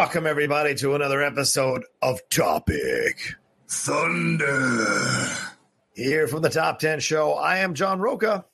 Welcome, 0.00 0.26
everybody, 0.26 0.74
to 0.76 0.94
another 0.94 1.22
episode 1.22 1.84
of 2.00 2.26
Topic 2.30 3.34
Thunder. 3.68 5.26
Here 5.92 6.26
from 6.26 6.40
the 6.40 6.48
Top 6.48 6.78
10 6.78 7.00
Show, 7.00 7.34
I 7.34 7.58
am 7.58 7.74
John 7.74 8.00
Roca. 8.00 8.46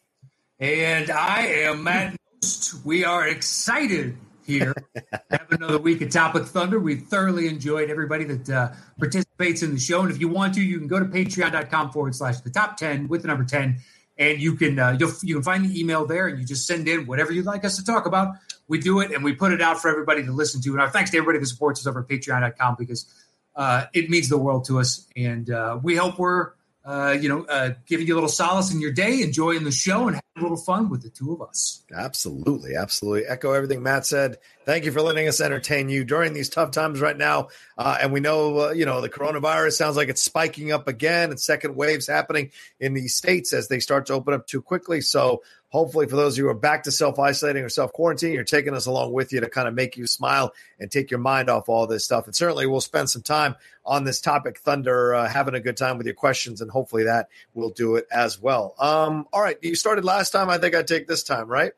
And 0.59 1.09
I 1.09 1.47
am 1.47 1.85
Matt 1.85 2.17
Nost. 2.43 2.85
We 2.85 3.05
are 3.05 3.29
excited 3.29 4.17
here 4.45 4.75
to 4.75 5.21
have 5.31 5.47
another 5.53 5.79
week 5.79 6.03
of 6.03 6.11
Topic 6.11 6.47
Thunder. 6.47 6.81
We 6.81 6.97
thoroughly 6.97 7.47
enjoyed 7.47 7.91
everybody 7.91 8.25
that 8.25 8.51
uh, 8.51 8.73
participates 8.99 9.63
in 9.63 9.73
the 9.73 9.81
show. 9.81 10.01
And 10.01 10.11
if 10.11 10.21
you 10.21 10.27
want 10.27 10.55
to, 10.55 10.61
you 10.61 10.79
can 10.81 10.89
go 10.89 10.99
to 10.99 11.07
patreon.com 11.07 11.93
forward 11.93 12.17
slash 12.17 12.41
the 12.41 12.51
top 12.51 12.77
10 12.77 13.07
with 13.07 13.23
the 13.23 13.29
number 13.29 13.45
10. 13.45 13.79
And 14.19 14.41
you 14.41 14.57
can 14.57 14.81
uh, 14.81 14.97
you'll, 14.99 15.13
you 15.23 15.35
can 15.35 15.45
find 15.45 15.65
the 15.65 15.79
email 15.79 16.07
there 16.07 16.27
and 16.27 16.41
you 16.41 16.45
just 16.45 16.67
send 16.67 16.89
in 16.89 17.07
whatever 17.07 17.33
you'd 17.33 17.47
like 17.47 17.65
us 17.65 17.77
to 17.77 17.85
talk 17.85 18.07
about. 18.07 18.35
We 18.69 18.79
do 18.79 19.01
it 19.01 19.13
and 19.13 19.23
we 19.23 19.35
put 19.35 19.53
it 19.53 19.61
out 19.61 19.81
for 19.81 19.89
everybody 19.89 20.25
to 20.25 20.33
listen 20.33 20.61
to. 20.63 20.71
And 20.71 20.81
our 20.81 20.91
thanks 20.91 21.11
to 21.11 21.19
everybody 21.19 21.39
that 21.39 21.47
supports 21.47 21.81
us 21.81 21.87
over 21.87 22.01
at 22.01 22.09
patreon.com 22.09 22.77
because 22.79 23.07
uh, 23.55 23.85
it 23.95 24.11
means 24.11 24.29
the 24.29 24.39
world 24.39 24.65
to 24.67 24.81
us. 24.81 25.07
And 25.17 25.51
uh, 25.51 25.79
we 25.83 25.97
hope 25.97 26.19
we're 26.19 26.53
uh, 26.87 27.19
you 27.21 27.29
know, 27.29 27.45
uh, 27.47 27.73
giving 27.85 28.07
you 28.07 28.15
a 28.15 28.17
little 28.17 28.29
solace 28.29 28.73
in 28.73 28.81
your 28.81 28.93
day, 28.93 29.21
enjoying 29.21 29.65
the 29.65 29.73
show, 29.73 30.07
and 30.07 30.15
having 30.15 30.23
a 30.39 30.41
little 30.41 30.57
fun 30.57 30.89
with 30.89 31.03
the 31.03 31.11
two 31.11 31.33
of 31.33 31.43
us. 31.43 31.83
Absolutely, 31.93 32.77
absolutely. 32.77 33.27
Echo 33.27 33.51
everything 33.51 33.83
Matt 33.83 34.07
said. 34.07 34.39
Thank 34.65 34.85
you 34.85 34.93
for 34.93 35.03
letting 35.03 35.27
us 35.27 35.41
entertain 35.41 35.89
you 35.89 36.05
during 36.05 36.33
these 36.33 36.49
tough 36.49 36.71
times 36.71 37.01
right 37.01 37.17
now. 37.17 37.49
Uh, 37.77 37.99
and 38.01 38.13
we 38.13 38.21
know, 38.21 38.69
uh, 38.69 38.71
you 38.71 38.87
know, 38.87 39.01
the 39.01 39.09
coronavirus 39.09 39.73
sounds 39.73 39.97
like 39.97 40.09
it's 40.09 40.23
spiking 40.23 40.71
up 40.71 40.87
again, 40.87 41.31
and 41.31 41.41
second 41.41 41.75
waves 41.75 42.07
happening 42.07 42.53
in 42.79 42.95
these 42.95 43.17
states 43.17 43.53
as 43.53 43.67
they 43.67 43.81
start 43.81 44.07
to 44.07 44.13
open 44.13 44.33
up 44.33 44.47
too 44.47 44.63
quickly. 44.63 45.01
So 45.01 45.43
hopefully 45.77 46.07
for 46.07 46.17
those 46.17 46.33
of 46.35 46.39
you 46.39 46.45
who 46.45 46.51
are 46.51 46.55
back 46.55 46.85
to 46.85 46.91
self-isolating 46.91 47.63
or 47.63 47.69
self-quarantine 47.69 48.33
you're 48.33 48.45
taking 48.45 48.75
us 48.75 48.87
along 48.87 49.13
with 49.13 49.31
you 49.31 49.41
to 49.41 49.49
kind 49.51 49.69
of 49.69 49.75
make 49.75 49.95
you 49.97 50.07
smile 50.07 50.55
and 50.81 50.91
take 50.91 51.11
your 51.11 51.21
mind 51.21 51.51
off 51.51 51.69
all 51.69 51.87
this 51.87 52.03
stuff. 52.03 52.25
And 52.25 52.35
certainly 52.35 52.67
we'll 52.67 52.81
spend 52.81 53.11
some 53.11 53.21
time 53.21 53.57
on 53.85 54.05
this 54.05 54.21
topic 54.21 54.59
thunder 54.59 55.15
uh, 55.15 55.29
having 55.29 55.55
a 55.55 55.61
good 55.61 55.77
time 55.77 55.99
with 55.99 56.07
your 56.07 56.15
questions 56.15 56.63
and 56.63 56.71
hopefully 56.71 57.05
that 57.05 57.29
will 57.53 57.69
do 57.69 57.97
it 57.97 58.07
as 58.11 58.41
well. 58.41 58.75
Um, 58.79 59.29
all 59.35 59.43
right 59.43 59.59
you 59.61 59.75
started 59.75 60.05
last 60.05 60.31
time. 60.31 60.49
I 60.49 60.57
think 60.57 60.75
i 60.75 60.83
take 60.83 61.07
this 61.07 61.23
time 61.23 61.47
right? 61.47 61.73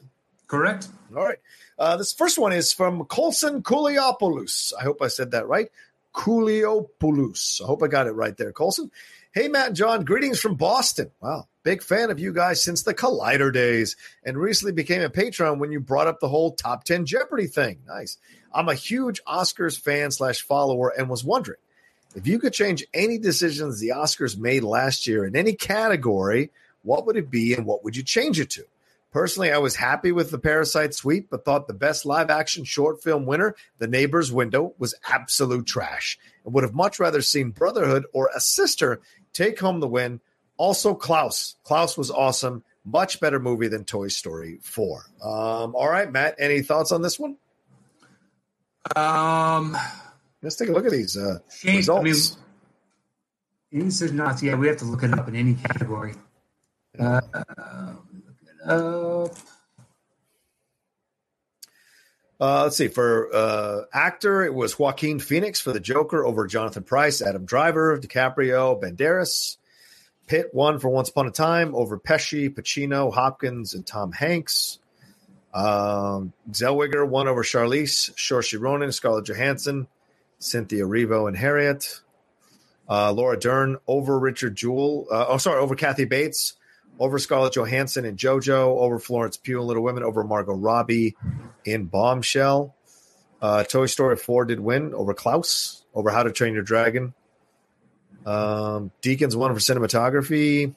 Correct. 0.47 0.89
all 1.17 1.25
right. 1.25 1.39
Uh, 1.77 1.97
this 1.97 2.13
first 2.13 2.39
one 2.39 2.53
is 2.53 2.73
from 2.73 3.05
colson 3.07 3.63
Kouliopoulos. 3.63 4.73
i 4.81 4.85
hope 4.85 5.03
i 5.03 5.09
said 5.09 5.33
that 5.33 5.49
right. 5.49 5.71
Kouliopoulos. 6.15 7.61
i 7.63 7.67
hope 7.67 7.83
i 7.83 7.89
got 7.89 8.07
it 8.07 8.13
right 8.13 8.37
there 8.37 8.53
colson 8.53 8.93
hey 9.35 9.49
matt 9.49 9.69
and 9.69 9.77
john 9.77 10.05
greetings 10.05 10.41
from 10.41 10.55
boston 10.55 11.11
wow 11.21 11.47
Big 11.69 11.83
fan 11.83 12.11
of 12.11 12.19
you 12.19 12.33
guys 12.33 12.63
since 12.63 12.83
the 12.83 12.95
Collider 12.95 13.53
days 13.53 13.95
and 14.25 14.39
recently 14.39 14.73
became 14.73 15.03
a 15.03 15.11
patron 15.11 15.59
when 15.59 15.71
you 15.71 15.81
brought 15.81 16.07
up 16.07 16.19
the 16.19 16.29
whole 16.31 16.53
top 16.53 16.83
10 16.85 17.05
Jeopardy 17.05 17.47
thing. 17.47 17.81
Nice. 17.87 18.17
I'm 18.55 18.71
a 18.71 18.75
huge 18.75 19.21
Oscars 19.29 19.79
fan 19.79 20.11
slash 20.11 20.41
follower 20.41 20.89
and 20.97 21.11
was 21.11 21.23
wondering 21.23 21.59
if 22.15 22.27
you 22.27 22.39
could 22.39 22.55
change 22.55 22.87
any 22.95 23.19
decisions 23.19 23.81
the 23.81 23.91
Oscars 23.91 24.39
made 24.39 24.63
last 24.63 25.07
year 25.07 25.27
in 25.27 25.37
any 25.37 25.53
category, 25.53 26.51
what 26.85 27.05
would 27.05 27.19
it 27.19 27.31
be 27.31 27.53
and 27.53 27.67
what 27.67 27.85
would 27.85 27.99
you 27.99 28.03
change 28.03 28.41
it 28.41 28.49
to? 28.49 28.65
Personally, 29.11 29.51
I 29.51 29.59
was 29.59 29.77
happy 29.77 30.13
with 30.13 30.31
the 30.31 30.39
Parasite 30.39 30.95
sweep, 30.95 31.29
but 31.31 31.45
thought 31.45 31.67
the 31.67 31.75
best 31.75 32.05
live 32.05 32.29
action 32.29 32.65
short 32.65 33.03
film 33.03 33.25
winner, 33.25 33.55
The 33.79 33.89
Neighbor's 33.89 34.31
Window, 34.31 34.75
was 34.79 34.95
absolute 35.09 35.67
trash 35.67 36.19
and 36.45 36.53
would 36.53 36.65
have 36.65 36.75
much 36.75 36.99
rather 37.01 37.23
seen 37.23 37.51
Brotherhood 37.51 38.05
or 38.13 38.31
A 38.37 38.41
Sister 38.41 39.01
take 39.33 39.59
home 39.61 39.81
the 39.81 39.89
win 39.89 40.21
also, 40.59 40.93
Klaus. 40.95 41.55
Klaus 41.63 41.97
was 41.97 42.11
awesome. 42.11 42.65
Much 42.85 43.21
better 43.21 43.39
movie 43.39 43.69
than 43.69 43.85
Toy 43.85 44.09
Story 44.09 44.59
4. 44.63 45.05
Um, 45.23 45.75
all 45.75 45.89
right, 45.89 46.11
Matt, 46.11 46.35
any 46.39 46.63
thoughts 46.63 46.91
on 46.91 47.01
this 47.01 47.19
one? 47.19 47.37
Um, 48.97 49.77
Let's 50.43 50.57
take 50.57 50.69
a 50.69 50.73
look 50.73 50.85
at 50.85 50.93
these 50.93 51.17
uh, 51.17 51.39
Shane, 51.51 51.77
results. 51.77 52.37
I 53.73 53.77
mean, 53.77 53.85
these 53.85 54.03
are 54.03 54.13
not. 54.13 54.43
Yeah, 54.43 54.57
we 54.57 54.67
have 54.69 54.79
to 54.79 54.85
look 54.85 55.03
it 55.03 55.13
up 55.13 55.29
in 55.29 55.37
any 55.37 55.55
category. 55.55 56.15
Uh, 56.99 57.21
up. 58.65 59.37
Uh, 62.41 62.63
let's 62.63 62.77
see. 62.77 62.89
For 62.89 63.35
uh, 63.35 63.81
actor, 63.93 64.45
it 64.45 64.55
was 64.55 64.79
Joaquin 64.79 65.19
Phoenix 65.19 65.61
for 65.61 65.73
the 65.73 65.81
Joker 65.81 66.25
over 66.25 66.47
Jonathan 66.47 66.85
Pryce, 66.85 67.21
Adam 67.21 67.45
Driver, 67.45 67.99
DiCaprio, 67.99 68.81
Banderas. 68.81 69.57
Pitt 70.29 70.51
won 70.53 70.79
for 70.79 70.89
Once 70.89 71.09
Upon 71.09 71.27
a 71.27 71.31
Time 71.31 71.75
over 71.75 71.99
Pesci, 71.99 72.49
Pacino, 72.55 73.13
Hopkins, 73.13 73.75
and 73.75 73.85
Tom 73.85 74.13
Hanks. 74.13 74.79
Um, 75.53 76.33
Zellweger 76.51 77.09
won 77.09 77.27
over 77.27 77.43
Charlize, 77.43 78.13
Saoirse 78.15 78.61
Ronan, 78.61 78.93
Scarlett 78.93 79.25
Johansson, 79.27 79.89
Cynthia 80.39 80.85
Erivo, 80.85 81.27
and 81.27 81.37
Harriet. 81.37 82.03
Uh, 82.89 83.13
Laura 83.13 83.39
Dern 83.39 83.79
over 83.87 84.19
Richard 84.19 84.55
Jewell. 84.55 85.07
Uh, 85.11 85.27
oh, 85.29 85.39
sorry, 85.39 85.61
over 85.61 85.75
Kathy 85.75 86.05
Bates, 86.05 86.55
over 86.99 87.19
Scarlett 87.19 87.55
Johansson 87.55 88.05
and 88.05 88.19
JoJo, 88.19 88.79
over 88.79 88.99
Florence 88.99 89.37
Pugh 89.37 89.59
and 89.59 89.67
Little 89.67 89.83
Women, 89.83 90.03
over 90.03 90.25
Margot 90.25 90.55
Robbie 90.55 91.17
in 91.65 91.87
Bombshell. 91.87 92.75
Uh, 93.41 93.65
Toy 93.65 93.87
Story 93.87 94.17
4 94.17 94.47
did 94.47 94.61
win 94.61 94.95
over 94.95 95.15
Klaus, 95.15 95.85
over 95.95 96.11
How 96.11 96.25
to 96.25 96.33
Train 96.33 96.55
Your 96.55 96.63
Dragon. 96.63 97.15
Um, 98.27 98.91
Deakins 99.03 99.37
won 99.37 99.55
for 99.55 99.61
cinematography. 99.61 100.75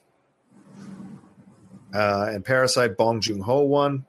Uh, 1.94 2.28
and 2.30 2.46
Parasite 2.46 2.96
Bong 2.96 3.20
Joon 3.20 3.42
Ho 3.42 3.64
won. 3.64 4.06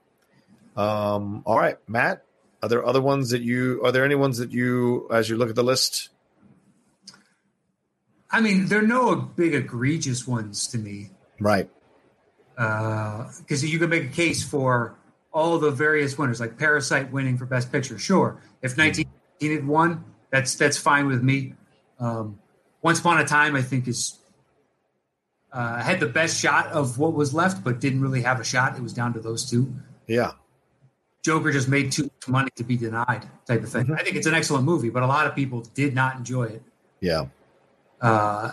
Um, 0.77 1.43
all 1.45 1.59
right, 1.59 1.77
Matt. 1.89 2.25
Are 2.63 2.69
there 2.69 2.87
other 2.87 3.03
ones 3.03 3.31
that 3.31 3.43
you? 3.43 3.83
Are 3.85 3.91
there 3.91 4.05
any 4.05 4.15
ones 4.15 4.39
that 4.39 4.53
you, 4.53 5.09
as 5.11 5.29
you 5.29 5.37
look 5.37 5.49
at 5.49 5.57
the 5.57 5.65
list? 5.65 6.11
I 8.31 8.41
mean, 8.41 8.67
there 8.67 8.79
are 8.79 8.87
no 8.87 9.17
big 9.17 9.53
egregious 9.53 10.29
ones 10.29 10.69
to 10.69 10.79
me 10.79 11.11
Right. 11.43 11.69
Because 12.57 13.65
you 13.65 13.79
can 13.79 13.91
make 13.91 14.05
a 14.05 14.09
case 14.13 14.43
for 14.43 14.97
all 15.33 15.59
the 15.59 15.71
various 15.71 16.19
winners, 16.19 16.41
like 16.41 16.59
Parasite 16.59 17.11
winning 17.11 17.39
for 17.39 17.47
Best 17.47 17.73
Picture. 17.73 17.99
Sure, 17.99 18.39
if 18.63 18.77
1918 18.77 19.57
had 19.57 19.67
won, 19.67 20.05
that's 20.31 20.55
that's 20.55 20.77
fine 20.77 21.07
with 21.07 21.23
me. 21.23 21.55
Um, 21.99 22.39
Once 22.83 23.01
Upon 23.01 23.19
a 23.19 23.25
Time, 23.25 23.57
I 23.57 23.63
think 23.63 23.89
is 23.89 24.19
uh, 25.53 25.83
had 25.83 26.01
the 26.01 26.07
best 26.07 26.39
shot 26.39 26.69
of 26.69 26.99
what 26.99 27.13
was 27.13 27.35
left, 27.35 27.63
but 27.63 27.81
didn't 27.81 28.01
really 28.01 28.23
have 28.23 28.41
a 28.41 28.45
shot. 28.45 28.77
It 28.77 28.83
was 28.83 28.93
down 28.93 29.13
to 29.15 29.21
those 29.21 29.49
two. 29.49 29.75
Yeah. 30.07 30.33
Joker 31.23 31.53
just 31.53 31.69
made 31.69 31.93
too 31.93 32.05
much 32.05 32.29
money 32.29 32.51
to 32.57 32.65
be 32.65 32.77
denied, 32.77 33.29
type 33.47 33.63
of 33.63 33.69
thing. 33.69 33.87
Mhm. 33.87 33.99
I 33.99 34.03
think 34.03 34.17
it's 34.17 34.27
an 34.27 34.35
excellent 34.35 34.65
movie, 34.65 34.91
but 34.91 35.03
a 35.03 35.07
lot 35.07 35.27
of 35.27 35.37
people 35.37 35.61
did 35.75 35.95
not 35.95 36.17
enjoy 36.17 36.45
it. 36.45 36.63
Yeah. 37.01 37.27
Uh, 38.01 38.51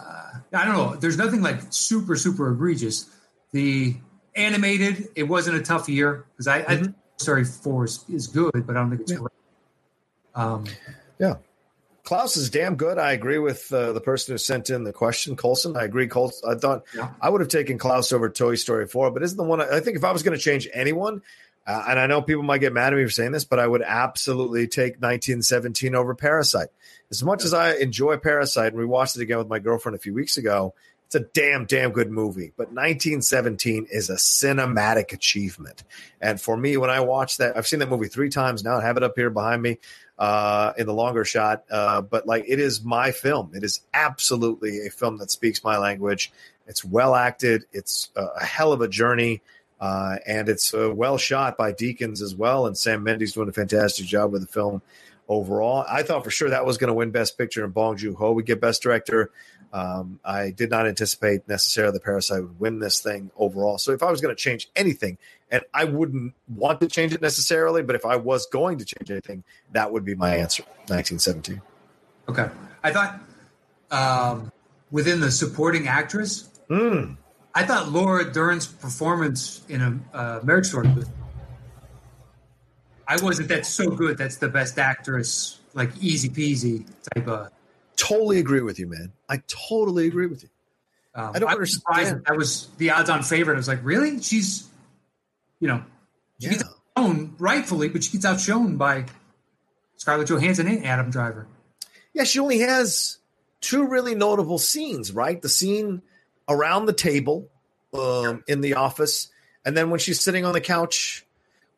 I 0.53 0.65
don't 0.65 0.73
know. 0.75 0.95
There's 0.95 1.17
nothing 1.17 1.41
like 1.41 1.61
super, 1.71 2.15
super 2.15 2.51
egregious. 2.51 3.09
The 3.51 3.95
animated, 4.35 5.09
it 5.15 5.23
wasn't 5.23 5.57
a 5.57 5.61
tough 5.61 5.89
year 5.89 6.25
because 6.31 6.47
I, 6.47 6.57
I 6.59 6.75
think 6.77 6.95
Story 7.17 7.43
Four 7.45 7.85
is, 7.85 8.05
is 8.07 8.27
good, 8.27 8.51
but 8.53 8.69
I 8.69 8.73
don't 8.79 8.89
think 8.89 9.01
it's 9.01 9.11
Yeah. 9.11 9.17
great. 9.17 9.31
Um, 10.35 10.65
Klaus 12.03 12.37
is 12.37 12.49
damn 12.49 12.75
good. 12.75 12.97
I 12.97 13.11
agree 13.11 13.37
with 13.37 13.71
uh, 13.71 13.91
the 13.93 14.01
person 14.01 14.33
who 14.33 14.39
sent 14.39 14.71
in 14.71 14.83
the 14.83 14.91
question, 14.93 15.35
Colson. 15.35 15.77
I 15.77 15.83
agree. 15.83 16.07
Colson. 16.07 16.49
I 16.49 16.55
thought 16.57 16.83
Yeah. 16.95 17.11
I 17.21 17.29
would 17.29 17.41
have 17.41 17.49
taken 17.49 17.77
Klaus 17.77 18.11
over 18.11 18.29
Toy 18.29 18.55
Story 18.55 18.87
4, 18.87 19.11
but 19.11 19.21
isn't 19.21 19.37
the 19.37 19.43
one 19.43 19.61
I, 19.61 19.77
I 19.77 19.79
think 19.79 19.95
if 19.95 20.03
I 20.03 20.11
was 20.11 20.23
going 20.23 20.35
to 20.35 20.43
change 20.43 20.67
anyone, 20.73 21.21
uh, 21.67 21.83
and 21.87 21.99
I 21.99 22.07
know 22.07 22.23
people 22.23 22.41
might 22.41 22.59
get 22.59 22.73
mad 22.73 22.93
at 22.93 22.97
me 22.97 23.03
for 23.05 23.11
saying 23.11 23.31
this, 23.31 23.43
but 23.45 23.59
I 23.59 23.67
would 23.67 23.83
absolutely 23.83 24.65
take 24.67 24.93
1917 24.93 25.93
over 25.93 26.15
Parasite. 26.15 26.69
As 27.11 27.21
much 27.23 27.43
as 27.45 27.53
I 27.53 27.73
enjoy 27.75 28.17
Parasite, 28.17 28.69
and 28.71 28.77
we 28.77 28.85
watched 28.85 29.15
it 29.15 29.21
again 29.21 29.37
with 29.37 29.47
my 29.49 29.59
girlfriend 29.59 29.95
a 29.95 29.99
few 29.99 30.15
weeks 30.15 30.37
ago, 30.37 30.73
it's 31.09 31.15
a 31.15 31.21
damn, 31.21 31.65
damn 31.65 31.89
good 31.91 32.11
movie. 32.11 32.53
But 32.55 32.67
1917 32.67 33.87
is 33.89 34.11
a 34.11 34.15
cinematic 34.15 35.11
achievement. 35.11 35.83
And 36.21 36.39
for 36.39 36.55
me, 36.55 36.77
when 36.77 36.91
I 36.91 36.99
watch 36.99 37.37
that, 37.37 37.57
I've 37.57 37.65
seen 37.65 37.79
that 37.79 37.89
movie 37.89 38.09
three 38.09 38.29
times 38.29 38.63
now. 38.63 38.77
I 38.77 38.83
have 38.83 38.95
it 38.95 39.01
up 39.01 39.13
here 39.15 39.31
behind 39.31 39.63
me 39.63 39.79
uh, 40.19 40.73
in 40.77 40.85
the 40.85 40.93
longer 40.93 41.25
shot. 41.25 41.63
Uh, 41.71 42.01
but 42.01 42.27
like, 42.27 42.45
it 42.47 42.59
is 42.59 42.83
my 42.83 43.09
film. 43.09 43.49
It 43.55 43.63
is 43.63 43.81
absolutely 43.91 44.85
a 44.85 44.91
film 44.91 45.17
that 45.17 45.31
speaks 45.31 45.63
my 45.63 45.79
language. 45.79 46.31
It's 46.67 46.85
well 46.85 47.15
acted. 47.15 47.65
It's 47.73 48.11
a, 48.15 48.45
hell 48.45 48.71
of 48.71 48.81
a 48.81 48.87
journey. 48.87 49.41
Uh, 49.81 50.17
and 50.27 50.47
it's 50.47 50.75
uh, 50.75 50.93
well 50.93 51.17
shot 51.17 51.57
by 51.57 51.73
Deakins 51.73 52.21
as 52.21 52.35
well, 52.35 52.67
and 52.67 52.77
Sam 52.77 53.01
Mendes 53.01 53.31
doing 53.31 53.49
a 53.49 53.53
fantastic 53.53 54.05
job 54.05 54.31
with 54.31 54.41
the 54.41 54.47
film 54.47 54.83
overall. 55.29 55.85
I 55.89 56.03
thought 56.03 56.25
for 56.25 56.31
sure 56.31 56.49
that 56.49 56.65
was 56.65 56.77
going 56.77 56.89
to 56.89 56.93
win 56.93 57.11
Best 57.11 57.37
Picture, 57.37 57.63
and 57.63 57.73
Bong 57.73 57.95
Joon 57.95 58.15
Ho 58.15 58.33
would 58.33 58.45
get 58.45 58.59
Best 58.59 58.83
Director. 58.83 59.31
Um, 59.71 60.19
I 60.25 60.49
did 60.49 60.69
not 60.69 60.87
anticipate 60.87 61.47
necessarily 61.47 61.93
the 61.93 61.99
Parasite 61.99 62.41
would 62.41 62.59
win 62.59 62.79
this 62.79 63.01
thing 63.01 63.29
overall. 63.37 63.77
So 63.77 63.91
if 63.91 64.01
I 64.01 64.09
was 64.09 64.19
going 64.19 64.35
to 64.35 64.41
change 64.41 64.69
anything, 64.75 65.17
and 65.51 65.63
I 65.73 65.83
wouldn't 65.85 66.33
want 66.47 66.81
to 66.81 66.87
change 66.87 67.13
it 67.13 67.21
necessarily, 67.21 67.83
but 67.83 67.95
if 67.95 68.05
I 68.05 68.15
was 68.15 68.45
going 68.47 68.79
to 68.79 68.85
change 68.85 69.11
anything, 69.11 69.43
that 69.71 69.91
would 69.91 70.05
be 70.05 70.15
my 70.15 70.35
answer. 70.37 70.63
1917. 70.87 71.61
Okay, 72.27 72.49
I 72.83 72.91
thought 72.91 73.19
um, 73.91 74.51
within 74.91 75.19
the 75.19 75.31
supporting 75.31 75.87
actress, 75.87 76.49
Mm. 76.69 77.17
I 77.55 77.65
thought 77.65 77.91
Laura 77.91 78.31
Dern's 78.31 78.67
performance 78.67 79.63
in 79.67 79.81
a 79.81 80.17
uh, 80.17 80.39
Marriage 80.43 80.67
Story 80.67 80.87
was. 80.89 81.09
I 83.07 83.17
wasn't 83.23 83.47
that 83.49 83.65
so 83.65 83.89
good. 83.89 84.19
That's 84.19 84.37
the 84.37 84.49
best 84.49 84.77
actress, 84.77 85.59
like 85.73 85.89
easy 85.99 86.29
peasy 86.29 86.85
type 87.13 87.27
of. 87.27 87.49
Totally 87.99 88.39
agree 88.39 88.61
with 88.61 88.79
you, 88.79 88.87
man. 88.87 89.11
I 89.27 89.41
totally 89.47 90.07
agree 90.07 90.27
with 90.27 90.43
you. 90.43 90.49
Um, 91.13 91.31
I 91.35 91.39
don't 91.39 91.49
was 91.59 91.81
understand. 91.85 92.23
that, 92.25 92.37
was 92.37 92.67
the 92.77 92.91
odds-on 92.91 93.23
favorite. 93.23 93.55
I 93.55 93.57
was 93.57 93.67
like, 93.67 93.83
really? 93.83 94.21
She's, 94.21 94.67
you 95.59 95.67
know, 95.67 95.83
she 96.39 96.47
Yeah. 96.47 96.51
gets 96.53 96.63
outshone 96.95 97.35
rightfully, 97.39 97.89
but 97.89 98.03
she 98.03 98.11
gets 98.13 98.23
outshone 98.23 98.77
by 98.77 99.05
Scarlett 99.97 100.29
Johansson 100.29 100.67
and 100.67 100.85
Adam 100.85 101.09
Driver. 101.11 101.45
Yeah, 102.13 102.23
she 102.23 102.39
only 102.39 102.59
has 102.59 103.17
two 103.59 103.85
really 103.85 104.15
notable 104.15 104.59
scenes, 104.59 105.11
right? 105.11 105.41
The 105.41 105.49
scene 105.49 106.01
around 106.47 106.85
the 106.85 106.93
table 106.93 107.49
um, 107.93 108.43
in 108.47 108.61
the 108.61 108.75
office, 108.75 109.27
and 109.65 109.75
then 109.75 109.89
when 109.89 109.99
she's 109.99 110.21
sitting 110.21 110.45
on 110.45 110.53
the 110.53 110.61
couch 110.61 111.25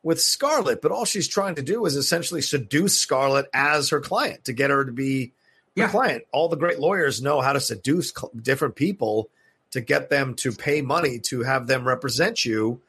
with 0.04 0.20
Scarlett. 0.20 0.80
But 0.82 0.92
all 0.92 1.04
she's 1.04 1.26
trying 1.26 1.56
to 1.56 1.62
do 1.62 1.84
is 1.84 1.96
essentially 1.96 2.42
seduce 2.42 2.96
Scarlett 3.00 3.46
as 3.52 3.88
her 3.88 4.00
client 4.00 4.44
to 4.44 4.52
get 4.52 4.70
her 4.70 4.84
to 4.84 4.92
be 4.92 5.32
Yeah. 5.74 5.88
client. 5.88 6.24
All 6.32 6.48
the 6.48 6.56
great 6.56 6.78
lawyers 6.78 7.22
know 7.22 7.40
how 7.40 7.52
to 7.52 7.60
seduce 7.60 8.12
different 8.40 8.74
people 8.74 9.28
to 9.70 9.80
get 9.80 10.10
them 10.10 10.34
to 10.34 10.52
pay 10.52 10.82
money 10.82 11.18
to 11.18 11.42
have 11.42 11.66
them 11.66 11.86
represent 11.86 12.44
you. 12.44 12.80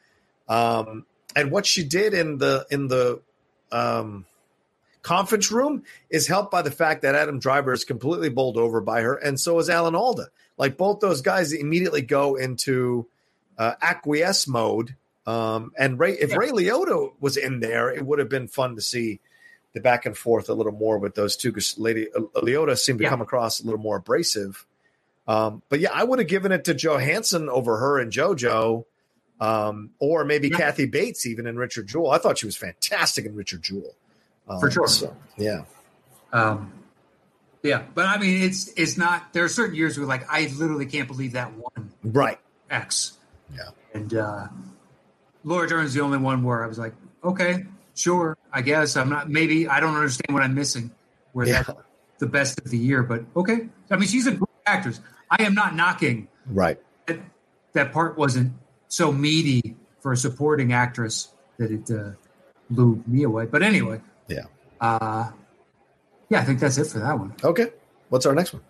Um, 0.48 1.06
and 1.34 1.50
what 1.50 1.66
she 1.66 1.82
did 1.84 2.14
in 2.14 2.38
the 2.38 2.66
in 2.70 2.88
the 2.88 3.20
um, 3.72 4.26
conference 5.02 5.50
room 5.50 5.82
is 6.10 6.26
helped 6.26 6.50
by 6.50 6.62
the 6.62 6.70
fact 6.70 7.02
that 7.02 7.14
Adam 7.14 7.38
Driver 7.38 7.72
is 7.72 7.84
completely 7.84 8.28
bowled 8.28 8.56
over 8.56 8.80
by 8.80 9.00
her, 9.00 9.14
and 9.14 9.40
so 9.40 9.58
is 9.58 9.70
Alan 9.70 9.94
Alda. 9.94 10.28
Like 10.56 10.76
both 10.76 11.00
those 11.00 11.22
guys 11.22 11.52
immediately 11.52 12.02
go 12.02 12.36
into 12.36 13.06
uh, 13.58 13.74
acquiesce 13.80 14.46
mode. 14.46 14.94
Um, 15.26 15.72
and 15.78 15.98
Ray, 15.98 16.12
if 16.12 16.30
Yeah. 16.30 16.36
Ray 16.36 16.50
Liotta 16.50 17.12
was 17.18 17.36
in 17.36 17.60
there, 17.60 17.90
it 17.90 18.04
would 18.04 18.18
have 18.18 18.28
been 18.28 18.46
fun 18.46 18.76
to 18.76 18.82
see 18.82 19.20
the 19.74 19.80
back 19.80 20.06
and 20.06 20.16
forth 20.16 20.48
a 20.48 20.54
little 20.54 20.72
more 20.72 20.98
with 20.98 21.14
those 21.14 21.36
two. 21.36 21.50
Because 21.50 21.78
Lady 21.78 22.08
uh, 22.12 22.20
Liotta 22.36 22.78
seemed 22.78 22.98
to 23.00 23.04
Yeah. 23.04 23.10
come 23.10 23.20
across 23.20 23.60
a 23.60 23.64
little 23.64 23.80
more 23.80 23.96
abrasive. 23.96 24.64
Um, 25.28 25.62
but 25.68 25.80
yeah, 25.80 25.90
I 25.92 26.04
would 26.04 26.18
have 26.18 26.28
given 26.28 26.52
it 26.52 26.64
to 26.64 26.74
Johansson 26.74 27.48
over 27.48 27.76
her 27.78 27.98
and 27.98 28.12
JoJo, 28.12 28.84
um, 29.40 29.90
or 29.98 30.24
maybe 30.24 30.48
Yeah. 30.48 30.56
Kathy 30.58 30.86
Bates 30.86 31.26
even 31.26 31.46
in 31.46 31.56
Richard 31.56 31.86
Jewell. 31.88 32.10
I 32.10 32.18
thought 32.18 32.38
she 32.38 32.46
was 32.46 32.56
fantastic 32.56 33.24
in 33.26 33.34
Richard 33.34 33.62
Jewell. 33.62 33.94
Um, 34.48 34.60
For 34.60 34.70
sure. 34.70 34.86
so, 34.88 35.16
yeah. 35.36 35.64
Um, 36.32 36.72
yeah, 37.62 37.82
but 37.94 38.04
I 38.06 38.18
mean, 38.18 38.42
it's 38.42 38.68
it's 38.76 38.98
not. 38.98 39.32
There 39.32 39.42
are 39.44 39.48
certain 39.48 39.74
years 39.74 39.96
where, 39.96 40.06
like, 40.06 40.30
I 40.30 40.52
literally 40.58 40.84
can't 40.84 41.08
believe 41.08 41.32
that 41.32 41.50
one 41.54 41.90
Right. 42.02 42.38
X. 42.68 43.16
Yeah. 43.54 43.70
And 43.94 44.12
uh, 44.12 44.48
Laura 45.44 45.66
Dern's 45.66 45.94
the 45.94 46.00
only 46.02 46.18
one 46.18 46.42
where 46.42 46.62
I 46.62 46.66
was 46.66 46.78
like, 46.78 46.92
okay, 47.22 47.64
sure, 47.94 48.36
I 48.54 48.62
guess 48.62 48.96
I'm 48.96 49.10
not. 49.10 49.28
Maybe 49.28 49.66
I 49.68 49.80
don't 49.80 49.94
understand 49.96 50.32
what 50.32 50.42
I'm 50.42 50.54
missing. 50.54 50.92
Where 51.32 51.46
Yeah. 51.46 51.62
that's 51.64 51.78
the 52.18 52.26
best 52.26 52.60
of 52.60 52.70
the 52.70 52.78
year, 52.78 53.02
but 53.02 53.24
okay. 53.36 53.68
I 53.90 53.96
mean, 53.96 54.08
she's 54.08 54.26
a 54.28 54.30
great 54.30 54.48
actress. 54.64 55.00
I 55.30 55.42
am 55.42 55.54
not 55.54 55.74
knocking 55.74 56.28
Right. 56.46 56.78
that. 57.06 57.18
That 57.72 57.92
part 57.92 58.16
wasn't 58.16 58.52
so 58.86 59.10
meaty 59.10 59.74
for 60.00 60.12
a 60.12 60.16
supporting 60.16 60.72
actress 60.72 61.28
that 61.58 61.72
it 61.72 61.90
uh, 61.90 62.12
blew 62.70 63.02
me 63.06 63.24
away. 63.24 63.46
But 63.46 63.64
anyway, 63.64 64.00
Yeah. 64.28 64.44
uh, 64.80 65.32
yeah, 66.28 66.40
I 66.40 66.44
think 66.44 66.60
that's 66.60 66.78
it 66.78 66.86
for 66.86 67.00
that 67.00 67.18
one. 67.18 67.34
Okay. 67.42 67.72
What's 68.10 68.26
our 68.26 68.34
next 68.34 68.52
one? 68.54 68.62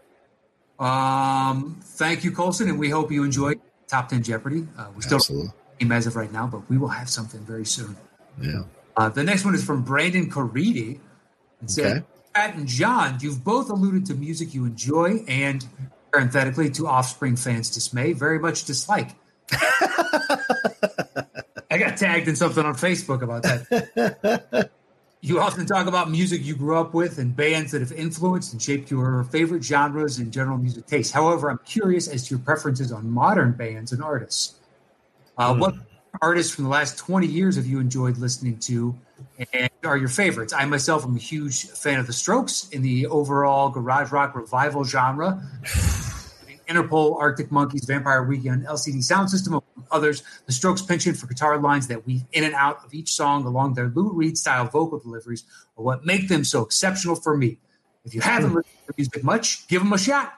Um, 0.78 1.80
thank 1.82 2.24
you, 2.24 2.32
Colson, 2.32 2.68
and 2.70 2.78
we 2.78 2.88
hope 2.88 3.12
you 3.12 3.24
enjoy 3.24 3.54
Top 3.88 4.08
Ten 4.08 4.22
Jeopardy. 4.22 4.66
Uh, 4.78 4.86
we 4.96 5.02
still 5.02 5.16
Absolutely. 5.16 5.52
as 5.90 6.06
of 6.06 6.16
right 6.16 6.32
now, 6.32 6.46
but 6.46 6.68
we 6.70 6.78
will 6.78 6.88
have 6.88 7.10
something 7.10 7.40
very 7.44 7.66
soon. 7.66 7.94
Yeah. 8.40 8.62
Uh, 8.96 9.08
the 9.08 9.24
next 9.24 9.44
one 9.44 9.54
is 9.54 9.64
from 9.64 9.82
Brandon 9.82 10.30
Caridi. 10.30 11.00
It 11.62 11.70
said, 11.70 11.96
Okay. 11.98 12.04
Pat 12.34 12.54
and 12.56 12.66
John, 12.66 13.18
you've 13.20 13.44
both 13.44 13.70
alluded 13.70 14.06
to 14.06 14.14
music 14.14 14.54
you 14.54 14.64
enjoy 14.64 15.24
and, 15.28 15.64
parenthetically, 16.12 16.68
to 16.70 16.86
Offspring 16.88 17.36
fans' 17.36 17.70
dismay, 17.70 18.12
very 18.12 18.38
much 18.40 18.64
dislike. 18.64 19.10
I 21.70 21.78
got 21.78 21.96
tagged 21.96 22.28
in 22.28 22.36
something 22.36 22.64
on 22.64 22.74
Facebook 22.74 23.22
about 23.22 23.42
that. 23.44 24.70
you 25.20 25.40
often 25.40 25.64
talk 25.66 25.86
about 25.86 26.10
music 26.10 26.44
you 26.44 26.54
grew 26.56 26.76
up 26.76 26.92
with 26.92 27.18
and 27.18 27.34
bands 27.34 27.72
that 27.72 27.80
have 27.80 27.92
influenced 27.92 28.52
and 28.52 28.60
shaped 28.60 28.90
your 28.90 29.24
favorite 29.24 29.62
genres 29.64 30.18
and 30.18 30.32
general 30.32 30.58
music 30.58 30.86
taste. 30.86 31.12
However, 31.12 31.50
I'm 31.50 31.60
curious 31.64 32.08
as 32.08 32.28
to 32.28 32.34
your 32.34 32.44
preferences 32.44 32.92
on 32.92 33.08
modern 33.10 33.52
bands 33.52 33.92
and 33.92 34.02
artists. 34.02 34.56
Uh, 35.38 35.54
What 35.56 35.74
artists 36.20 36.54
from 36.54 36.64
the 36.64 36.70
last 36.70 36.98
20 36.98 37.26
years 37.26 37.56
have 37.56 37.66
you 37.66 37.80
enjoyed 37.80 38.18
listening 38.18 38.58
to 38.58 38.94
and 39.52 39.70
are 39.84 39.96
your 39.96 40.08
favorites? 40.08 40.52
I 40.52 40.64
myself 40.64 41.04
am 41.04 41.16
a 41.16 41.18
huge 41.18 41.66
fan 41.70 41.98
of 41.98 42.06
The 42.06 42.12
Strokes 42.12 42.68
in 42.70 42.82
the 42.82 43.06
overall 43.06 43.68
garage 43.68 44.12
rock 44.12 44.34
revival 44.34 44.84
genre. 44.84 45.42
Interpol, 46.68 47.18
Arctic 47.18 47.52
Monkeys, 47.52 47.84
Vampire 47.84 48.24
Weekend, 48.24 48.64
LCD 48.64 49.02
Sound 49.02 49.28
System, 49.28 49.54
among 49.54 49.86
others. 49.90 50.22
The 50.46 50.52
Strokes' 50.52 50.80
penchant 50.80 51.16
for 51.18 51.26
guitar 51.26 51.58
lines 51.58 51.88
that 51.88 52.06
weave 52.06 52.24
in 52.32 52.42
and 52.44 52.54
out 52.54 52.82
of 52.84 52.94
each 52.94 53.12
song 53.12 53.44
along 53.44 53.74
their 53.74 53.88
Lou 53.88 54.12
Reed 54.12 54.38
style 54.38 54.64
vocal 54.64 54.98
deliveries 54.98 55.44
are 55.76 55.84
what 55.84 56.06
make 56.06 56.28
them 56.28 56.42
so 56.42 56.62
exceptional 56.62 57.16
for 57.16 57.36
me. 57.36 57.58
If 58.04 58.14
you 58.14 58.22
haven't 58.22 58.50
hmm. 58.50 58.56
listened 58.56 58.86
to 58.86 58.94
music 58.96 59.24
much, 59.24 59.68
give 59.68 59.82
them 59.82 59.92
a 59.92 59.98
shot. 59.98 60.34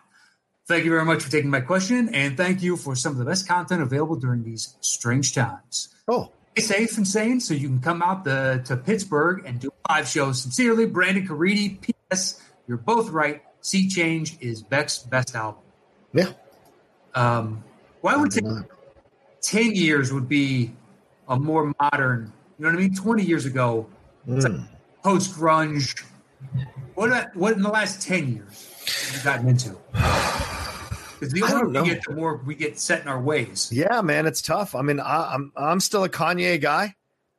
Thank 0.69 0.85
you 0.85 0.91
very 0.91 1.05
much 1.05 1.23
for 1.23 1.31
taking 1.31 1.51
my 1.51 1.61
question, 1.61 2.13
and 2.13 2.37
thank 2.37 2.61
you 2.63 2.77
for 2.77 2.97
some 2.97 3.13
of 3.13 3.19
the 3.19 3.25
best 3.25 3.47
content 3.47 3.83
available 3.83 4.17
during 4.17 4.43
these 4.43 4.77
strange 4.81 5.33
times. 5.35 5.95
Oh, 6.09 6.33
Stay 6.59 6.63
safe 6.87 6.97
and 6.97 7.07
sane 7.07 7.39
so 7.39 7.53
you 7.55 7.69
can 7.69 7.81
come 7.81 8.03
out 8.03 8.25
the, 8.25 8.63
to 8.65 8.77
Pittsburgh 8.77 9.45
and 9.47 9.61
do 9.61 9.71
live 9.91 10.09
shows. 10.09 10.41
Sincerely, 10.43 10.87
Brandon 10.87 11.27
Caridi. 11.29 11.81
P.S. 11.81 12.43
You're 12.67 12.79
both 12.79 13.11
right. 13.11 13.43
Sea 13.61 13.89
Change 13.89 14.39
is 14.41 14.63
Beck's 14.63 14.99
best 15.01 15.35
album. 15.37 15.63
yeah. 16.15 16.33
Um, 17.15 17.63
well, 18.03 18.17
I 18.17 18.21
would 18.21 18.33
say 18.33 18.41
Undeniable. 18.41 18.71
10 19.43 19.75
years 19.75 20.13
would 20.13 20.29
be 20.29 20.73
a 21.29 21.39
more 21.39 21.73
modern, 21.81 22.33
you 22.59 22.65
know 22.65 22.71
what 22.73 22.79
I 22.79 22.83
mean? 22.83 22.95
20 22.95 23.23
years 23.23 23.45
ago, 23.47 23.87
Mm. 24.29 24.67
post 25.05 25.35
grunge. 25.37 26.03
What, 26.95 27.37
what 27.37 27.53
in 27.53 27.63
the 27.63 27.69
last 27.69 28.03
10 28.03 28.29
years 28.35 28.73
have 29.13 29.17
you 29.19 29.25
gotten 29.25 29.49
into? 29.49 29.77
Because 31.19 31.33
the 31.33 31.43
older 31.43 31.67
we 31.83 31.89
get, 31.89 32.03
the 32.05 32.15
more 32.15 32.37
we 32.45 32.55
get 32.55 32.79
set 32.79 33.03
in 33.03 33.09
our 33.09 33.21
ways. 33.21 33.71
Yeah, 33.73 34.01
man, 34.03 34.27
it's 34.27 34.43
tough. 34.43 34.75
I 34.75 34.83
mean, 34.83 35.01
I, 35.01 35.35
I'm 35.35 35.53
I'm 35.57 35.81
still 35.81 36.05
a 36.05 36.09
Kanye 36.09 36.61
guy. 36.61 36.95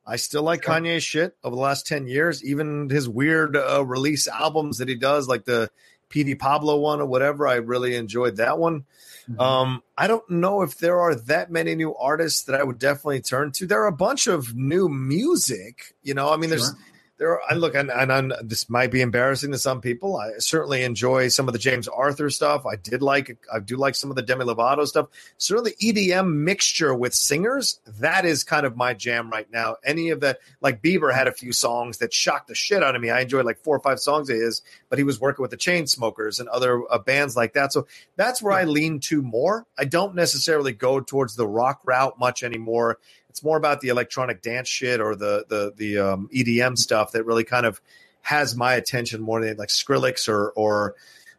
I 0.06 0.16
still 0.16 0.42
like 0.42 0.64
Sure. 0.64 0.74
Kanye 0.74 1.00
shit 1.00 1.36
over 1.44 1.54
the 1.54 1.60
last 1.62 1.86
ten 1.86 2.06
years. 2.06 2.42
Even 2.44 2.88
his 2.90 3.08
weird 3.08 3.56
uh, 3.56 3.84
release 3.84 4.26
albums 4.26 4.78
that 4.78 4.88
he 4.88 4.94
does, 4.94 5.28
like 5.28 5.44
the 5.44 5.70
PD 6.10 6.38
Pablo 6.38 6.78
one 6.78 7.00
or 7.00 7.06
whatever. 7.06 7.46
I 7.46 7.56
really 7.56 7.94
enjoyed 7.94 8.36
that 8.36 8.58
one. 8.58 8.86
Mhm. 9.30 9.38
Um, 9.40 9.82
I 9.98 10.06
don't 10.06 10.28
know 10.30 10.62
if 10.62 10.78
there 10.78 10.98
are 11.00 11.14
that 11.14 11.50
many 11.50 11.74
new 11.74 11.94
artists 11.94 12.44
that 12.44 12.58
I 12.58 12.64
would 12.64 12.78
definitely 12.78 13.20
turn 13.20 13.52
to. 13.52 13.66
There 13.66 13.82
are 13.82 13.86
a 13.88 13.92
bunch 13.92 14.26
of 14.26 14.54
new 14.56 14.88
music. 14.88 15.94
You 16.02 16.14
know, 16.14 16.32
I 16.32 16.36
mean, 16.38 16.48
there's 16.50 16.62
Sure. 16.64 16.78
There 17.18 17.32
are, 17.32 17.40
I 17.48 17.54
look 17.54 17.74
and, 17.74 17.90
and 17.90 18.12
I'm, 18.12 18.32
this 18.42 18.70
might 18.70 18.90
be 18.90 19.00
embarrassing 19.00 19.52
to 19.52 19.58
some 19.58 19.80
people. 19.80 20.16
I 20.16 20.38
certainly 20.38 20.84
enjoy 20.84 21.28
some 21.28 21.48
of 21.48 21.52
the 21.52 21.58
James 21.58 21.88
Arthur 21.88 22.30
stuff. 22.30 22.64
I 22.64 22.76
did 22.76 23.02
like 23.02 23.36
I 23.52 23.58
do 23.58 23.76
like 23.76 23.96
some 23.96 24.10
of 24.10 24.16
the 24.16 24.22
Demi 24.22 24.44
Lovato 24.44 24.86
stuff. 24.86 25.08
Certainly 25.36 25.74
EDM 25.82 26.32
mixture 26.32 26.94
with 26.94 27.14
singers 27.14 27.80
that 27.98 28.24
is 28.24 28.44
kind 28.44 28.64
of 28.64 28.76
my 28.76 28.94
jam 28.94 29.30
right 29.30 29.50
now. 29.50 29.76
Any 29.84 30.10
of 30.10 30.20
that 30.20 30.38
like 30.60 30.80
Bieber 30.80 31.12
had 31.12 31.26
a 31.26 31.32
few 31.32 31.52
songs 31.52 31.98
that 31.98 32.14
shocked 32.14 32.48
the 32.48 32.54
shit 32.54 32.82
out 32.82 32.94
of 32.94 33.02
me. 33.02 33.10
I 33.10 33.20
enjoyed 33.20 33.44
like 33.44 33.58
four 33.58 33.76
or 33.76 33.80
five 33.80 33.98
songs 33.98 34.30
of 34.30 34.36
his, 34.36 34.62
but 34.88 34.98
he 34.98 35.04
was 35.04 35.20
working 35.20 35.42
with 35.42 35.50
the 35.50 35.56
Chainsmokers 35.56 36.38
and 36.38 36.48
other 36.48 36.82
uh, 36.90 36.98
bands 36.98 37.36
like 37.36 37.54
that. 37.54 37.72
So 37.72 37.86
that's 38.16 38.40
where 38.40 38.52
I 38.52 38.64
lean 38.64 39.00
to 39.00 39.22
more. 39.22 39.66
I 39.76 39.84
don't 39.84 40.14
necessarily 40.14 40.72
go 40.72 41.00
towards 41.00 41.34
the 41.34 41.46
rock 41.46 41.80
route 41.84 42.18
much 42.18 42.42
anymore. 42.42 42.98
It's 43.38 43.44
more 43.44 43.56
about 43.56 43.80
the 43.80 43.90
electronic 43.90 44.42
dance 44.42 44.66
shit 44.66 45.00
or 45.00 45.14
the 45.14 45.44
the 45.48 45.72
the 45.76 45.98
um, 45.98 46.28
EDM 46.34 46.76
stuff 46.76 47.12
that 47.12 47.22
really 47.24 47.44
kind 47.44 47.66
of 47.66 47.80
has 48.20 48.56
my 48.56 48.74
attention 48.74 49.20
more 49.20 49.40
than 49.40 49.56
like 49.56 49.68
Skrillex 49.68 50.28
or 50.28 50.50
or 50.56 50.96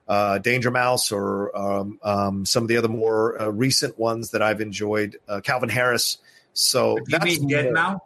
uh, 0.08 0.38
Danger 0.38 0.72
Mouse 0.72 1.12
or 1.12 1.53
um, 1.58 2.00
um, 2.01 2.46
some 2.46 2.63
of 2.63 2.70
the 2.70 2.77
other 2.77 2.88
more 2.88 3.41
uh, 3.41 3.50
recent 3.50 4.00
ones 4.00 4.32
that 4.32 4.41
I've 4.41 4.62
enjoyed. 4.62 5.18
Uh, 5.27 5.41
Calvin 5.41 5.68
Harris 5.68 6.20
So 6.53 6.98
you 7.06 7.20
mean 7.20 7.48
Dead 7.50 7.74
Mouse? 7.74 8.00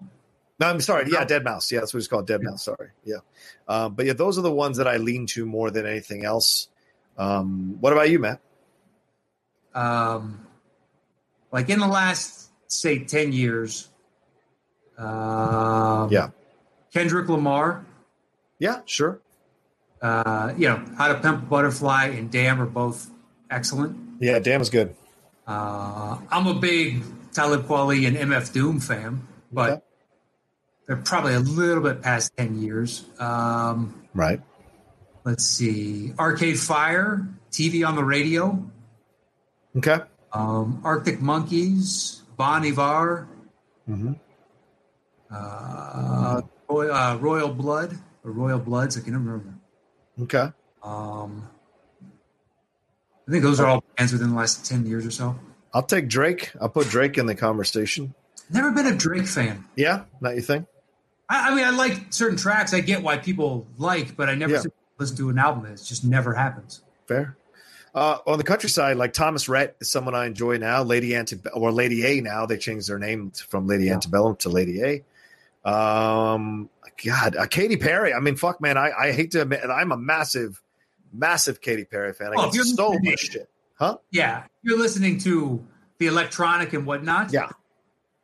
No, 0.59 0.67
I'm 0.67 0.81
sorry. 0.81 1.05
Yeah, 1.12 1.23
Dead 1.23 1.43
Mouse. 1.43 1.71
Yeah, 1.71 1.81
that's 1.81 1.93
what 1.93 2.00
it's 2.00 2.07
called. 2.07 2.25
Dead 2.25 2.41
Yeah. 2.43 2.50
Mouse. 2.50 2.63
Sorry. 2.63 2.89
Yeah. 3.05 3.17
Um, 3.67 3.93
but 3.93 4.07
yeah, 4.07 4.13
those 4.13 4.39
are 4.39 4.41
the 4.41 4.51
ones 4.51 4.77
that 4.77 4.88
I 4.88 4.97
lean 4.97 5.27
to 5.27 5.45
more 5.45 5.69
than 5.69 5.85
anything 5.85 6.25
else. 6.25 6.67
Um, 7.15 7.77
what 7.79 7.93
about 7.93 8.09
you, 8.09 8.17
Matt? 8.17 8.39
Um, 9.75 10.47
like 11.51 11.69
in 11.69 11.79
the 11.79 11.88
last 11.88 12.42
say 12.67 13.00
ten 13.00 13.32
years. 13.34 13.89
Um, 14.98 16.10
Yeah. 16.12 16.29
Kendrick 16.93 17.27
Lamar. 17.29 17.86
Yeah, 18.60 18.82
sure. 18.86 19.20
Uh, 20.01 20.53
you 20.58 20.67
know, 20.67 20.84
How 20.98 21.08
to 21.08 21.15
Pimp 21.20 21.43
a 21.43 21.46
Butterfly 21.46 22.05
and 22.08 22.29
Damn 22.32 22.62
are 22.62 22.65
both 22.65 23.10
excellent. 23.50 23.98
Yeah, 24.20 24.39
damn 24.39 24.62
is 24.62 24.70
good. 24.70 24.96
Uh, 25.48 26.17
I'm 26.29 26.48
a 26.48 26.53
big 26.53 27.01
Talib 27.34 27.65
Kweli 27.67 28.08
and 28.08 28.15
MF 28.17 28.53
Doom 28.53 28.79
fan, 28.79 29.27
but 29.51 29.70
Okay. 29.72 29.82
they're 30.88 30.98
probably 30.98 31.34
a 31.34 31.39
little 31.39 31.82
bit 31.84 32.01
past 32.01 32.32
10 32.38 32.62
years. 32.62 33.05
Um, 33.20 33.93
Right. 34.13 34.41
let's 35.25 35.43
see. 35.46 36.13
Arcade 36.20 36.60
Fire, 36.60 37.27
TV 37.51 37.84
on 37.84 37.96
the 37.96 38.03
radio, 38.03 38.63
Okay. 39.77 40.00
um, 40.32 40.82
Arctic 40.84 41.22
Monkeys, 41.22 42.22
Bon 42.37 42.65
Iver, 42.65 43.27
hmm 43.85 44.13
uh, 45.31 46.41
Roy- 46.69 46.89
uh, 46.91 47.17
Royal 47.17 47.49
Blood, 47.49 47.97
or 48.23 48.31
Royal 48.31 48.59
Bloods, 48.59 48.97
I 48.97 49.01
can 49.01 49.13
never 49.13 49.23
remember. 49.23 49.53
Okay. 50.21 50.51
Um, 50.83 51.49
I 53.27 53.31
think 53.31 53.43
those 53.43 53.59
are 53.59 53.67
all 53.67 53.83
bands 53.97 54.13
within 54.13 54.29
the 54.29 54.35
last 54.35 54.65
10 54.65 54.85
years 54.85 55.05
or 55.05 55.11
so. 55.11 55.39
I'll 55.73 55.81
take 55.83 56.07
Drake. 56.07 56.51
I'll 56.61 56.69
put 56.69 56.87
Drake 56.89 57.17
in 57.17 57.25
the 57.25 57.35
conversation. 57.35 58.13
Never 58.51 58.71
been 58.71 58.85
a 58.85 58.95
Drake 58.95 59.25
fan. 59.27 59.65
Yeah, 59.75 60.03
not 60.21 60.33
your 60.33 60.43
thing. 60.43 60.67
I, 61.29 61.49
I 61.49 61.55
mean, 61.55 61.65
I 61.65 61.71
like 61.71 62.11
certain 62.11 62.37
tracks. 62.37 62.73
I 62.73 62.81
get 62.81 63.01
why 63.01 63.17
people 63.17 63.65
like, 63.77 64.15
but 64.15 64.29
I 64.29 64.35
never 64.35 64.53
Yeah. 64.53 64.61
listen 64.99 65.17
to 65.17 65.29
an 65.29 65.39
album. 65.39 65.65
It 65.65 65.81
just 65.83 66.03
never 66.05 66.33
happens. 66.33 66.81
Fair. 67.07 67.37
Uh, 67.93 68.17
on 68.25 68.38
the 68.39 68.43
countryside, 68.43 68.97
like 68.97 69.13
Thomas 69.13 69.47
Rhett 69.47 69.75
is 69.79 69.91
someone 69.91 70.15
I 70.15 70.25
enjoy 70.25 70.57
now. 70.57 70.81
Lady 70.81 71.15
Ante 71.15 71.38
or 71.53 71.71
Lady 71.71 72.03
A 72.05 72.21
now. 72.21 72.45
They 72.47 72.57
changed 72.57 72.89
their 72.89 72.97
name 72.97 73.31
from 73.31 73.67
Lady 73.67 73.85
Yeah. 73.85 73.93
Antebellum 73.93 74.35
to 74.38 74.50
Lady 74.50 74.81
A. 74.81 75.69
Um, 75.69 76.69
God, 77.05 77.35
uh, 77.35 77.45
Katy 77.45 77.77
Perry. 77.77 78.13
I 78.13 78.19
mean, 78.19 78.35
fuck, 78.35 78.59
man. 78.62 78.77
I, 78.77 78.91
I 78.91 79.12
hate 79.12 79.31
to 79.31 79.41
admit, 79.43 79.62
I'm 79.69 79.91
a 79.91 79.97
massive, 79.97 80.62
massive 81.13 81.62
Katy 81.62 81.85
Perry 81.85 82.13
fan. 82.13 82.27
I 82.29 82.33
Oh, 82.38 82.51
get 82.51 82.63
so 82.65 82.97
much 83.01 83.19
shit. 83.19 83.50
Huh? 83.75 83.97
Yeah, 84.12 84.43
you're 84.63 84.77
listening 84.77 85.17
to 85.19 85.63
the 86.00 86.07
electronic 86.07 86.73
and 86.73 86.85
whatnot. 86.85 87.31
Yeah. 87.31 87.50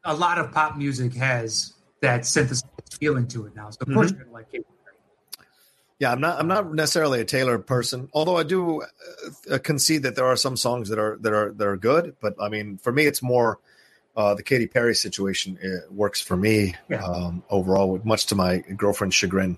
a 0.03 0.13
lot 0.15 0.37
of 0.39 0.51
pop 0.51 0.77
music 0.77 1.13
has 1.15 1.73
that 2.01 2.25
synthesized 2.25 2.65
feeling 2.99 3.27
to 3.27 3.45
it 3.45 3.55
now. 3.55 3.69
So 3.69 3.77
of 3.81 3.87
Mm-hmm. 3.87 3.93
course 3.93 4.11
you're 4.11 4.19
gonna 4.21 4.31
like 4.33 4.51
Katy. 4.51 4.63
Yeah, 5.99 6.11
I'm 6.13 6.21
not. 6.21 6.39
I'm 6.39 6.47
not 6.47 6.73
necessarily 6.73 7.19
a 7.19 7.25
Taylor 7.25 7.59
person, 7.59 8.09
although 8.13 8.37
I 8.37 8.43
do 8.43 8.83
uh, 9.51 9.57
concede 9.59 10.03
that 10.03 10.15
there 10.15 10.25
are 10.25 10.37
some 10.37 10.55
songs 10.55 10.87
that 10.89 10.97
are 10.97 11.17
that 11.21 11.33
are 11.33 11.51
that 11.51 11.67
are 11.67 11.75
good. 11.77 12.15
But 12.21 12.35
I 12.41 12.47
mean, 12.47 12.77
for 12.77 12.93
me, 12.93 13.05
it's 13.05 13.21
more 13.21 13.59
uh, 14.15 14.33
the 14.33 14.43
Katy 14.43 14.67
Perry 14.67 14.95
situation 14.95 15.59
uh, 15.63 15.91
works 15.93 16.21
for 16.21 16.37
me 16.37 16.75
Yeah. 16.89 17.03
um, 17.03 17.43
overall, 17.49 17.99
much 18.05 18.27
to 18.27 18.35
my 18.35 18.59
girlfriend's 18.59 19.15
chagrin. 19.15 19.57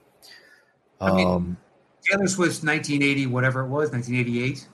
I 1.00 1.12
mean- 1.16 1.28
Um, 1.28 1.58
Taylor 2.04 2.28
Swift's 2.28 2.64
1980, 2.64 3.28
whatever 3.28 3.62
it 3.62 3.68
was, 3.68 3.92
1988, 3.92 4.68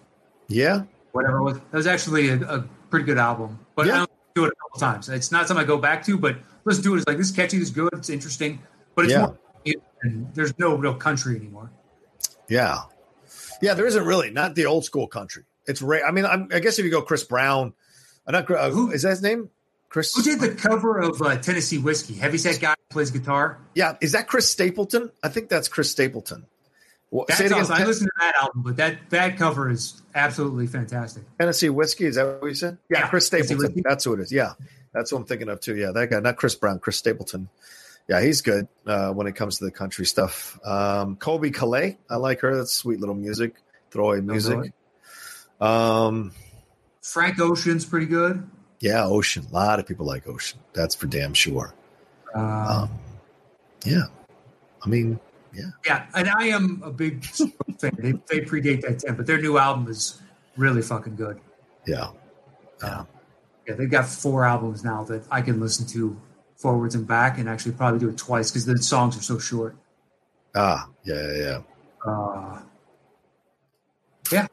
yeah, 0.47 0.83
whatever 1.11 1.39
it 1.39 1.43
was. 1.43 1.57
That 1.57 1.73
was 1.73 1.87
actually 1.87 2.29
a, 2.29 2.35
a 2.41 2.65
pretty 2.89 3.05
good 3.05 3.17
album. 3.17 3.59
But 3.75 3.87
Yeah. 3.87 3.93
I 3.93 3.97
don't 3.99 4.11
do 4.35 4.45
it 4.45 4.53
a 4.53 4.55
couple 4.55 4.79
times. 4.79 5.09
It's 5.09 5.31
not 5.31 5.47
something 5.47 5.63
I 5.63 5.67
go 5.67 5.77
back 5.77 6.05
to, 6.05 6.17
but 6.17 6.37
listen 6.63 6.83
to 6.85 6.93
it. 6.95 6.97
It's 6.99 7.07
like 7.07 7.17
this 7.17 7.29
is 7.29 7.35
catchy, 7.35 7.59
this 7.59 7.67
is 7.67 7.73
good, 7.73 7.89
it's 7.93 8.09
interesting, 8.09 8.61
but 8.95 9.03
it's 9.05 9.13
Yeah. 9.13 9.19
more. 9.27 9.37
And 10.03 10.33
there's 10.33 10.57
no 10.59 10.75
real 10.75 10.93
country 10.95 11.35
anymore. 11.35 11.69
yeah, 12.49 12.81
yeah. 13.61 13.73
There 13.73 13.87
isn't 13.87 14.05
really 14.05 14.29
not 14.31 14.55
the 14.55 14.65
old 14.65 14.85
school 14.85 15.07
country. 15.07 15.43
It's 15.65 15.81
rare. 15.81 16.05
I 16.05 16.11
mean, 16.11 16.25
I'm, 16.25 16.47
I 16.53 16.59
guess 16.59 16.79
if 16.79 16.85
you 16.85 16.91
go 16.91 17.01
Chris 17.01 17.23
Brown, 17.23 17.73
uh, 18.27 18.31
not 18.31 18.49
uh, 18.51 18.69
Who- 18.69 18.91
is 18.91 19.01
that 19.03 19.09
his 19.11 19.21
name? 19.21 19.49
Chris. 19.89 20.13
Who 20.15 20.21
did 20.21 20.39
the 20.39 20.49
cover 20.53 20.99
of 20.99 21.21
uh, 21.21 21.37
Tennessee 21.37 21.77
Whiskey? 21.77 22.13
Heavyset 22.13 22.59
guy 22.59 22.75
plays 22.89 23.09
guitar. 23.11 23.57
Yeah, 23.73 23.95
is 24.01 24.11
that 24.11 24.27
Chris 24.27 24.49
Stapleton? 24.49 25.11
I 25.23 25.29
think 25.29 25.49
that's 25.49 25.67
Chris 25.69 25.89
Stapleton. 25.91 26.45
Well, 27.09 27.23
That's 27.25 27.39
say 27.39 27.45
it 27.45 27.51
again. 27.51 27.61
awesome. 27.63 27.75
I 27.75 27.85
listened 27.85 28.09
to 28.09 28.25
that 28.25 28.35
album, 28.41 28.63
but 28.63 28.75
that 28.75 29.09
that 29.11 29.37
cover 29.37 29.69
is 29.71 30.01
absolutely 30.13 30.67
fantastic. 30.67 31.23
Tennessee 31.39 31.69
whiskey. 31.69 32.03
Is 32.03 32.15
that 32.15 32.41
what 32.41 32.47
you 32.49 32.53
said? 32.53 32.77
Yeah, 32.89 32.99
Yeah, 32.99 33.07
Chris 33.07 33.27
Stapleton. 33.27 33.81
That's 33.85 34.03
who 34.03 34.13
it 34.15 34.19
is. 34.19 34.31
Yeah, 34.31 34.53
that's 34.93 35.13
what 35.13 35.19
I'm 35.19 35.25
thinking 35.25 35.47
of 35.47 35.61
too. 35.61 35.77
Yeah, 35.77 35.91
that 35.93 36.09
guy, 36.09 36.19
not 36.19 36.35
Chris 36.35 36.55
Brown, 36.55 36.79
Chris 36.79 36.97
Stapleton. 36.97 37.47
Yeah, 38.07 38.21
he's 38.21 38.41
good 38.41 38.67
uh, 38.85 39.11
when 39.11 39.27
it 39.27 39.35
comes 39.35 39.57
to 39.59 39.65
the 39.65 39.71
country 39.71 40.05
stuff. 40.05 40.57
Um, 40.65 41.17
Colbie 41.17 41.53
Caillat, 41.53 41.97
I 42.09 42.15
like 42.15 42.39
her. 42.39 42.55
That's 42.55 42.71
sweet 42.73 42.99
little 42.99 43.15
music, 43.15 43.55
throwaway 43.91 44.21
music. 44.21 44.71
Um, 45.59 46.31
Frank 47.01 47.39
Ocean's 47.39 47.85
pretty 47.85 48.05
good. 48.05 48.47
yeah, 48.79 49.05
Ocean. 49.05 49.45
A 49.49 49.53
lot 49.53 49.79
of 49.79 49.87
people 49.87 50.05
like 50.05 50.27
Ocean. 50.27 50.59
That's 50.73 50.95
for 50.95 51.07
damn 51.07 51.33
sure. 51.33 51.73
Um, 52.33 52.43
Um, 52.43 52.89
yeah, 53.85 54.03
I 54.85 54.89
mean, 54.89 55.19
yeah, 55.53 55.71
yeah. 55.85 56.05
and 56.15 56.29
I 56.29 56.45
am 56.47 56.81
a 56.85 56.91
big 56.91 57.23
Stroke 57.25 57.51
fan. 57.79 57.91
They, 57.99 58.11
they 58.11 58.45
predate 58.45 58.81
that 58.81 58.99
ten, 58.99 59.15
but 59.15 59.25
their 59.25 59.41
new 59.41 59.57
album 59.57 59.87
is 59.89 60.21
really 60.55 60.81
fucking 60.81 61.15
good. 61.15 61.39
yeah, 61.85 62.09
Yeah, 62.81 63.03
they've 63.75 63.89
got 63.89 64.05
four 64.07 64.45
albums 64.45 64.83
now 64.83 65.03
that 65.05 65.23
I 65.31 65.41
can 65.41 65.59
listen 65.59 65.85
to 65.87 66.19
forwards 66.57 66.95
and 66.95 67.07
back, 67.07 67.37
and 67.37 67.47
actually 67.47 67.71
probably 67.73 67.99
do 67.99 68.09
it 68.09 68.17
twice 68.17 68.51
because 68.51 68.65
the 68.65 68.77
songs 68.77 69.17
are 69.17 69.21
so 69.21 69.39
short. 69.39 69.75
ah, 70.55 70.89
yeah, 71.03 71.15
yeah, 71.31 71.37
yeah. 71.37 71.59
Uh, 72.11 72.59
yeah, 74.31 74.47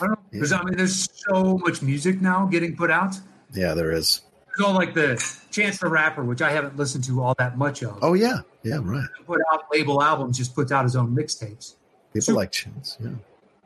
I 0.00 0.06
don't 0.06 0.10
know. 0.10 0.16
There's, 0.32 0.52
I 0.52 0.62
mean, 0.64 0.76
there's 0.76 1.08
so 1.28 1.58
much 1.58 1.82
music 1.82 2.20
now 2.20 2.46
getting 2.46 2.76
put 2.76 2.90
out. 2.90 3.14
Yeah, 3.52 3.74
there 3.74 3.92
is. 3.92 4.22
There's 4.46 4.66
all 4.66 4.74
like 4.74 4.94
the 4.94 5.22
Chance 5.50 5.78
the 5.78 5.88
Rapper, 5.88 6.24
which 6.24 6.42
I 6.42 6.50
haven't 6.50 6.76
listened 6.76 7.04
to 7.04 7.22
all 7.22 7.34
that 7.38 7.58
much 7.58 7.82
of. 7.82 7.98
Oh 8.02 8.14
yeah, 8.14 8.38
yeah, 8.62 8.78
right. 8.82 9.06
Put 9.26 9.40
out 9.52 9.64
label 9.72 10.02
albums, 10.02 10.38
just 10.38 10.54
puts 10.54 10.72
out 10.72 10.84
his 10.84 10.96
own 10.96 11.14
mixtapes. 11.14 11.74
People 12.12 12.22
So- 12.22 12.34
like 12.34 12.50
Chance, 12.52 12.96
Yeah. 13.00 13.10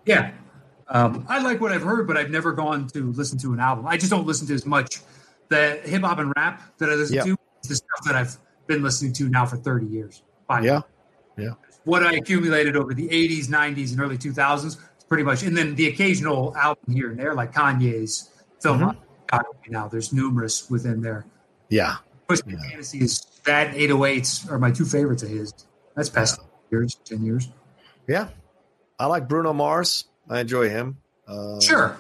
Yeah. 0.05 0.33
Um, 0.89 1.25
I 1.29 1.41
like 1.41 1.61
what 1.61 1.73
I've 1.73 1.83
heard, 1.83 2.07
but 2.07 2.17
I've 2.19 2.29
never 2.31 2.53
gone 2.53 2.87
to 2.89 3.13
listen 3.13 3.39
to 3.39 3.53
an 3.55 3.61
album. 3.61 3.87
I 3.87 3.97
just 3.97 4.11
don't 4.11 4.27
listen 4.27 4.47
to 4.49 4.55
as 4.55 4.67
much 4.67 5.01
the 5.49 5.81
hip 5.85 6.03
hop 6.03 6.19
and 6.19 6.33
rap 6.37 6.61
that 6.79 6.91
I 6.91 6.95
listen 6.95 7.17
Yeah. 7.17 7.23
to. 7.25 7.37
The 7.69 7.77
stuff 7.77 8.05
that 8.07 8.17
I've 8.17 8.37
been 8.67 8.83
listening 8.83 9.13
to 9.15 9.29
now 9.29 9.47
for 9.47 9.57
30 9.57 9.87
years. 9.87 10.23
Five 10.49 10.65
Yeah. 10.65 10.81
What 11.85 12.05
I 12.05 12.15
accumulated 12.15 12.77
over 12.77 12.95
the 12.95 13.09
80s, 13.09 13.47
90s, 13.47 13.93
and 13.93 14.01
early 14.01 14.19
2000s, 14.19 14.65
is 14.65 14.79
pretty 15.09 15.25
much. 15.25 15.43
And 15.43 15.57
then 15.57 15.75
the 15.75 15.89
occasional 15.89 16.57
album 16.57 16.95
here 16.95 17.11
and 17.11 17.19
there, 17.19 17.35
like 17.35 17.53
Kanye's 17.53 18.31
film. 18.61 18.81
Mm-hmm. 18.81 19.73
Now 19.73 19.89
there's 19.89 20.13
numerous 20.13 20.71
within 20.71 21.01
there. 21.01 21.25
Yeah. 21.69 21.97
Push 22.29 22.41
Yeah. 22.47 22.57
Fantasy 22.71 23.01
is 23.01 23.25
that 23.45 23.75
808s 23.75 24.51
are 24.51 24.59
my 24.59 24.71
two 24.71 24.85
favorites 24.85 25.23
of 25.23 25.31
his. 25.31 25.53
That's 25.97 26.09
past 26.09 26.41
years, 26.71 26.95
10 27.05 27.25
years. 27.25 27.49
Yeah. 28.07 28.29
I 28.99 29.07
like 29.07 29.29
Bruno 29.29 29.53
Mars. 29.53 30.05
I 30.29 30.41
enjoy 30.41 30.69
him. 30.69 30.99
Uh, 31.27 31.61
Sure. 31.61 31.97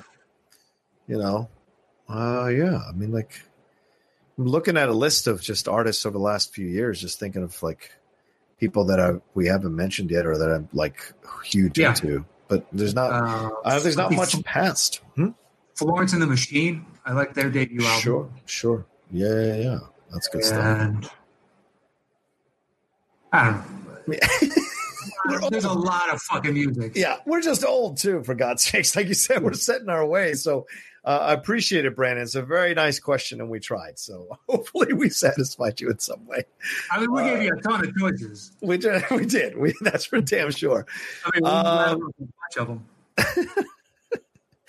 You 1.08 1.18
know, 1.18 1.48
uh, 2.08 2.48
yeah. 2.48 2.80
I 2.88 2.92
mean, 2.92 3.12
like, 3.12 3.42
I'm 4.38 4.46
looking 4.46 4.76
at 4.76 4.88
a 4.88 4.92
list 4.94 5.26
of 5.26 5.40
just 5.42 5.68
artists 5.68 6.06
over 6.06 6.14
the 6.16 6.22
last 6.24 6.54
few 6.54 6.66
years, 6.66 7.00
just 7.00 7.18
thinking 7.20 7.42
of 7.42 7.62
like 7.62 7.92
people 8.58 8.84
that 8.86 8.98
I, 9.00 9.14
we 9.34 9.46
haven't 9.46 9.74
mentioned 9.76 10.10
yet 10.10 10.24
or 10.26 10.38
that 10.38 10.50
I'm 10.50 10.68
like 10.72 11.12
huge 11.44 11.78
Yeah. 11.78 11.90
into. 11.90 12.24
But 12.48 12.66
there's 12.72 12.94
not, 12.94 13.12
Uh, 13.12 13.50
uh, 13.64 13.78
there's 13.80 13.96
not 13.96 14.12
much 14.12 14.42
past. 14.44 15.00
Hmm? 15.16 15.28
Florence 15.74 16.12
and 16.12 16.20
the 16.22 16.26
Machine. 16.26 16.84
I 17.04 17.12
like 17.12 17.34
their 17.34 17.50
debut 17.50 17.84
album. 17.84 18.00
Sure, 18.00 18.30
sure. 18.46 18.86
Yeah, 19.10 19.28
yeah, 19.42 19.56
yeah. 19.56 19.78
That's 20.12 20.28
good 20.28 20.44
stuff. 20.44 21.10
I 23.32 23.44
don't 23.44 24.08
know. 24.08 24.18
There's 25.50 25.64
a 25.64 25.72
lot 25.72 26.10
of 26.12 26.20
fucking 26.22 26.52
music. 26.52 26.92
Yeah, 26.96 27.18
we're 27.26 27.40
just 27.40 27.64
old 27.64 27.96
too, 27.96 28.22
for 28.24 28.34
God's 28.34 28.62
sakes. 28.68 28.94
Like 28.96 29.06
you 29.08 29.14
said, 29.14 29.42
we're 29.42 29.54
setting 29.54 29.88
our 29.88 30.04
way. 30.04 30.34
So 30.34 30.66
uh, 31.04 31.18
I 31.20 31.32
appreciate 31.32 31.84
it, 31.84 31.96
Brandon. 31.96 32.22
It's 32.22 32.34
a 32.36 32.42
very 32.42 32.74
nice 32.74 33.00
question, 33.00 33.40
and 33.40 33.50
we 33.50 33.58
tried. 33.58 33.98
So 33.98 34.38
hopefully 34.48 34.92
we 34.92 35.08
satisfied 35.10 35.80
you 35.80 35.90
in 35.90 35.98
some 35.98 36.26
way. 36.26 36.44
I 36.90 37.00
mean, 37.00 37.12
we 37.12 37.22
Uh, 37.22 37.24
gave 37.26 37.42
you 37.42 37.52
a 37.56 37.60
ton 37.60 37.84
of 37.86 37.96
choices. 37.96 38.52
We 38.60 38.78
did. 38.78 39.04
We 39.10 39.26
did. 39.26 39.56
We 39.58 39.74
that's 39.80 40.04
for 40.04 40.20
damn 40.20 40.50
sure. 40.50 40.86
I 41.24 41.30
mean, 41.34 41.44
we 41.44 41.50
um, 41.50 42.12
a 42.20 42.24
bunch 42.24 42.56
of 42.58 42.68
them. 42.68 43.66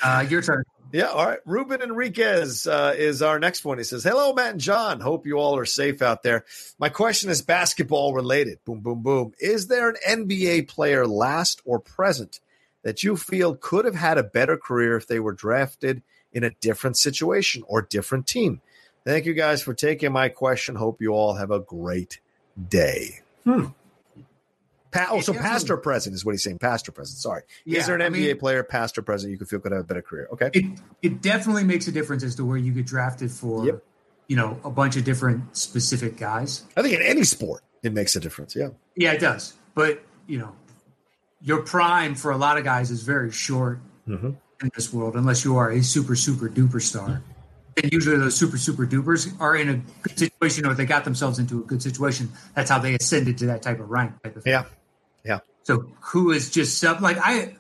uh, 0.04 0.26
your 0.28 0.42
turn. 0.42 0.64
Yeah. 0.92 1.06
All 1.06 1.26
right. 1.26 1.40
Ruben 1.46 1.82
Enriquez 1.82 2.68
uh, 2.68 2.94
is 2.96 3.22
our 3.24 3.40
next 3.40 3.66
one. 3.66 3.78
He 3.80 3.84
says, 3.84 4.04
"Hello, 4.04 4.34
Matt 4.34 4.52
and 4.52 4.62
John. 4.62 5.00
Hope 5.00 5.26
you 5.26 5.38
all 5.40 5.58
are 5.58 5.66
safe 5.66 6.02
out 6.04 6.22
there. 6.24 6.46
My 6.78 6.90
question 6.90 7.30
is 7.32 7.42
basketball 7.42 8.14
related. 8.14 8.60
Boom, 8.66 8.82
boom, 8.82 9.02
boom. 9.02 9.34
Is 9.40 9.68
there 9.68 9.90
an 9.90 9.96
NBA 10.08 10.68
player, 10.68 11.08
last 11.08 11.62
or 11.66 11.80
present, 11.80 12.40
that 12.84 13.02
you 13.02 13.18
feel 13.18 13.56
could 13.56 13.86
have 13.86 13.96
had 13.96 14.18
a 14.20 14.24
better 14.24 14.56
career 14.58 14.96
if 14.96 15.08
they 15.08 15.20
were 15.20 15.34
drafted 15.34 16.04
in 16.34 16.44
a 16.44 16.50
different 16.62 16.98
situation 16.98 17.64
or 17.68 17.82
different 17.82 18.28
team? 18.28 18.62
Thank 19.06 19.26
you 19.26 19.34
guys 19.34 19.62
for 19.62 19.74
taking 19.74 20.12
my 20.12 20.30
question. 20.30 20.76
Hope 20.76 21.02
you 21.02 21.12
all 21.14 21.34
have 21.36 21.52
a 21.52 21.60
great 21.60 22.20
day. 22.70 23.20
Hmm. 23.44 23.68
Pa- 24.92 25.08
oh, 25.10 25.22
so 25.22 25.34
past 25.34 25.70
or 25.72 25.78
present 25.78 26.14
is 26.16 26.24
what 26.24 26.34
he's 26.34 26.44
saying. 26.44 26.60
Past 26.60 26.88
or 26.88 26.92
present. 26.92 27.18
Sorry. 27.18 27.42
Yeah, 27.66 27.80
is 27.80 27.88
there 27.88 27.96
an 27.96 28.02
I 28.02 28.10
NBA 28.10 28.12
mean- 28.12 28.38
player, 28.38 28.64
past 28.64 28.98
or 28.98 29.02
present, 29.02 29.32
you 29.32 29.38
could 29.40 29.50
feel 29.50 29.60
could 29.60 29.72
have 29.72 29.82
a 29.82 29.84
better 29.84 30.04
career? 30.04 30.28
Okay. 30.34 30.52
It 30.54 30.80
it 31.02 31.22
definitely 31.22 31.64
makes 31.64 31.88
a 31.88 31.92
difference 31.92 32.24
as 32.24 32.36
to 32.36 32.46
where 32.46 32.58
you 32.58 32.72
get 32.74 32.86
drafted 32.86 33.32
for, 33.32 33.66
Yep. 33.66 33.84
you 34.28 34.36
know, 34.36 34.60
a 34.64 34.70
bunch 34.70 34.96
of 34.96 35.04
different 35.04 35.58
specific 35.58 36.16
guys. 36.16 36.64
I 36.78 36.84
think 36.84 36.94
in 36.96 37.02
any 37.02 37.24
sport, 37.24 37.64
it 37.82 37.92
makes 37.92 38.16
a 38.16 38.20
difference. 38.20 38.56
Yeah. 38.56 38.70
Yeah, 38.96 39.14
it 39.14 39.20
does. 39.20 39.54
But 39.74 40.04
you 40.28 40.38
know, 40.38 40.56
your 41.42 41.64
prime 41.64 42.14
for 42.16 42.30
a 42.32 42.38
lot 42.38 42.58
of 42.60 42.64
guys 42.64 42.92
is 42.92 43.02
very 43.04 43.32
short 43.32 43.80
Mm-hmm. 44.08 44.32
In 44.64 44.72
this 44.76 44.92
world, 44.94 45.16
unless 45.16 45.44
you 45.46 45.58
are 45.58 45.72
a 45.72 45.84
super 45.84 46.16
super 46.16 46.50
duper 46.50 46.82
star. 46.82 47.22
And 47.82 47.92
usually, 47.92 48.18
those 48.18 48.36
super 48.36 48.58
super 48.58 48.86
dupers 48.86 49.40
are 49.40 49.56
in 49.56 49.70
a 49.70 49.82
good 50.04 50.18
situation, 50.18 50.66
or 50.66 50.74
they 50.74 50.86
got 50.86 51.04
themselves 51.04 51.40
into 51.40 51.60
a 51.60 51.64
good 51.64 51.82
situation. 51.82 52.32
That's 52.56 52.70
how 52.70 52.80
they 52.80 52.96
ascended 52.96 53.38
to 53.40 53.48
that 53.48 53.62
type 53.62 53.80
of 53.80 53.90
rank. 53.90 54.22
Type 54.24 54.36
of 54.36 54.44
thing. 54.44 54.52
Yeah. 54.52 54.66
Yeah. 55.26 55.40
So 55.64 55.88
who 56.02 56.32
is 56.32 56.50
just 56.50 56.78
sub 56.80 57.02
like 57.02 57.18
I 57.20 57.56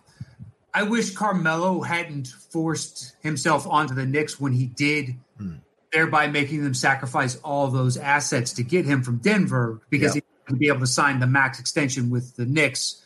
I 0.74 0.84
wish 0.84 1.12
Carmelo 1.12 1.82
hadn't 1.82 2.28
forced 2.28 3.16
himself 3.22 3.68
onto 3.68 3.94
the 3.94 4.06
Knicks 4.06 4.40
when 4.40 4.54
he 4.54 4.66
did, 4.68 5.16
Hmm. 5.38 5.56
thereby 5.92 6.28
making 6.28 6.64
them 6.64 6.74
sacrifice 6.74 7.36
all 7.44 7.68
those 7.70 7.98
assets 7.98 8.54
to 8.54 8.64
get 8.64 8.86
him 8.86 9.04
from 9.04 9.18
Denver 9.18 9.82
because 9.90 10.16
Yeah. 10.16 10.22
he 10.48 10.52
would 10.52 10.60
be 10.60 10.68
able 10.68 10.80
to 10.82 10.88
sign 10.88 11.20
the 11.20 11.28
max 11.28 11.60
extension 11.60 12.10
with 12.10 12.36
the 12.36 12.46
Knicks 12.46 13.03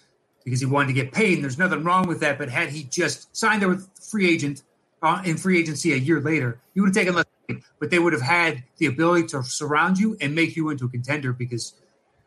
because 0.48 0.62
he 0.62 0.66
wanted 0.66 0.88
to 0.88 0.94
get 0.94 1.12
paid. 1.12 1.34
And 1.34 1.44
there's 1.44 1.58
nothing 1.58 1.84
wrong 1.84 2.08
with 2.08 2.22
that. 2.22 2.38
But 2.38 2.48
had 2.48 2.70
he 2.70 2.86
just 2.86 3.36
signed 3.36 3.62
there 3.62 3.68
with 3.68 3.86
free 4.00 4.30
agent 4.30 4.63
uh, 5.01 5.22
in 5.25 5.36
free 5.36 5.60
agency 5.60 5.92
a 5.92 5.98
year 5.98 6.22
later, 6.22 6.62
he 6.74 6.80
would 6.80 6.88
have 6.88 6.96
taken 6.96 7.16
less. 7.16 7.25
money, 7.50 7.62
But 7.82 7.89
they 7.92 8.00
would 8.00 8.13
have 8.13 8.22
had 8.22 8.63
the 8.77 8.86
ability 8.86 9.27
to 9.27 9.44
surround 9.44 9.98
you 10.00 10.16
and 10.22 10.34
make 10.34 10.56
you 10.56 10.70
into 10.70 10.86
a 10.86 10.89
contender 10.89 11.34
because 11.34 11.74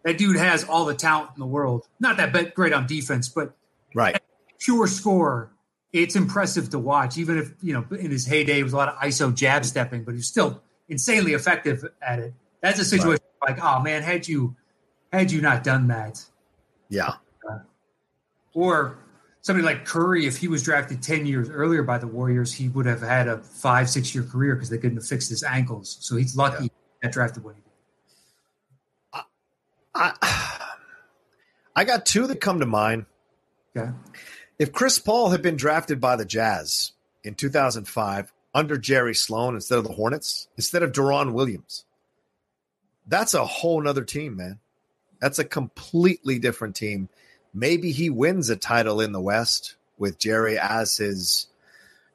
that 0.05 0.19
dude 0.19 0.37
has 0.37 0.65
all 0.65 0.85
the 0.85 0.95
talent 0.95 1.31
in 1.35 1.41
the 1.41 1.47
world. 1.47 1.89
Not 1.99 2.19
that 2.19 2.55
great 2.55 2.75
on 2.75 2.87
defense, 2.87 3.27
but 3.31 3.57
Right. 3.95 4.21
pure 4.59 4.87
score. 4.87 5.51
It's 5.95 6.15
impressive 6.15 6.69
to 6.71 6.79
watch, 6.79 7.17
even 7.17 7.39
if 7.39 7.55
you 7.63 7.73
know 7.73 7.87
in 7.97 8.11
his 8.11 8.27
heyday 8.27 8.63
was 8.63 8.75
a 8.75 8.77
lot 8.77 8.91
of 8.91 8.97
ISO 8.97 9.35
jab 9.35 9.65
stepping, 9.65 10.05
but 10.05 10.15
he's 10.15 10.27
still 10.27 10.63
insanely 10.91 11.33
effective 11.33 11.87
at 12.03 12.19
it. 12.19 12.35
That's 12.61 12.79
a 12.79 12.85
situation 12.85 13.25
like, 13.43 13.59
oh 13.65 13.81
man, 13.81 14.03
had 14.03 14.29
you 14.29 14.57
had 15.11 15.33
you 15.33 15.41
not 15.41 15.65
done 15.65 15.89
that, 15.89 16.23
Yeah. 16.91 17.15
Or 18.55 18.99
somebody 19.43 19.65
like 19.65 19.85
Curry, 19.85 20.27
if 20.27 20.37
he 20.37 20.49
was 20.49 20.63
drafted 20.63 21.03
ten 21.03 21.27
years 21.27 21.49
earlier 21.49 21.83
by 21.83 21.99
the 21.99 22.07
Warriors, 22.07 22.53
he 22.53 22.69
would 22.69 22.87
have 22.87 23.01
had 23.01 23.29
a 23.29 23.39
five 23.39 23.89
six 23.89 24.15
year 24.15 24.25
career 24.25 24.55
because 24.55 24.71
they 24.71 24.79
couldn't 24.79 24.97
have 24.97 25.07
fixed 25.07 25.31
his 25.31 25.43
ankles. 25.43 25.99
So 26.01 26.17
he's 26.17 26.37
lucky 26.37 26.65
he 26.65 26.71
got 27.03 27.13
drafted 27.13 27.45
when 27.45 27.55
he 27.55 27.61
did. 27.61 27.71
I, 29.95 30.61
I 31.77 31.85
got 31.85 32.07
two 32.07 32.27
that 32.27 32.41
come 32.41 32.61
to 32.61 32.67
mind. 32.67 33.07
Okay. 33.77 33.91
If 34.59 34.73
Chris 34.73 34.99
Paul 34.99 35.31
had 35.31 35.43
been 35.43 35.57
drafted 35.57 36.01
by 36.01 36.17
the 36.17 36.25
Jazz 36.25 36.93
in 37.25 37.35
2005 37.35 38.33
under 38.55 38.77
Jerry 38.77 39.15
Sloan 39.15 39.55
instead 39.55 39.79
of 39.79 39.85
the 39.85 39.93
Hornets, 39.93 40.49
instead 40.57 40.83
of 40.83 40.93
Deron 40.93 41.33
Williams, 41.33 41.85
that's 43.07 43.35
a 43.35 43.45
whole 43.45 43.81
nother 43.81 44.05
team, 44.05 44.37
man. 44.37 44.59
That's 45.21 45.39
a 45.39 45.45
completely 45.45 46.39
different 46.39 46.77
team. 46.77 47.09
Maybe 47.53 47.93
he 47.93 48.11
wins 48.11 48.51
a 48.51 48.57
title 48.57 49.01
in 49.01 49.13
the 49.13 49.21
West 49.21 49.77
with 49.99 50.19
Jerry 50.19 50.59
as 50.59 50.97
his 50.97 51.47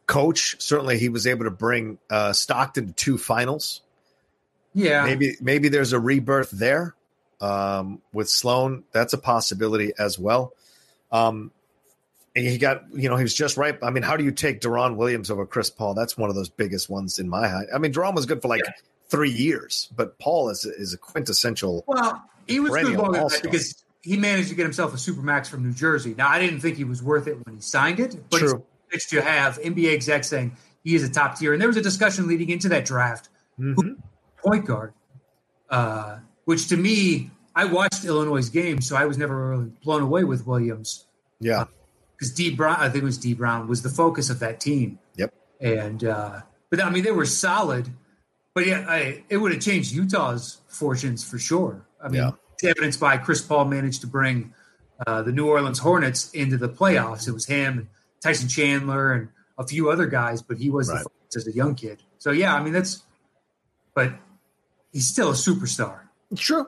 coach. 0.07 0.55
Certainly, 0.61 0.99
he 0.99 1.09
was 1.09 1.27
able 1.27 1.45
to 1.45 1.51
bring 1.51 1.97
uh, 2.09 2.33
Stockton 2.33 2.87
to 2.87 2.93
two 2.93 3.17
finals. 3.17 3.81
Yeah. 4.73 5.05
Maybe 5.05 5.37
maybe 5.41 5.69
there's 5.69 5.93
a 5.93 5.99
rebirth 5.99 6.51
there 6.51 6.95
um, 7.41 8.01
with 8.13 8.29
Sloan. 8.29 8.83
That's 8.91 9.13
a 9.13 9.17
possibility 9.17 9.93
as 9.97 10.19
well. 10.19 10.53
Um, 11.11 11.51
and 12.35 12.45
he 12.45 12.57
got 12.57 12.83
you 12.93 13.09
know 13.09 13.15
he 13.15 13.23
was 13.23 13.33
just 13.33 13.55
right. 13.57 13.77
I 13.81 13.89
mean, 13.89 14.03
how 14.03 14.17
do 14.17 14.23
you 14.23 14.31
take 14.31 14.59
Deron 14.59 14.97
Williams 14.97 15.31
over 15.31 15.45
Chris 15.45 15.69
Paul? 15.69 15.93
That's 15.93 16.17
one 16.17 16.29
of 16.29 16.35
those 16.35 16.49
biggest 16.49 16.89
ones 16.89 17.19
in 17.19 17.29
my 17.29 17.47
eye. 17.47 17.63
I 17.73 17.77
mean, 17.77 17.93
Deron 17.93 18.13
was 18.13 18.25
good 18.25 18.41
for 18.41 18.49
like 18.49 18.63
three 19.07 19.31
years, 19.31 19.89
but 19.95 20.19
Paul 20.19 20.49
is 20.49 20.65
is 20.65 20.93
a 20.93 20.97
quintessential. 20.97 21.85
Well, 21.87 22.21
he 22.47 22.59
was 22.59 22.71
good 22.71 22.81
perennial 22.81 23.03
longer 23.03 23.19
than 23.19 23.27
that 23.29 23.43
because 23.43 23.84
he 24.05 24.17
managed 24.17 24.49
to 24.49 24.55
get 24.55 24.63
himself 24.63 24.93
a 24.93 24.97
supermax 24.97 25.47
from 25.47 25.63
New 25.63 25.73
Jersey. 25.73 26.13
Now, 26.15 26.29
I 26.29 26.39
didn't 26.39 26.59
think 26.59 26.77
he 26.77 26.83
was 26.83 27.01
worth 27.01 27.25
it 27.27 27.43
when 27.45 27.55
he 27.55 27.61
signed 27.61 27.99
it, 27.99 28.15
but 28.29 28.37
True. 28.39 28.63
it's 28.91 29.07
to 29.07 29.19
have 29.21 29.57
NBA 29.59 29.91
execs 29.93 30.27
saying 30.27 30.55
he 30.83 30.93
is 30.95 31.03
a 31.03 31.09
top 31.09 31.37
tier. 31.39 31.53
And 31.53 31.59
there 31.61 31.67
was 31.67 31.77
a 31.77 31.81
discussion 31.81 32.27
leading 32.27 32.49
into 32.51 32.69
that 32.69 32.85
draft, 32.85 33.29
Mhm. 33.59 33.97
point 34.43 34.65
guard, 34.65 34.93
uh, 35.69 36.19
which 36.45 36.67
to 36.67 36.77
me, 36.77 37.31
I 37.55 37.65
watched 37.65 38.05
Illinois' 38.05 38.49
game, 38.49 38.79
so 38.81 38.95
I 38.95 39.05
was 39.05 39.17
never 39.17 39.49
really 39.49 39.71
blown 39.83 40.01
away 40.03 40.23
with 40.23 40.45
Williams 40.45 41.05
Yeah, 41.39 41.65
because 42.15 42.31
Dee 42.33 42.53
Brown, 42.55 42.77
I 42.79 42.89
think 42.89 43.01
it 43.01 43.05
was 43.05 43.17
Dee 43.17 43.33
Brown, 43.33 43.67
was 43.67 43.81
the 43.81 43.89
focus 43.89 44.29
of 44.29 44.39
that 44.39 44.59
team. 44.59 44.99
Yep. 45.15 45.33
And 45.61 46.03
uh, 46.03 46.41
but 46.69 46.83
I 46.83 46.89
mean, 46.91 47.03
they 47.03 47.11
were 47.11 47.25
solid, 47.25 47.89
but 48.53 48.67
yeah, 48.67 48.85
I, 48.87 49.23
it 49.29 49.37
would 49.37 49.51
have 49.51 49.61
changed 49.61 49.93
Utah's 49.93 50.61
fortunes 50.67 51.23
for 51.23 51.39
sure. 51.39 51.85
I 52.03 52.09
mean, 52.09 52.15
Yeah. 52.21 52.31
It's 52.55 52.63
evidenced 52.63 52.99
by 52.99 53.17
Chris 53.17 53.41
Paul 53.41 53.65
managed 53.65 54.01
to 54.01 54.07
bring 54.07 54.53
uh, 55.05 55.21
the 55.21 55.31
New 55.31 55.47
Orleans 55.47 55.79
Hornets 55.79 56.31
into 56.31 56.57
the 56.57 56.69
playoffs. 56.69 57.27
It 57.27 57.31
was 57.31 57.45
him, 57.45 57.77
and 57.79 57.87
Tyson 58.21 58.47
Chandler, 58.47 59.13
and 59.13 59.29
a 59.57 59.67
few 59.67 59.89
other 59.89 60.05
guys, 60.07 60.41
but 60.41 60.57
he 60.57 60.69
was 60.69 60.89
Right. 60.89 61.03
the 61.03 61.37
as 61.37 61.47
a 61.47 61.51
young 61.51 61.75
kid. 61.75 62.01
So 62.17 62.31
yeah, 62.31 62.55
I 62.55 62.63
mean 62.63 62.71
that's, 62.73 63.03
but 63.93 64.13
he's 64.93 65.05
still 65.07 65.29
a 65.29 65.33
superstar. 65.33 65.99
true, 66.37 66.67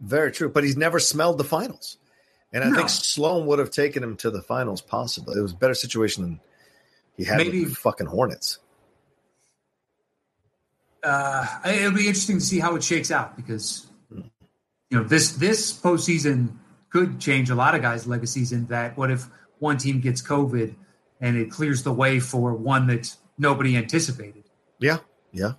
very 0.00 0.32
true. 0.32 0.48
But 0.48 0.64
he's 0.64 0.76
never 0.76 0.98
smelled 0.98 1.38
the 1.38 1.44
finals, 1.44 1.98
and 2.52 2.64
I 2.64 2.68
No. 2.70 2.76
think 2.76 2.88
Sloan 2.88 3.46
would 3.46 3.60
have 3.60 3.70
taken 3.70 4.02
him 4.02 4.16
to 4.18 4.30
the 4.30 4.42
finals. 4.42 4.80
Possibly, 4.80 5.38
it 5.38 5.42
was 5.42 5.52
a 5.52 5.56
better 5.56 5.74
situation 5.74 6.22
than 6.24 6.40
he 7.16 7.24
had 7.24 7.36
Maybe- 7.38 7.60
with 7.60 7.70
the 7.70 7.76
fucking 7.76 8.06
Hornets. 8.08 8.58
uh, 11.04 11.46
it'll 11.64 11.92
be 11.92 12.08
interesting 12.08 12.38
to 12.38 12.44
see 12.44 12.58
how 12.58 12.74
it 12.74 12.82
shakes 12.82 13.10
out 13.12 13.36
because 13.36 13.86
you 14.90 14.98
know 14.98 15.04
this 15.04 15.32
this 15.32 15.78
postseason 15.78 16.56
could 16.90 17.20
change 17.20 17.50
a 17.50 17.54
lot 17.54 17.74
of 17.74 17.82
guys' 17.82 18.06
legacies. 18.06 18.52
In 18.52 18.66
that, 18.66 18.96
what 18.96 19.10
if 19.10 19.26
one 19.58 19.76
team 19.76 20.00
gets 20.00 20.22
COVID 20.22 20.74
and 21.20 21.36
it 21.36 21.50
clears 21.50 21.82
the 21.82 21.92
way 21.92 22.20
for 22.20 22.54
one 22.54 22.86
that 22.86 23.14
nobody 23.38 23.76
anticipated, 23.76 24.44
Yeah, 24.78 24.98
yeah. 25.32 25.52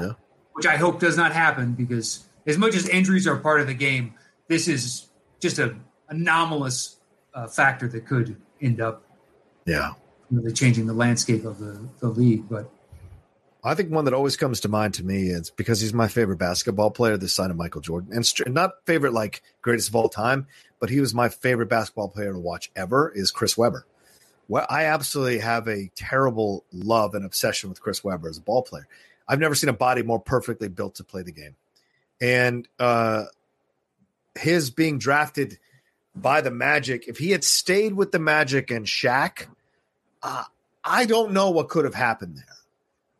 Yeah. 0.00 0.12
Which 0.52 0.66
I 0.66 0.76
hope 0.76 1.00
does 1.00 1.16
not 1.16 1.32
happen 1.32 1.72
because 1.74 2.24
as 2.46 2.58
much 2.58 2.74
as 2.74 2.88
injuries 2.88 3.26
are 3.26 3.36
part 3.36 3.60
of 3.60 3.66
the 3.66 3.74
game, 3.74 4.14
this 4.48 4.68
is 4.68 5.08
just 5.40 5.58
a 5.58 5.76
anomalous 6.08 6.96
uh, 7.34 7.46
factor 7.46 7.88
that 7.88 8.06
could 8.06 8.36
end 8.60 8.80
up 8.80 9.04
Yeah. 9.66 9.92
really 10.30 10.52
changing 10.52 10.86
the 10.86 10.92
landscape 10.94 11.44
of 11.44 11.58
the, 11.58 11.88
the 12.00 12.08
league. 12.08 12.48
But 12.48 12.70
I 13.68 13.74
think 13.74 13.90
one 13.90 14.06
that 14.06 14.14
always 14.14 14.38
comes 14.38 14.60
to 14.60 14.68
mind 14.68 14.94
to 14.94 15.04
me 15.04 15.28
is 15.28 15.50
because 15.50 15.78
he's 15.78 15.92
my 15.92 16.08
favorite 16.08 16.38
basketball 16.38 16.90
player 16.90 17.18
this 17.18 17.34
side 17.34 17.50
of 17.50 17.56
Michael 17.56 17.82
Jordan, 17.82 18.14
and 18.14 18.54
not 18.54 18.72
favorite 18.86 19.12
like 19.12 19.42
greatest 19.60 19.90
of 19.90 19.94
all 19.94 20.08
time, 20.08 20.46
but 20.80 20.88
he 20.88 21.00
was 21.00 21.12
my 21.12 21.28
favorite 21.28 21.68
basketball 21.68 22.08
player 22.08 22.32
to 22.32 22.38
watch 22.38 22.70
ever. 22.74 23.12
Is 23.14 23.30
Chris 23.30 23.58
Webber. 23.58 23.84
Well, 24.48 24.66
I 24.70 24.84
absolutely 24.84 25.40
have 25.40 25.68
a 25.68 25.90
terrible 25.94 26.64
love 26.72 27.14
and 27.14 27.26
obsession 27.26 27.68
with 27.68 27.82
Chris 27.82 28.02
Webber 28.02 28.30
as 28.30 28.38
a 28.38 28.40
ball 28.40 28.62
player. 28.62 28.88
I've 29.28 29.38
never 29.38 29.54
seen 29.54 29.68
a 29.68 29.74
body 29.74 30.02
more 30.02 30.18
perfectly 30.18 30.68
built 30.68 30.94
to 30.94 31.04
play 31.04 31.22
the 31.22 31.32
game, 31.32 31.54
and 32.22 32.66
uh, 32.78 33.24
his 34.34 34.70
being 34.70 34.98
drafted 34.98 35.58
by 36.16 36.40
the 36.40 36.50
Magic. 36.50 37.06
If 37.06 37.18
he 37.18 37.32
had 37.32 37.44
stayed 37.44 37.92
with 37.92 38.12
the 38.12 38.18
Magic 38.18 38.70
and 38.70 38.86
Shaq, 38.86 39.46
uh, 40.22 40.44
I 40.82 41.04
don't 41.04 41.32
know 41.32 41.50
what 41.50 41.68
could 41.68 41.84
have 41.84 41.94
happened 41.94 42.38
there. 42.38 42.57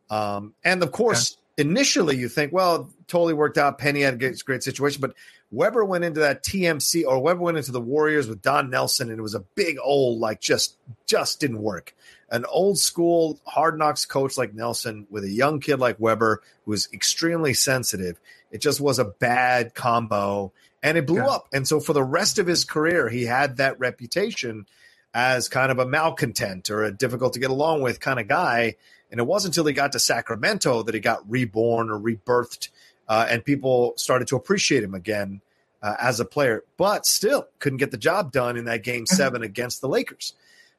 Um, 0.09 0.53
and 0.63 0.81
of 0.83 0.91
course, 0.91 1.37
initially 1.57 2.17
you 2.17 2.29
think, 2.29 2.51
well, 2.53 2.89
totally 3.07 3.33
worked 3.33 3.57
out. 3.57 3.77
Penny 3.77 4.01
had 4.01 4.15
a 4.15 4.17
great, 4.17 4.43
great 4.45 4.63
situation, 4.63 5.01
but 5.01 5.13
Webber 5.51 5.83
went 5.83 6.03
into 6.03 6.19
that 6.21 6.43
TMC 6.43 7.05
or 7.05 7.19
Webber 7.19 7.41
went 7.41 7.57
into 7.57 7.71
the 7.71 7.81
Warriors 7.81 8.27
with 8.27 8.41
Don 8.41 8.69
Nelson, 8.69 9.09
and 9.09 9.19
it 9.19 9.23
was 9.23 9.35
a 9.35 9.43
big 9.55 9.77
old 9.81 10.19
like 10.19 10.39
just 10.39 10.77
just 11.05 11.39
didn't 11.39 11.61
work. 11.61 11.95
An 12.31 12.45
old 12.45 12.77
school 12.77 13.39
hard 13.45 13.77
knocks 13.79 14.05
coach 14.05 14.37
like 14.37 14.53
Nelson 14.53 15.07
with 15.09 15.23
a 15.23 15.29
young 15.29 15.59
kid 15.59 15.77
like 15.79 15.99
Webber 15.99 16.41
who 16.65 16.71
was 16.71 16.87
extremely 16.93 17.55
sensitive. 17.55 18.19
It 18.51 18.61
just 18.61 18.79
was 18.79 18.99
a 18.99 19.05
bad 19.05 19.73
combo, 19.73 20.51
and 20.83 20.97
it 20.97 21.07
blew 21.07 21.17
Yeah. 21.17 21.27
up. 21.27 21.47
And 21.51 21.67
so 21.67 21.79
for 21.79 21.93
the 21.93 22.03
rest 22.03 22.37
of 22.37 22.45
his 22.47 22.63
career, 22.65 23.09
he 23.09 23.25
had 23.25 23.57
that 23.57 23.79
reputation 23.79 24.67
as 25.13 25.49
kind 25.49 25.71
of 25.71 25.79
a 25.79 25.85
malcontent 25.87 26.69
or 26.69 26.83
a 26.83 26.91
difficult 26.91 27.33
to 27.33 27.39
get 27.39 27.49
along 27.49 27.81
with 27.81 27.99
kind 27.99 28.19
of 28.19 28.27
guy. 28.27 28.75
And 29.11 29.19
it 29.19 29.25
wasn't 29.25 29.55
until 29.55 29.65
he 29.65 29.73
got 29.73 29.91
to 29.93 29.99
Sacramento 29.99 30.83
that 30.83 30.93
he 30.93 30.99
got 30.99 31.29
reborn 31.29 31.89
or 31.89 31.99
rebirthed, 31.99 32.69
uh, 33.07 33.25
and 33.29 33.43
people 33.43 33.93
started 33.97 34.27
to 34.27 34.35
appreciate 34.35 34.83
him 34.83 34.93
again 34.93 35.41
uh, 35.81 35.95
as 35.99 36.19
a 36.19 36.25
player. 36.25 36.63
But 36.77 37.05
still, 37.05 37.47
couldn't 37.59 37.77
get 37.77 37.91
the 37.91 37.97
job 37.97 38.31
done 38.31 38.57
in 38.57 38.65
that 38.65 38.83
game 38.83 39.05
seven 39.05 39.41
against 39.41 39.81
the 39.81 39.89
Lakers. 39.89 40.33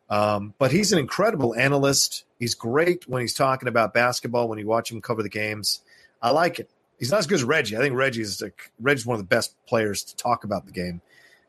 Um, 0.09 0.55
but 0.59 0.73
he's 0.73 0.93
an 0.93 0.99
incredible 0.99 1.55
analyst. 1.55 2.25
He's 2.39 2.55
great 2.55 3.09
when 3.09 3.21
he's 3.21 3.35
talking 3.35 3.69
about 3.69 3.95
basketball. 3.95 4.49
When 4.49 4.59
you 4.59 4.67
watch 4.67 4.91
him 4.91 5.01
cover 5.01 5.23
the 5.23 5.29
games, 5.29 5.81
I 6.21 6.31
like 6.31 6.59
it. 6.59 6.69
He's 6.99 7.11
not 7.11 7.21
as 7.21 7.27
good 7.27 7.37
as 7.37 7.45
Reggie. 7.45 7.77
I 7.77 7.81
think 7.81 7.95
Reggie's 7.95 8.43
like 8.43 8.73
Reggie's 8.81 9.07
one 9.07 9.15
of 9.15 9.21
the 9.21 9.29
best 9.29 9.55
players 9.67 10.03
to 10.05 10.17
talk 10.17 10.45
about 10.45 10.67
the 10.67 10.73
game. 10.73 11.01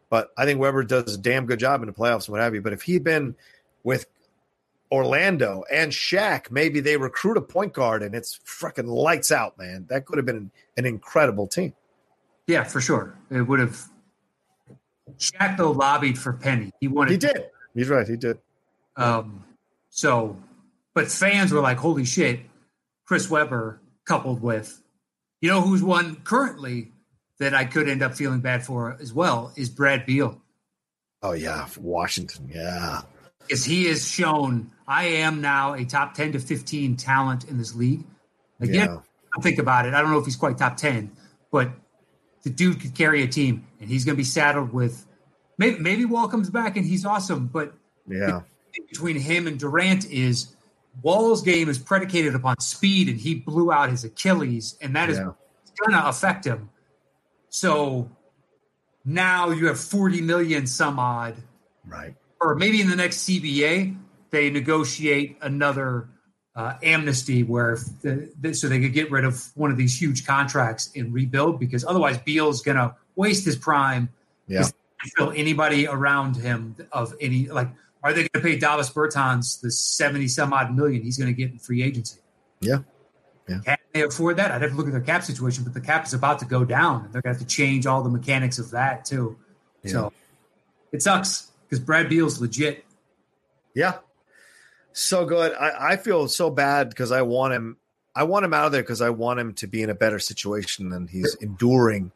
But 0.09 0.31
I 0.37 0.45
think 0.45 0.59
Webber 0.59 0.83
does 0.83 1.15
a 1.15 1.17
damn 1.17 1.45
good 1.45 1.59
job 1.59 1.81
in 1.81 1.87
the 1.87 1.93
playoffs 1.93 2.27
and 2.27 2.33
what 2.33 2.41
have 2.41 2.53
you. 2.53 2.61
But 2.61 2.73
if 2.73 2.83
he'd 2.83 3.03
been 3.03 3.35
with 3.83 4.05
Orlando 4.91 5.63
and 5.71 5.91
Shaq, 5.91 6.51
maybe 6.51 6.81
they 6.81 6.97
recruit 6.97 7.37
a 7.37 7.41
point 7.41 7.73
guard 7.73 8.03
and 8.03 8.13
it's 8.13 8.39
freaking 8.45 8.87
lights 8.87 9.31
out, 9.31 9.57
man. 9.57 9.85
That 9.89 10.05
could 10.05 10.17
have 10.17 10.25
been 10.25 10.51
an 10.77 10.85
incredible 10.85 11.47
team. 11.47 11.73
Yeah, 12.47 12.63
for 12.63 12.81
sure. 12.81 13.17
It 13.29 13.41
would 13.41 13.59
have. 13.59 13.81
Shaq 15.17 15.57
though 15.57 15.71
lobbied 15.71 16.17
for 16.17 16.33
Penny. 16.33 16.71
He 16.79 16.87
wanted. 16.87 17.11
He 17.11 17.17
did. 17.17 17.45
He's 17.73 17.89
right. 17.89 18.07
He 18.07 18.17
did. 18.17 18.37
Um. 18.97 19.45
So, 19.89 20.37
but 20.93 21.07
fans 21.09 21.51
were 21.51 21.61
like, 21.61 21.77
"Holy 21.77 22.05
shit!" 22.05 22.41
Chris 23.05 23.29
Webber 23.29 23.81
coupled 24.05 24.41
with, 24.41 24.81
you 25.41 25.49
know, 25.49 25.61
who's 25.61 25.83
one 25.83 26.15
currently 26.23 26.91
that 27.39 27.53
I 27.53 27.65
could 27.65 27.89
end 27.89 28.01
up 28.03 28.15
feeling 28.15 28.39
bad 28.39 28.65
for 28.65 28.97
as 29.01 29.13
well 29.13 29.51
is 29.55 29.69
Brad 29.69 30.05
Beal. 30.05 30.41
Oh 31.23 31.33
yeah, 31.33 31.67
Washington. 31.79 32.49
Yeah, 32.53 33.01
because 33.41 33.65
he 33.65 33.85
has 33.85 34.07
shown 34.07 34.71
I 34.87 35.05
am 35.05 35.41
now 35.41 35.73
a 35.73 35.85
top 35.85 36.13
ten 36.13 36.31
to 36.33 36.39
fifteen 36.39 36.95
talent 36.95 37.45
in 37.45 37.57
this 37.57 37.75
league. 37.75 38.03
Again, 38.59 38.89
yeah. 38.89 39.41
think 39.41 39.59
about 39.59 39.85
it. 39.85 39.93
I 39.93 40.01
don't 40.01 40.11
know 40.11 40.19
if 40.19 40.25
he's 40.25 40.35
quite 40.35 40.57
top 40.57 40.77
ten, 40.77 41.11
but 41.51 41.71
the 42.43 42.49
dude 42.49 42.81
could 42.81 42.95
carry 42.95 43.23
a 43.23 43.27
team, 43.27 43.65
and 43.79 43.89
he's 43.89 44.05
going 44.05 44.15
to 44.15 44.17
be 44.17 44.23
saddled 44.23 44.73
with 44.73 45.05
maybe 45.57 45.79
maybe 45.79 46.05
Wall 46.05 46.27
comes 46.27 46.49
back 46.49 46.75
and 46.77 46.85
he's 46.85 47.05
awesome, 47.05 47.47
but 47.47 47.73
yeah, 48.07 48.41
between 48.89 49.17
him 49.17 49.47
and 49.47 49.59
Durant 49.59 50.09
is 50.09 50.55
Wall's 51.01 51.41
game 51.41 51.69
is 51.69 51.77
predicated 51.77 52.35
upon 52.35 52.59
speed, 52.59 53.07
and 53.09 53.19
he 53.19 53.35
blew 53.35 53.71
out 53.71 53.89
his 53.89 54.03
Achilles, 54.03 54.77
and 54.81 54.95
that 54.95 55.09
is 55.09 55.17
yeah. 55.17 55.31
going 55.79 55.91
to 55.91 56.07
affect 56.07 56.45
him. 56.45 56.69
So 57.49 58.09
now 59.05 59.49
you 59.49 59.67
have 59.67 59.79
40 59.79 60.21
million 60.21 60.67
some 60.67 60.99
odd. 60.99 61.35
Right. 61.85 62.15
Or 62.41 62.55
maybe 62.55 62.81
in 62.81 62.89
the 62.89 62.95
next 62.95 63.27
CBA, 63.27 63.95
they 64.31 64.49
negotiate 64.49 65.37
another 65.41 66.09
uh, 66.55 66.73
amnesty 66.83 67.43
where 67.43 67.77
the, 68.01 68.31
the, 68.39 68.53
so 68.53 68.67
they 68.67 68.81
could 68.81 68.93
get 68.93 69.11
rid 69.11 69.23
of 69.23 69.41
one 69.55 69.71
of 69.71 69.77
these 69.77 69.99
huge 69.99 70.25
contracts 70.25 70.91
and 70.95 71.13
rebuild 71.13 71.59
because 71.59 71.85
otherwise 71.85 72.17
Beal's 72.17 72.61
going 72.61 72.77
to 72.77 72.95
waste 73.15 73.45
his 73.45 73.55
prime. 73.55 74.09
Yeah. 74.47 74.67
Feel 75.17 75.33
anybody 75.35 75.87
around 75.87 76.35
him 76.35 76.75
of 76.91 77.13
any 77.19 77.47
like 77.47 77.69
are 78.03 78.13
they 78.13 78.27
going 78.27 78.29
to 78.33 78.41
pay 78.41 78.57
Davis 78.57 78.89
Bertans 78.89 79.59
the 79.61 79.71
70 79.71 80.27
some 80.27 80.53
odd 80.53 80.75
million 80.75 81.01
he's 81.01 81.17
going 81.17 81.27
to 81.27 81.33
get 81.33 81.51
in 81.51 81.57
free 81.57 81.83
agency? 81.83 82.19
Yeah. 82.59 82.79
Yeah. 83.47 83.59
Can 83.65 83.77
they 83.93 84.03
afford 84.03 84.37
that? 84.37 84.51
I'd 84.51 84.61
have 84.61 84.71
to 84.71 84.77
look 84.77 84.87
at 84.87 84.91
their 84.91 85.01
cap 85.01 85.23
situation, 85.23 85.63
but 85.63 85.73
the 85.73 85.81
cap 85.81 86.05
is 86.05 86.13
about 86.13 86.39
to 86.39 86.45
go 86.45 86.63
down. 86.63 87.05
And 87.05 87.13
they're 87.13 87.21
going 87.21 87.35
to 87.35 87.39
have 87.39 87.47
to 87.47 87.53
change 87.53 87.85
all 87.85 88.01
the 88.03 88.09
mechanics 88.09 88.59
of 88.59 88.71
that, 88.71 89.05
too. 89.05 89.37
Yeah. 89.83 89.91
So 89.91 90.13
it 90.91 91.01
sucks 91.01 91.50
because 91.71 91.83
Brad 91.83 92.09
Beal's 92.09 92.41
legit. 92.41 92.83
Yeah. 93.73 93.99
So 94.91 95.25
good. 95.25 95.53
I, 95.53 95.93
I 95.93 95.95
feel 95.95 96.27
so 96.27 96.49
bad 96.49 96.89
because 96.89 97.13
I 97.13 97.21
want 97.21 97.53
him. 97.53 97.77
I 98.13 98.23
want 98.23 98.43
him 98.43 98.53
out 98.53 98.65
of 98.65 98.73
there 98.73 98.81
because 98.81 99.01
I 99.01 99.09
want 99.11 99.39
him 99.39 99.53
to 99.55 99.67
be 99.67 99.81
in 99.81 99.89
a 99.89 99.95
better 99.95 100.19
situation 100.19 100.89
than 100.89 101.07
he's 101.07 101.33
enduring 101.35 102.11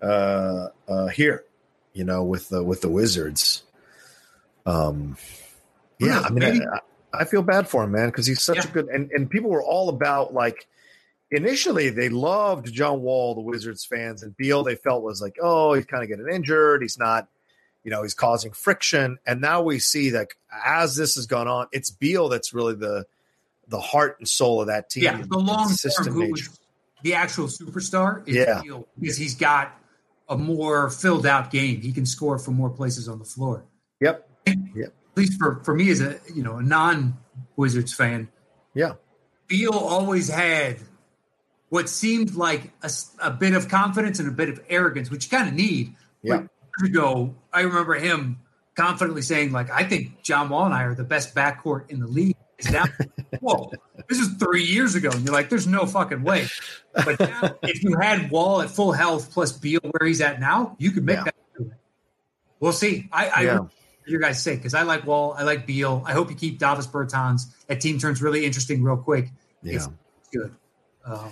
uh, 0.00 0.68
uh, 0.88 1.08
here, 1.08 1.44
you 1.92 2.04
know, 2.04 2.24
with 2.24 2.48
the 2.48 2.64
with 2.64 2.80
the 2.80 2.88
Wizards. 2.88 3.62
Um, 4.64 5.18
yeah, 5.98 6.20
I 6.20 6.30
mean, 6.30 6.62
I, 6.62 6.78
I, 7.12 7.24
feel 7.24 7.42
bad 7.42 7.68
for 7.68 7.84
him, 7.84 7.92
man, 7.92 8.08
because 8.08 8.26
he's 8.26 8.40
such 8.40 8.56
yeah. 8.56 8.70
a 8.70 8.72
good 8.72 8.86
and 8.88 9.10
and 9.10 9.28
people 9.28 9.50
were 9.50 9.62
all 9.62 9.90
about 9.90 10.32
like 10.32 10.66
initially 11.30 11.90
they 11.90 12.08
loved 12.08 12.72
John 12.72 13.02
Wall, 13.02 13.34
the 13.34 13.42
Wizards 13.42 13.84
fans, 13.84 14.22
and 14.22 14.34
Beal 14.34 14.62
they 14.64 14.76
felt 14.76 15.02
was 15.02 15.20
like, 15.20 15.36
oh, 15.42 15.74
he's 15.74 15.84
kind 15.84 16.02
of 16.02 16.08
getting 16.08 16.32
injured, 16.32 16.80
he's 16.80 16.98
not, 16.98 17.28
you 17.84 17.90
know, 17.90 18.02
he's 18.02 18.14
causing 18.14 18.52
friction, 18.52 19.18
and 19.26 19.40
now 19.40 19.62
we 19.62 19.78
see 19.78 20.10
that 20.10 20.28
as 20.64 20.96
this 20.96 21.16
has 21.16 21.26
gone 21.26 21.48
on, 21.48 21.66
it's 21.72 21.90
Beal 21.90 22.28
that's 22.28 22.54
really 22.54 22.74
the 22.74 23.06
the 23.68 23.80
heart 23.80 24.16
and 24.18 24.28
soul 24.28 24.60
of 24.60 24.68
that 24.68 24.90
team. 24.90 25.04
Yeah, 25.04 25.22
the 25.26 25.38
long 25.38 25.68
who 25.68 26.34
the 27.02 27.14
actual 27.14 27.46
superstar 27.46 28.26
is 28.28 28.36
yeah. 28.36 28.60
Beal 28.62 28.86
because 28.98 29.16
he's 29.16 29.34
got 29.34 29.76
a 30.28 30.36
more 30.36 30.90
filled 30.90 31.26
out 31.26 31.50
game. 31.50 31.80
He 31.80 31.92
can 31.92 32.06
score 32.06 32.38
from 32.38 32.54
more 32.54 32.70
places 32.70 33.08
on 33.08 33.18
the 33.18 33.24
floor. 33.24 33.64
Yep. 34.00 34.28
Yeah. 34.74 34.86
At 34.86 35.16
least 35.16 35.38
for, 35.38 35.62
for 35.64 35.74
me 35.74 35.90
as 35.90 36.00
a 36.00 36.18
you 36.34 36.42
know 36.42 36.56
a 36.56 36.62
non 36.62 37.18
Wizards 37.56 37.92
fan. 37.92 38.28
Yeah. 38.74 38.94
Beal 39.48 39.74
always 39.74 40.28
had 40.28 40.78
what 41.68 41.88
seemed 41.88 42.34
like 42.34 42.70
a, 42.82 42.90
a, 43.22 43.30
bit 43.30 43.54
of 43.54 43.68
confidence 43.68 44.18
and 44.18 44.28
a 44.28 44.32
bit 44.32 44.48
of 44.48 44.60
arrogance, 44.68 45.10
which 45.10 45.30
you 45.30 45.36
kind 45.36 45.48
of 45.48 45.54
need. 45.54 45.94
Yeah. 46.22 46.46
Ago, 46.82 47.34
I 47.52 47.62
remember 47.62 47.94
him 47.94 48.40
confidently 48.74 49.22
saying, 49.22 49.52
like, 49.52 49.70
I 49.70 49.84
think 49.84 50.22
John 50.22 50.48
Wall 50.48 50.64
and 50.64 50.74
I 50.74 50.84
are 50.84 50.94
the 50.94 51.04
best 51.04 51.34
backcourt 51.34 51.90
in 51.90 52.00
the 52.00 52.06
league. 52.06 52.36
Is 52.58 52.70
now, 52.70 52.84
whoa, 53.40 53.70
this 54.08 54.18
is 54.18 54.34
three 54.36 54.64
years 54.64 54.94
ago. 54.94 55.10
And 55.10 55.24
you're 55.24 55.34
like, 55.34 55.50
there's 55.50 55.66
no 55.66 55.86
fucking 55.86 56.22
way. 56.22 56.46
But 56.94 57.20
now, 57.20 57.56
if 57.62 57.82
you 57.82 57.98
had 57.98 58.30
Wall 58.30 58.62
at 58.62 58.70
full 58.70 58.92
health 58.92 59.32
plus 59.32 59.52
Beal 59.52 59.80
where 59.82 60.06
he's 60.06 60.20
at 60.20 60.40
now, 60.40 60.76
you 60.78 60.92
could 60.92 61.04
make 61.04 61.16
yeah. 61.16 61.24
that. 61.24 61.34
We'll 62.60 62.72
see. 62.72 63.08
I, 63.12 63.28
I 63.28 63.42
yeah 63.42 63.58
your 64.06 64.20
guys' 64.20 64.42
sake, 64.42 64.58
because 64.58 64.74
I 64.74 64.82
like 64.82 65.06
Wall, 65.06 65.34
I 65.36 65.42
like 65.42 65.66
Beal. 65.66 66.02
I 66.06 66.12
hope 66.12 66.30
you 66.30 66.36
keep 66.36 66.58
Davis 66.58 66.86
Bertans. 66.86 67.42
That 67.66 67.80
team 67.80 67.98
turns 67.98 68.22
really 68.22 68.44
interesting 68.44 68.82
real 68.82 68.96
quick. 68.96 69.30
Yeah, 69.62 69.74
it's 69.74 69.88
good. 70.32 70.54
Uh, 71.04 71.30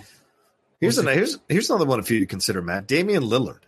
here's 0.79 0.97
an, 0.97 1.07
here's 1.07 1.37
here's 1.49 1.69
another 1.69 1.85
one 1.85 2.01
for 2.03 2.13
you 2.13 2.21
to 2.21 2.25
consider, 2.25 2.61
Matt. 2.61 2.87
Damian 2.87 3.23
Lillard. 3.23 3.61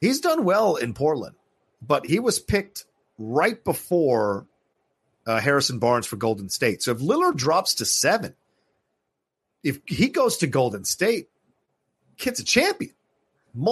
He's 0.00 0.20
done 0.20 0.44
well 0.44 0.76
in 0.76 0.94
Portland, 0.94 1.36
but 1.82 2.06
he 2.06 2.20
was 2.20 2.38
picked 2.38 2.84
right 3.18 3.62
before 3.64 4.46
uh, 5.26 5.40
Harrison 5.40 5.78
Barnes 5.78 6.06
for 6.06 6.16
Golden 6.16 6.48
State. 6.48 6.82
So 6.82 6.92
if 6.92 6.98
Lillard 6.98 7.36
drops 7.36 7.74
to 7.76 7.84
seven, 7.84 8.34
if 9.62 9.80
he 9.86 10.08
goes 10.08 10.38
to 10.38 10.46
Golden 10.46 10.84
State, 10.84 11.28
kid's 12.16 12.40
a 12.40 12.44
champion. 12.44 12.92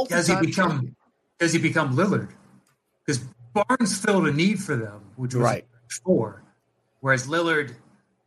Does 0.09 0.27
he 0.27 0.35
become? 0.35 0.71
Champion. 0.71 0.97
Does 1.39 1.53
he 1.53 1.59
become 1.59 1.97
Lillard? 1.97 2.31
Because 3.05 3.23
Barnes 3.55 3.99
filled 3.99 4.27
a 4.27 4.33
need 4.33 4.61
for 4.61 4.75
them, 4.75 5.01
which 5.17 5.35
was 5.35 5.43
right. 5.43 5.67
four, 6.05 6.43
whereas 7.01 7.27
Lillard 7.27 7.75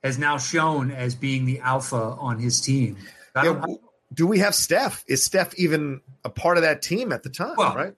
has 0.03 0.17
now 0.17 0.37
shown 0.37 0.91
as 0.91 1.15
being 1.15 1.45
the 1.45 1.59
alpha 1.59 1.97
on 1.97 2.39
his 2.39 2.61
team. 2.61 2.95
Yeah, 3.35 3.61
do 4.13 4.27
we 4.27 4.39
have 4.39 4.55
Steph? 4.55 5.03
Is 5.07 5.23
Steph 5.23 5.53
even 5.55 6.01
a 6.23 6.29
part 6.29 6.57
of 6.57 6.63
that 6.63 6.81
team 6.81 7.11
at 7.11 7.23
the 7.23 7.29
time? 7.29 7.55
Well, 7.57 7.75
right. 7.75 7.93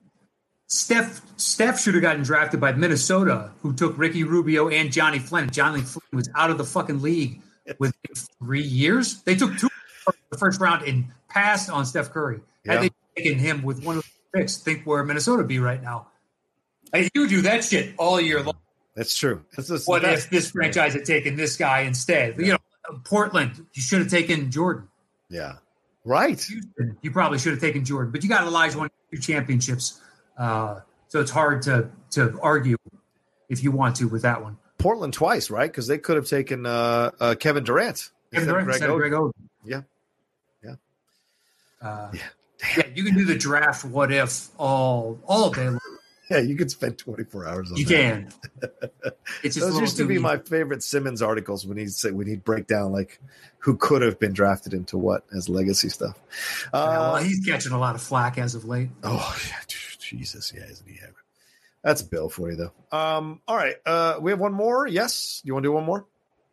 Steph 0.66 1.20
Steph 1.36 1.80
should 1.80 1.94
have 1.94 2.02
gotten 2.02 2.22
drafted 2.22 2.60
by 2.60 2.72
Minnesota, 2.72 3.50
who 3.60 3.74
took 3.74 3.98
Ricky 3.98 4.24
Rubio 4.24 4.68
and 4.68 4.90
Johnny 4.90 5.18
Flynn. 5.18 5.50
Johnny 5.50 5.82
Flynn 5.82 6.02
was 6.12 6.30
out 6.34 6.50
of 6.50 6.58
the 6.58 6.64
fucking 6.64 7.02
league 7.02 7.42
within 7.78 8.14
three 8.38 8.62
years. 8.62 9.22
They 9.22 9.34
took 9.34 9.56
two 9.58 9.68
the 10.30 10.38
first 10.38 10.60
round 10.60 10.86
and 10.88 11.06
passed 11.28 11.70
on 11.70 11.86
Steph 11.86 12.10
Curry. 12.10 12.40
Had 12.66 12.74
yeah. 12.74 12.80
they 12.80 12.90
taken 13.22 13.38
him 13.38 13.62
with 13.62 13.84
one 13.84 13.98
of 13.98 14.04
the 14.32 14.40
picks, 14.40 14.56
think 14.56 14.84
where 14.84 15.04
Minnesota 15.04 15.44
be 15.44 15.58
right 15.58 15.82
now. 15.82 16.08
You 16.94 17.28
do 17.28 17.42
that 17.42 17.64
shit 17.64 17.94
all 17.98 18.20
year 18.20 18.42
long. 18.42 18.56
That's 18.94 19.14
true. 19.14 19.44
That's 19.56 19.86
what 19.86 20.04
if 20.04 20.28
this 20.28 20.50
franchise 20.50 20.92
had 20.94 21.04
taken 21.04 21.36
this 21.36 21.56
guy 21.56 21.80
instead? 21.80 22.34
Yeah. 22.38 22.44
You 22.44 22.52
know, 22.52 22.98
Portland, 23.04 23.66
you 23.72 23.82
should 23.82 24.00
have 24.00 24.10
taken 24.10 24.50
Jordan. 24.50 24.88
Yeah. 25.30 25.54
Right. 26.04 26.44
You 27.00 27.10
probably 27.10 27.38
should 27.38 27.52
have 27.52 27.60
taken 27.60 27.84
Jordan, 27.84 28.10
but 28.10 28.22
you 28.22 28.28
got 28.28 28.44
Elijah 28.44 28.78
won 28.78 28.90
two 29.12 29.18
championships. 29.18 30.00
Uh, 30.36 30.80
so 31.08 31.20
it's 31.20 31.30
hard 31.30 31.62
to 31.62 31.90
to 32.12 32.38
argue 32.42 32.76
if 33.48 33.62
you 33.62 33.70
want 33.70 33.96
to 33.96 34.08
with 34.08 34.22
that 34.22 34.42
one. 34.42 34.56
Portland 34.78 35.12
twice, 35.12 35.50
right? 35.50 35.70
Because 35.70 35.86
they 35.86 35.98
could 35.98 36.16
have 36.16 36.26
taken 36.26 36.66
uh, 36.66 37.10
uh, 37.20 37.34
Kevin 37.38 37.62
Durant. 37.62 38.10
Kevin 38.32 38.48
Durant 38.48 38.66
Greg 38.66 38.80
Oden. 38.80 38.96
Greg 38.96 39.12
Oden. 39.12 39.32
Yeah. 39.64 39.82
Yeah. 40.64 40.74
Uh, 41.80 42.10
yeah. 42.12 42.20
yeah. 42.76 42.82
You 42.94 43.04
can 43.04 43.14
do 43.14 43.24
the 43.24 43.36
draft 43.36 43.84
what 43.84 44.10
if 44.10 44.48
all 44.58 45.20
all 45.26 45.50
day 45.50 45.68
long. 45.68 45.78
Yeah, 46.32 46.38
you 46.38 46.56
could 46.56 46.70
spend 46.70 46.96
24 46.96 47.46
hours 47.46 47.70
on 47.70 47.76
you 47.76 47.84
that. 47.84 47.94
can. 47.94 48.32
It's 49.42 49.56
Those 49.56 49.78
used 49.80 49.96
to 49.96 50.06
be 50.06 50.18
my 50.18 50.38
favorite 50.38 50.82
Simmons 50.82 51.20
articles 51.20 51.66
when 51.66 51.76
he'd 51.76 51.92
say 51.92 52.10
when 52.10 52.26
he'd 52.26 52.44
break 52.44 52.66
down 52.66 52.92
like 52.92 53.20
who 53.58 53.76
could 53.76 54.02
have 54.02 54.18
been 54.18 54.32
drafted 54.32 54.72
into 54.72 54.96
what 54.96 55.24
as 55.34 55.48
legacy 55.48 55.88
stuff. 55.88 56.18
Uh, 56.72 56.86
yeah, 56.90 56.98
well, 56.98 57.16
he's 57.16 57.44
catching 57.44 57.72
a 57.72 57.78
lot 57.78 57.94
of 57.94 58.02
flack 58.02 58.38
as 58.38 58.54
of 58.54 58.64
late. 58.64 58.90
Oh, 59.02 59.36
yeah, 59.48 59.56
Jesus, 59.98 60.52
yeah, 60.54 60.64
isn't 60.64 60.88
he 60.88 60.98
ever? 61.02 61.16
That's 61.82 62.02
Bill 62.02 62.28
for 62.28 62.50
you 62.50 62.56
though. 62.56 62.96
Um, 62.96 63.40
all 63.48 63.56
right, 63.56 63.76
uh, 63.84 64.18
we 64.20 64.30
have 64.30 64.40
one 64.40 64.52
more. 64.52 64.86
Yes, 64.86 65.42
you 65.44 65.54
want 65.54 65.64
to 65.64 65.68
do 65.68 65.72
one 65.72 65.84
more? 65.84 66.06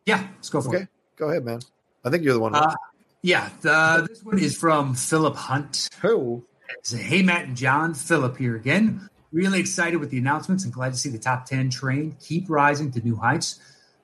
Yeah, 0.04 0.26
let's 0.36 0.48
go 0.48 0.60
for 0.60 0.70
okay. 0.70 0.82
it. 0.84 0.88
Go 1.16 1.28
ahead, 1.30 1.44
man. 1.44 1.60
I 2.04 2.10
think 2.10 2.24
you're 2.24 2.34
the 2.34 2.40
one. 2.40 2.54
Uh, 2.54 2.74
yeah, 3.22 3.50
the, 3.60 4.06
this 4.08 4.22
one 4.24 4.38
is 4.38 4.56
from 4.56 4.94
Philip 4.94 5.36
Hunt. 5.36 5.88
Who? 6.02 6.44
Hey, 6.88 7.22
Matt 7.22 7.46
and 7.46 7.56
John. 7.56 7.94
Philip 7.94 8.36
here 8.36 8.56
again. 8.56 9.08
Really 9.32 9.60
excited 9.60 9.98
with 9.98 10.10
the 10.10 10.18
announcements 10.18 10.64
and 10.64 10.72
glad 10.72 10.92
to 10.92 10.98
see 10.98 11.08
the 11.08 11.18
top 11.18 11.46
10 11.46 11.70
train 11.70 12.16
keep 12.20 12.50
rising 12.50 12.90
to 12.92 13.00
new 13.00 13.16
heights. 13.16 13.60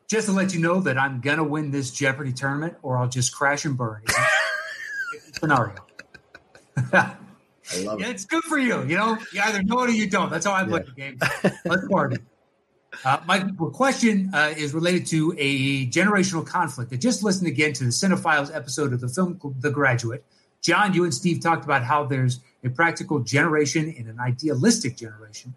Just 0.08 0.26
to 0.28 0.32
let 0.32 0.54
you 0.54 0.60
know 0.60 0.80
that 0.80 0.96
I'm 0.96 1.20
going 1.20 1.38
to 1.38 1.44
win 1.44 1.72
this 1.72 1.90
Jeopardy 1.90 2.32
tournament 2.32 2.76
or 2.82 2.96
I'll 2.96 3.08
just 3.08 3.34
crash 3.34 3.64
and 3.64 3.76
burn. 3.76 4.02
scenario. 5.40 5.74
I 6.92 7.16
love 7.80 7.98
Yeah, 8.00 8.06
it. 8.06 8.10
it's 8.10 8.24
good 8.24 8.44
for 8.44 8.56
you. 8.58 8.84
You 8.84 8.96
know, 8.96 9.18
you 9.32 9.40
either 9.42 9.62
know 9.64 9.80
it 9.82 9.90
or 9.90 9.92
you 9.92 10.08
don't. 10.08 10.30
That's 10.30 10.46
how 10.46 10.52
I 10.52 10.64
play 10.64 10.82
the 10.84 10.92
game. 10.92 11.18
Let's 11.64 11.88
party. 11.88 12.18
Uh, 13.04 13.18
my 13.26 13.40
question 13.72 14.30
uh, 14.32 14.54
is 14.56 14.72
related 14.72 15.06
to 15.06 15.34
a 15.36 15.86
generational 15.88 16.46
conflict. 16.46 16.92
I 16.92 16.96
just 16.96 17.22
listened 17.24 17.48
again 17.48 17.72
to 17.74 17.84
the 17.84 17.90
Cinephiles 17.90 18.54
episode 18.54 18.92
of 18.92 19.00
the 19.00 19.08
film 19.08 19.38
The 19.58 19.70
Graduate. 19.70 20.24
John, 20.62 20.94
you 20.94 21.04
and 21.04 21.12
Steve 21.12 21.40
talked 21.40 21.64
about 21.64 21.82
how 21.84 22.04
there's 22.04 22.40
a 22.66 22.70
practical 22.70 23.20
generation 23.20 23.94
and 23.96 24.08
an 24.08 24.20
idealistic 24.20 24.96
generation, 24.96 25.54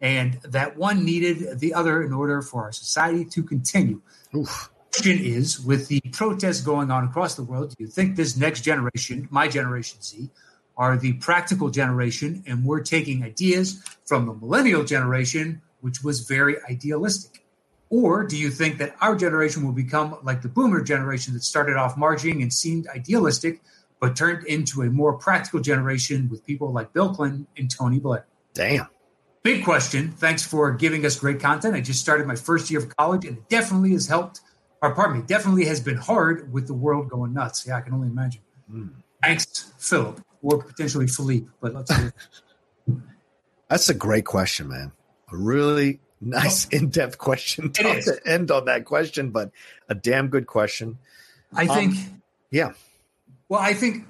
and 0.00 0.34
that 0.42 0.76
one 0.76 1.04
needed 1.04 1.60
the 1.60 1.74
other 1.74 2.02
in 2.02 2.12
order 2.12 2.42
for 2.42 2.62
our 2.62 2.72
society 2.72 3.24
to 3.24 3.42
continue. 3.42 4.00
Oof. 4.34 4.70
Question 4.92 5.18
is, 5.18 5.60
with 5.60 5.88
the 5.88 6.00
protests 6.12 6.60
going 6.60 6.90
on 6.90 7.04
across 7.04 7.34
the 7.34 7.44
world, 7.44 7.70
do 7.70 7.84
you 7.84 7.86
think 7.86 8.16
this 8.16 8.36
next 8.36 8.62
generation, 8.62 9.28
my 9.30 9.46
generation 9.46 10.00
Z, 10.02 10.28
are 10.76 10.96
the 10.96 11.14
practical 11.14 11.70
generation, 11.70 12.42
and 12.46 12.64
we're 12.64 12.80
taking 12.80 13.22
ideas 13.22 13.82
from 14.06 14.26
the 14.26 14.34
millennial 14.34 14.84
generation, 14.84 15.60
which 15.80 16.02
was 16.02 16.20
very 16.20 16.56
idealistic? 16.70 17.44
Or 17.90 18.24
do 18.24 18.36
you 18.36 18.50
think 18.50 18.78
that 18.78 18.94
our 19.00 19.16
generation 19.16 19.64
will 19.64 19.72
become 19.72 20.16
like 20.22 20.42
the 20.42 20.48
boomer 20.48 20.82
generation 20.82 21.34
that 21.34 21.42
started 21.42 21.76
off 21.76 21.96
marching 21.96 22.42
and 22.42 22.52
seemed 22.52 22.86
idealistic, 22.88 23.60
but 24.00 24.16
turned 24.16 24.46
into 24.46 24.82
a 24.82 24.86
more 24.86 25.14
practical 25.14 25.60
generation 25.60 26.28
with 26.30 26.44
people 26.44 26.72
like 26.72 26.92
Bill 26.92 27.14
Clinton 27.14 27.46
and 27.56 27.70
Tony 27.70 27.98
Blair? 27.98 28.26
Damn. 28.54 28.88
Big 29.42 29.64
question. 29.64 30.10
Thanks 30.10 30.42
for 30.42 30.72
giving 30.72 31.06
us 31.06 31.18
great 31.18 31.40
content. 31.40 31.74
I 31.74 31.80
just 31.80 32.00
started 32.00 32.26
my 32.26 32.34
first 32.34 32.70
year 32.70 32.80
of 32.80 32.96
college, 32.96 33.24
and 33.24 33.38
it 33.38 33.48
definitely 33.48 33.92
has 33.92 34.06
helped. 34.06 34.40
Or 34.82 34.94
pardon 34.94 35.18
me, 35.18 35.24
definitely 35.26 35.64
has 35.64 35.80
been 35.80 35.96
hard 35.96 36.52
with 36.52 36.66
the 36.66 36.74
world 36.74 37.08
going 37.08 37.32
nuts. 37.32 37.66
Yeah, 37.66 37.76
I 37.76 37.80
can 37.80 37.94
only 37.94 38.08
imagine. 38.08 38.42
Mm. 38.70 38.90
Thanks, 39.22 39.72
Philip, 39.78 40.20
or 40.42 40.62
potentially 40.62 41.06
Philippe. 41.08 41.46
But 41.60 41.74
let's 41.74 41.96
hear 41.96 42.12
That's 43.68 43.88
a 43.88 43.94
great 43.94 44.24
question, 44.24 44.68
man. 44.68 44.92
A 45.32 45.36
really 45.36 46.00
nice, 46.20 46.66
in-depth 46.68 47.18
question. 47.18 47.66
It 47.66 47.74
Tough 47.74 48.04
to 48.04 48.20
end 48.26 48.50
on 48.50 48.64
that 48.66 48.84
question, 48.84 49.30
but 49.30 49.50
a 49.88 49.94
damn 49.94 50.28
good 50.28 50.46
question. 50.46 50.98
I 51.52 51.66
think. 51.66 51.94
yeah. 52.50 52.72
Well, 53.48 53.60
I 53.60 53.74
think 53.74 54.04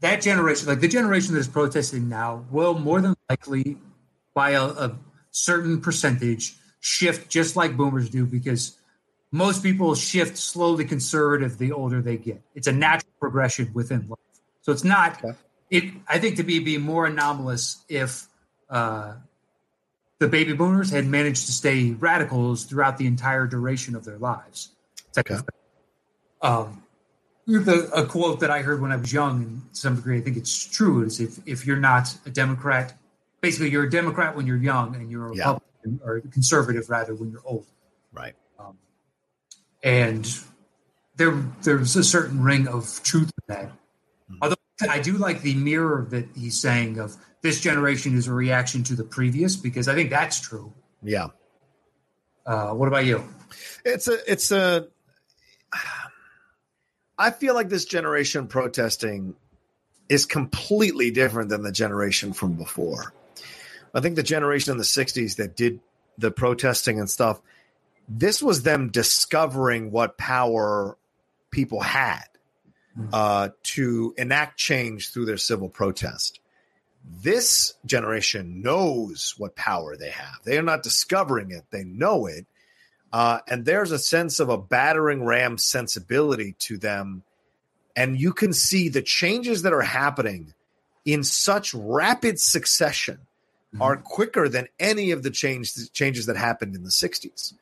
that 0.00 0.22
generation, 0.22 0.68
like 0.68 0.80
the 0.80 0.88
generation 0.88 1.34
that 1.34 1.40
is 1.40 1.48
protesting 1.48 2.08
now, 2.08 2.44
will 2.50 2.74
more 2.78 3.00
than 3.00 3.14
likely, 3.28 3.76
by 4.34 4.50
a, 4.50 4.64
a 4.64 4.98
certain 5.30 5.80
percentage, 5.80 6.56
shift 6.80 7.30
just 7.30 7.56
like 7.56 7.76
boomers 7.76 8.10
do 8.10 8.26
because 8.26 8.76
most 9.32 9.62
people 9.62 9.94
shift 9.94 10.36
slowly 10.36 10.84
conservative 10.84 11.58
the 11.58 11.72
older 11.72 12.02
they 12.02 12.16
get. 12.16 12.42
It's 12.54 12.66
a 12.66 12.72
natural 12.72 13.12
progression 13.20 13.70
within 13.74 14.08
life. 14.08 14.18
So 14.62 14.72
it's 14.72 14.84
not. 14.84 15.22
Okay. 15.22 15.36
It. 15.70 15.84
I 16.08 16.18
think 16.18 16.36
to 16.36 16.42
be 16.42 16.58
be 16.58 16.78
more 16.78 17.06
anomalous 17.06 17.84
if 17.88 18.26
uh, 18.68 19.14
the 20.18 20.26
baby 20.26 20.52
boomers 20.52 20.90
had 20.90 21.06
managed 21.06 21.46
to 21.46 21.52
stay 21.52 21.92
radicals 21.92 22.64
throughout 22.64 22.98
the 22.98 23.06
entire 23.06 23.46
duration 23.46 23.94
of 23.94 24.04
their 24.04 24.18
lives. 24.18 24.70
Okay. 25.16 25.36
Um, 26.42 26.82
the, 27.58 27.90
a 27.92 28.06
quote 28.06 28.40
that 28.40 28.50
I 28.50 28.62
heard 28.62 28.80
when 28.80 28.92
I 28.92 28.96
was 28.96 29.12
young, 29.12 29.42
and 29.42 29.74
to 29.74 29.80
some 29.80 29.96
degree, 29.96 30.18
I 30.18 30.20
think 30.20 30.36
it's 30.36 30.64
true, 30.68 31.02
is 31.04 31.18
if, 31.18 31.38
if 31.46 31.66
you're 31.66 31.76
not 31.76 32.16
a 32.24 32.30
Democrat, 32.30 32.94
basically 33.40 33.70
you're 33.70 33.84
a 33.84 33.90
Democrat 33.90 34.36
when 34.36 34.46
you're 34.46 34.56
young 34.56 34.94
and 34.94 35.10
you're 35.10 35.32
a 35.32 35.34
Yeah. 35.36 35.54
Republican 35.54 36.00
or 36.04 36.20
conservative 36.20 36.88
rather 36.88 37.14
when 37.14 37.30
you're 37.30 37.42
old. 37.44 37.66
Right. 38.12 38.34
Um, 38.58 38.76
and 39.82 40.28
there 41.16 41.32
there's 41.62 41.96
a 41.96 42.04
certain 42.04 42.42
ring 42.42 42.68
of 42.68 43.02
truth 43.02 43.30
in 43.48 43.54
that. 43.54 43.72
Mhm. 44.30 44.38
Although 44.42 44.56
I 44.88 45.00
do 45.00 45.12
like 45.16 45.42
the 45.42 45.54
mirror 45.54 46.06
that 46.10 46.28
he's 46.34 46.60
saying 46.60 46.98
of 46.98 47.16
this 47.42 47.60
generation 47.60 48.16
is 48.16 48.26
a 48.26 48.32
reaction 48.32 48.82
to 48.84 48.94
the 48.94 49.04
previous 49.04 49.56
because 49.56 49.88
I 49.88 49.94
think 49.94 50.10
that's 50.10 50.40
true. 50.40 50.72
Yeah. 51.02 51.28
Uh, 52.46 52.72
what 52.72 52.88
about 52.88 53.04
you? 53.06 53.24
It's 53.84 54.08
a 54.08 54.30
it's 54.30 54.50
a 54.50 54.88
I 57.20 57.30
feel 57.30 57.54
like 57.54 57.68
this 57.68 57.84
generation 57.84 58.46
protesting 58.46 59.34
is 60.08 60.24
completely 60.24 61.10
different 61.10 61.50
than 61.50 61.62
the 61.62 61.70
generation 61.70 62.32
from 62.32 62.54
before. 62.54 63.12
I 63.92 64.00
think 64.00 64.16
the 64.16 64.22
generation 64.22 64.72
in 64.72 64.78
the 64.78 64.84
60s 64.84 65.36
that 65.36 65.54
did 65.54 65.80
the 66.16 66.30
protesting 66.30 66.98
and 66.98 67.10
stuff, 67.10 67.42
this 68.08 68.42
was 68.42 68.62
them 68.62 68.88
discovering 68.88 69.90
what 69.90 70.16
power 70.16 70.96
people 71.50 71.82
had 71.82 72.24
uh, 73.12 73.50
to 73.64 74.14
enact 74.16 74.58
change 74.58 75.12
through 75.12 75.26
their 75.26 75.36
civil 75.36 75.68
protest. 75.68 76.40
This 77.22 77.74
generation 77.84 78.62
knows 78.62 79.34
what 79.36 79.56
power 79.56 79.94
they 79.94 80.10
have. 80.10 80.36
They 80.44 80.56
are 80.56 80.62
not 80.62 80.82
discovering 80.82 81.50
it, 81.50 81.64
they 81.70 81.84
know 81.84 82.24
it. 82.24 82.46
Uh, 83.12 83.40
and 83.48 83.64
there's 83.64 83.90
a 83.90 83.98
sense 83.98 84.38
of 84.38 84.48
a 84.48 84.58
battering 84.58 85.24
ram 85.24 85.58
sensibility 85.58 86.54
to 86.60 86.78
them. 86.78 87.22
And 87.96 88.20
you 88.20 88.32
can 88.32 88.52
see 88.52 88.88
the 88.88 89.02
changes 89.02 89.62
that 89.62 89.72
are 89.72 89.82
happening 89.82 90.54
in 91.04 91.24
such 91.24 91.74
rapid 91.74 92.38
succession 92.38 93.18
are 93.80 93.96
quicker 93.96 94.48
than 94.48 94.68
any 94.78 95.12
of 95.12 95.22
the 95.22 95.30
change, 95.30 95.92
changes 95.92 96.26
that 96.26 96.36
happened 96.36 96.74
in 96.74 96.82
the 96.82 96.90
60s. 96.90 97.54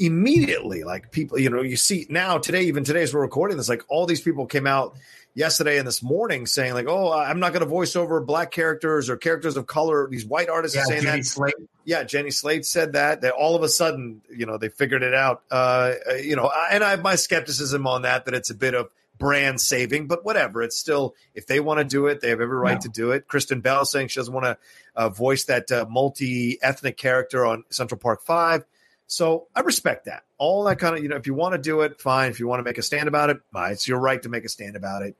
Immediately, 0.00 0.82
like 0.82 1.12
people, 1.12 1.38
you 1.38 1.50
know, 1.50 1.60
you 1.60 1.76
see 1.76 2.06
now 2.08 2.38
today, 2.38 2.62
even 2.62 2.84
today 2.84 3.02
as 3.02 3.12
we're 3.12 3.20
recording 3.20 3.58
this, 3.58 3.68
like 3.68 3.82
all 3.88 4.06
these 4.06 4.22
people 4.22 4.46
came 4.46 4.66
out 4.66 4.96
yesterday 5.34 5.78
and 5.78 5.86
this 5.86 6.02
morning 6.02 6.46
saying, 6.46 6.72
like, 6.72 6.86
oh, 6.88 7.12
I'm 7.12 7.38
not 7.38 7.52
going 7.52 7.60
to 7.60 7.68
voice 7.68 7.94
over 7.96 8.20
black 8.20 8.50
characters 8.50 9.10
or 9.10 9.16
characters 9.18 9.58
of 9.58 9.66
color. 9.66 10.08
These 10.10 10.24
white 10.24 10.48
artists 10.48 10.74
Yeah, 10.74 10.82
are 10.82 10.86
saying 10.86 11.02
Judy 11.02 11.18
that 11.18 11.26
Slate. 11.26 11.54
yeah, 11.84 12.02
Jenny 12.04 12.30
Slate 12.30 12.64
said 12.64 12.94
that. 12.94 13.20
That 13.20 13.34
all 13.34 13.54
of 13.56 13.62
a 13.62 13.68
sudden, 13.68 14.22
you 14.34 14.46
know, 14.46 14.56
they 14.56 14.70
figured 14.70 15.02
it 15.02 15.14
out. 15.14 15.42
Uh, 15.50 15.92
you 16.22 16.34
know, 16.34 16.50
and 16.72 16.82
I 16.82 16.90
have 16.90 17.02
my 17.02 17.16
skepticism 17.16 17.86
on 17.86 18.02
that. 18.02 18.24
That 18.24 18.32
it's 18.32 18.48
a 18.50 18.54
bit 18.54 18.72
of 18.74 18.88
brand 19.18 19.60
saving, 19.60 20.06
but 20.06 20.24
whatever. 20.24 20.62
It's 20.62 20.78
still 20.78 21.14
if 21.34 21.46
they 21.46 21.60
want 21.60 21.78
to 21.78 21.84
do 21.84 22.06
it, 22.06 22.22
they 22.22 22.30
have 22.30 22.40
every 22.40 22.56
right 22.56 22.72
Yeah. 22.72 22.78
to 22.78 22.88
do 22.88 23.10
it. 23.10 23.28
Kristen 23.28 23.60
Bell 23.60 23.84
saying 23.84 24.08
she 24.08 24.18
doesn't 24.18 24.32
want 24.32 24.46
to 24.46 24.56
uh, 24.96 25.10
voice 25.10 25.44
that 25.44 25.70
uh, 25.70 25.84
multi 25.90 26.58
ethnic 26.62 26.96
character 26.96 27.44
on 27.44 27.64
Central 27.68 27.98
Park 27.98 28.22
Five. 28.22 28.64
So 29.10 29.48
I 29.56 29.60
respect 29.62 30.04
that. 30.04 30.22
All 30.38 30.62
that 30.64 30.78
kind 30.78 30.96
of 30.96 31.02
you 31.02 31.08
know, 31.08 31.16
if 31.16 31.26
you 31.26 31.34
want 31.34 31.54
to 31.54 31.58
do 31.58 31.80
it, 31.80 32.00
fine. 32.00 32.30
If 32.30 32.38
you 32.38 32.46
want 32.46 32.60
to 32.60 32.62
make 32.62 32.78
a 32.78 32.82
stand 32.82 33.08
about 33.08 33.28
it, 33.28 33.40
it's 33.56 33.88
your 33.88 33.98
right 33.98 34.22
to 34.22 34.28
make 34.28 34.44
a 34.44 34.48
stand 34.48 34.76
about 34.76 35.02
it. 35.02 35.16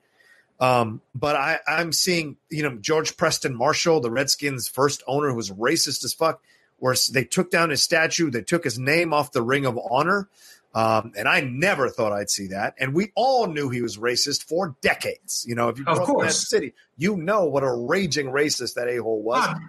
Um, 0.61 1.01
but 1.13 1.35
I, 1.35 1.59
I'm 1.67 1.91
seeing, 1.91 2.37
you 2.49 2.63
know, 2.63 2.77
George 2.77 3.17
Preston 3.17 3.53
Marshall, 3.53 3.99
the 3.99 4.09
Redskins' 4.09 4.69
first 4.69 5.03
owner, 5.07 5.29
who 5.29 5.35
was 5.35 5.51
racist 5.51 6.05
as 6.05 6.13
fuck, 6.13 6.41
where 6.77 6.95
they 7.11 7.25
took 7.25 7.51
down 7.51 7.69
his 7.69 7.83
statue, 7.83 8.31
they 8.31 8.43
took 8.43 8.63
his 8.63 8.79
name 8.79 9.13
off 9.13 9.33
the 9.33 9.41
Ring 9.41 9.65
of 9.65 9.77
Honor. 9.89 10.29
Um, 10.73 11.11
and 11.17 11.27
I 11.27 11.41
never 11.41 11.89
thought 11.89 12.13
I'd 12.13 12.29
see 12.29 12.47
that. 12.47 12.75
And 12.79 12.93
we 12.93 13.11
all 13.13 13.47
knew 13.47 13.67
he 13.67 13.81
was 13.81 13.97
racist 13.97 14.43
for 14.43 14.77
decades. 14.81 15.43
You 15.45 15.55
know, 15.55 15.67
if 15.67 15.77
you 15.77 15.83
grew 15.83 16.01
up 16.01 16.07
in 16.07 16.17
that 16.19 16.31
city, 16.31 16.73
you 16.97 17.17
know 17.17 17.43
what 17.43 17.63
a 17.63 17.69
raging 17.69 18.27
racist 18.27 18.75
that 18.75 18.87
a 18.87 18.95
hole 19.03 19.21
was. 19.21 19.43
Ah, 19.45 19.59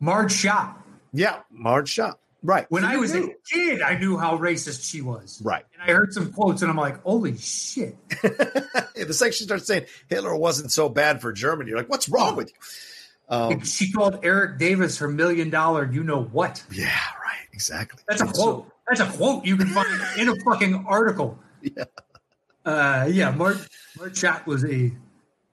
Marge 0.00 0.32
Schott. 0.32 0.84
Yeah, 1.12 1.42
Marge 1.52 1.90
Schott. 1.90 2.18
Right. 2.42 2.66
When 2.70 2.82
So 2.82 2.88
I 2.88 2.96
was 2.96 3.12
knew. 3.14 3.30
a 3.30 3.34
kid, 3.54 3.82
I 3.82 3.98
knew 3.98 4.16
how 4.16 4.38
racist 4.38 4.88
she 4.90 5.02
was. 5.02 5.42
right. 5.44 5.64
And 5.74 5.82
I 5.82 5.94
heard 5.94 6.12
some 6.14 6.32
quotes, 6.32 6.62
and 6.62 6.70
I'm 6.70 6.76
like, 6.76 7.02
"Holy 7.02 7.36
shit!" 7.36 7.96
the 8.22 9.08
second 9.12 9.34
she 9.34 9.44
starts 9.44 9.66
saying 9.66 9.84
Hitler 10.08 10.34
wasn't 10.34 10.72
so 10.72 10.88
bad 10.88 11.20
for 11.20 11.32
Germany, 11.32 11.68
you're 11.70 11.78
like, 11.78 11.90
what's 11.90 12.08
wrong 12.08 12.36
with 12.36 12.48
you? 12.48 12.54
Um, 13.28 13.62
she 13.64 13.92
called 13.92 14.20
Eric 14.24 14.58
Davis 14.58 14.98
her 14.98 15.08
million 15.08 15.50
dollar. 15.50 15.90
You 15.90 16.02
know 16.02 16.22
what? 16.22 16.64
yeah, 16.72 16.86
right. 16.88 17.46
Exactly. 17.52 18.02
That's 18.08 18.22
a 18.22 18.26
So- 18.28 18.32
quote. 18.32 18.72
That's 18.88 19.00
a 19.00 19.06
quote 19.18 19.44
you 19.44 19.56
can 19.56 19.68
find 19.68 19.86
in 20.18 20.28
a 20.28 20.34
fucking 20.44 20.84
article. 20.88 21.38
Yeah. 21.62 21.84
Uh, 22.64 23.06
yeah. 23.10 23.30
Mark 23.32 23.58
Marge 23.98 24.16
Schott 24.16 24.46
was 24.46 24.64
a 24.64 24.92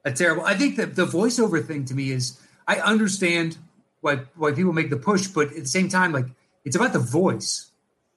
a 0.05 0.11
terrible. 0.13 0.45
I 0.45 0.55
think 0.55 0.77
that 0.77 0.95
the 0.95 1.05
voiceover 1.05 1.65
thing 1.65 1.83
to 1.85 1.93
me 1.93 2.11
is 2.11 2.39
I 2.67 2.77
understand 2.79 3.57
why 4.01 4.21
why 4.35 4.53
people 4.53 4.71
make 4.73 4.89
the 4.89 4.97
push, 4.97 5.27
but 5.27 5.49
at 5.49 5.55
the 5.55 5.65
same 5.67 5.89
time, 5.89 6.13
like 6.13 6.27
it's 6.67 6.75
about 6.75 6.93
the 6.93 6.99
voice. 6.99 7.71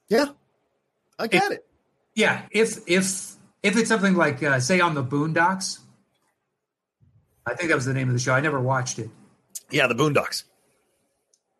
Yeah, 0.09 0.27
I 1.17 1.27
get 1.27 1.51
it. 1.51 1.65
Yeah. 2.15 2.43
If 2.51 2.79
if 2.87 3.05
if 3.63 3.77
it's 3.77 3.87
something 3.89 4.15
like 4.15 4.43
uh, 4.43 4.59
say 4.59 4.79
on 4.79 4.93
the 4.95 5.03
Boondocks, 5.03 5.79
I 7.45 7.55
think 7.55 7.69
that 7.69 7.75
was 7.75 7.85
the 7.85 7.93
name 7.93 8.07
of 8.09 8.13
the 8.13 8.19
show. 8.19 8.33
I 8.33 8.41
never 8.41 8.59
watched 8.59 8.99
it. 8.99 9.09
Yeah, 9.71 9.87
the 9.87 9.95
Boondocks. 9.95 10.43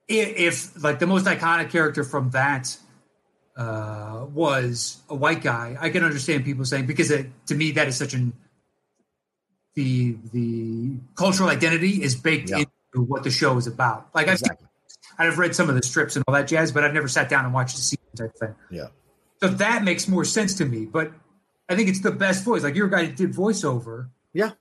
if, 0.07 0.27
if 0.75 0.83
like 0.83 0.99
the 0.99 1.07
most 1.07 1.25
iconic 1.25 1.69
character 1.71 2.03
from 2.03 2.31
that 2.31 2.75
uh, 3.55 4.25
was 4.33 4.97
a 5.09 5.15
white 5.15 5.41
guy, 5.41 5.77
I 5.79 5.89
can 5.89 6.03
understand 6.03 6.43
people 6.43 6.65
saying 6.65 6.85
because 6.87 7.09
it, 7.11 7.27
to 7.47 7.55
me 7.55 7.71
that 7.71 7.87
is 7.87 7.95
such 7.97 8.13
an 8.13 8.33
the 9.75 10.17
the 10.33 10.97
cultural 11.15 11.47
identity 11.49 12.03
is 12.03 12.15
baked 12.15 12.49
Yeah. 12.49 12.57
into 12.59 13.05
what 13.07 13.23
the 13.23 13.31
show 13.31 13.55
is 13.57 13.67
about. 13.67 14.09
Like 14.13 14.27
I've 14.27 14.33
Exactly. 14.41 14.67
I've 14.67 14.70
read 15.37 15.55
some 15.55 15.69
of 15.69 15.75
the 15.75 15.83
strips 15.83 16.15
and 16.15 16.23
all 16.27 16.33
that 16.33 16.47
jazz, 16.47 16.71
but 16.71 16.83
I've 16.83 16.93
never 16.93 17.07
sat 17.07 17.29
down 17.29 17.45
and 17.45 17.53
watched 17.53 17.75
the 17.75 17.81
season 17.81 18.05
type 18.15 18.35
thing. 18.35 18.55
Yeah. 18.69 18.87
So 19.41 19.47
that 19.49 19.83
makes 19.83 20.07
more 20.07 20.25
sense 20.25 20.55
to 20.55 20.65
me. 20.65 20.85
But 20.85 21.11
I 21.69 21.75
think 21.75 21.89
it's 21.89 22.01
the 22.01 22.11
best 22.11 22.43
voice. 22.43 22.63
Like 22.63 22.75
you're 22.75 22.87
a 22.87 22.91
guy 22.91 23.05
that 23.05 23.15
did 23.15 23.33
voiceover. 23.33 24.09
Yeah. 24.33 24.51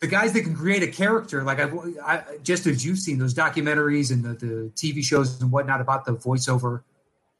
The 0.00 0.06
guys 0.06 0.32
that 0.34 0.42
can 0.42 0.54
create 0.54 0.82
a 0.82 0.88
character, 0.88 1.42
like 1.42 1.58
I've, 1.58 1.74
I, 2.04 2.22
just 2.42 2.66
as 2.66 2.84
you've 2.84 2.98
seen 2.98 3.18
those 3.18 3.34
documentaries 3.34 4.12
and 4.12 4.24
the, 4.24 4.34
the 4.34 4.72
TV 4.76 5.02
shows 5.04 5.40
and 5.40 5.50
whatnot 5.50 5.80
about 5.80 6.04
the 6.04 6.12
voiceover, 6.12 6.82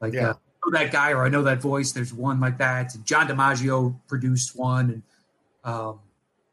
like 0.01 0.13
Yeah. 0.13 0.31
uh, 0.31 0.33
I 0.33 0.69
know 0.71 0.79
that 0.79 0.91
guy 0.91 1.11
or 1.11 1.23
I 1.23 1.29
know 1.29 1.43
that 1.43 1.61
voice. 1.61 1.93
There's 1.93 2.13
one 2.13 2.41
like 2.41 2.57
that. 2.57 2.93
John 3.05 3.27
DiMaggio 3.29 3.95
produced 4.09 4.57
one, 4.57 4.89
and 4.89 5.03
um, 5.63 5.99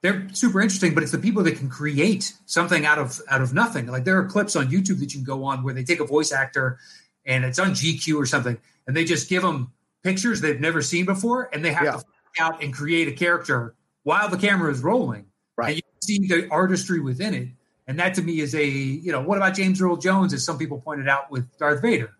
they're 0.06 0.28
super 0.32 0.60
interesting. 0.60 0.94
But 0.94 1.02
it's 1.02 1.12
the 1.12 1.18
people 1.18 1.42
that 1.42 1.56
can 1.56 1.68
create 1.68 2.32
something 2.46 2.86
out 2.86 2.98
of 2.98 3.20
out 3.28 3.42
of 3.42 3.52
nothing. 3.52 3.86
Like 3.86 4.04
there 4.04 4.18
are 4.18 4.24
clips 4.24 4.56
on 4.56 4.68
YouTube 4.68 5.00
that 5.00 5.12
you 5.14 5.20
can 5.20 5.24
go 5.24 5.44
on 5.44 5.62
where 5.62 5.74
they 5.74 5.84
take 5.84 6.00
a 6.00 6.06
voice 6.06 6.32
actor, 6.32 6.78
and 7.24 7.44
it's 7.44 7.58
on 7.58 7.70
GQ 7.70 8.16
or 8.16 8.26
something, 8.26 8.56
and 8.86 8.96
they 8.96 9.04
just 9.04 9.28
give 9.28 9.42
them 9.42 9.72
pictures 10.02 10.40
they've 10.40 10.60
never 10.60 10.82
seen 10.82 11.04
before, 11.04 11.50
and 11.52 11.64
they 11.64 11.72
have 11.72 11.84
Yeah. 11.84 11.92
to 11.92 12.04
out 12.38 12.62
and 12.62 12.72
create 12.74 13.08
a 13.08 13.12
character 13.12 13.74
while 14.02 14.28
the 14.28 14.36
camera 14.36 14.70
is 14.70 14.80
rolling. 14.82 15.24
Right. 15.56 15.68
And 15.68 15.76
you 15.76 15.82
see 16.02 16.26
the 16.28 16.48
artistry 16.50 17.00
within 17.00 17.32
it. 17.34 17.48
And 17.88 17.98
that 17.98 18.14
to 18.16 18.22
me 18.22 18.40
is 18.40 18.54
a, 18.54 18.66
you 18.66 19.10
know, 19.10 19.22
what 19.22 19.38
about 19.38 19.54
James 19.54 19.80
Earl 19.80 19.96
Jones, 19.96 20.34
as 20.34 20.44
some 20.44 20.58
people 20.58 20.80
pointed 20.80 21.08
out 21.08 21.30
with 21.30 21.46
Darth 21.58 21.80
Vader? 21.80 22.10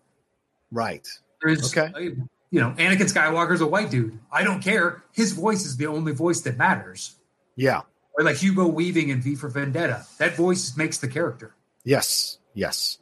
Right. 0.71 1.07
There's, 1.43 1.71
Okay. 1.77 2.15
you 2.49 2.59
know, 2.59 2.71
Anakin 2.79 3.13
Skywalker's 3.13 3.61
a 3.61 3.67
white 3.67 3.91
dude. 3.91 4.17
I 4.31 4.43
don't 4.43 4.61
care. 4.61 5.03
His 5.11 5.33
voice 5.33 5.65
is 5.65 5.77
the 5.77 5.85
only 5.85 6.13
voice 6.13 6.41
that 6.41 6.57
matters. 6.57 7.16
Yeah. 7.57 7.81
Or 8.17 8.23
like 8.23 8.37
Hugo 8.37 8.67
Weaving 8.67 9.09
in 9.09 9.21
V 9.21 9.35
for 9.35 9.49
Vendetta. 9.49 10.05
That 10.19 10.37
voice 10.37 10.77
makes 10.77 10.99
the 10.99 11.09
character. 11.09 11.53
Yes. 11.83 12.37
Yes. 12.53 12.99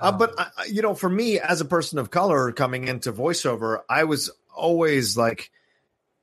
Uh, 0.00 0.10
but 0.10 0.34
uh, 0.36 0.46
you 0.68 0.82
know, 0.82 0.94
for 0.94 1.08
me 1.08 1.38
as 1.38 1.60
a 1.60 1.64
person 1.64 1.98
of 1.98 2.10
color 2.10 2.50
coming 2.50 2.88
into 2.88 3.12
voiceover, 3.12 3.82
I 3.88 4.04
was 4.04 4.30
always 4.54 5.16
like, 5.16 5.52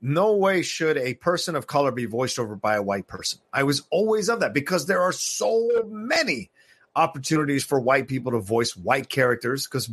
no 0.02 0.36
way 0.36 0.62
should 0.62 0.98
a 0.98 1.16
person 1.16 1.56
of 1.56 1.66
color 1.66 1.92
be 1.92 2.06
voiced 2.06 2.38
over 2.38 2.56
by 2.56 2.76
a 2.76 2.84
white 2.84 3.08
person. 3.08 3.40
I 3.52 3.64
was 3.64 3.84
always 3.90 4.30
of 4.30 4.42
that 4.42 4.54
because 4.54 4.86
there 4.86 5.02
are 5.02 5.12
so 5.12 5.70
many 5.88 6.52
opportunities 6.96 7.64
for 7.64 7.80
white 7.80 8.08
people 8.08 8.32
to 8.32 8.40
voice 8.40 8.76
white 8.76 9.10
characters 9.10 9.68
because 9.68 9.90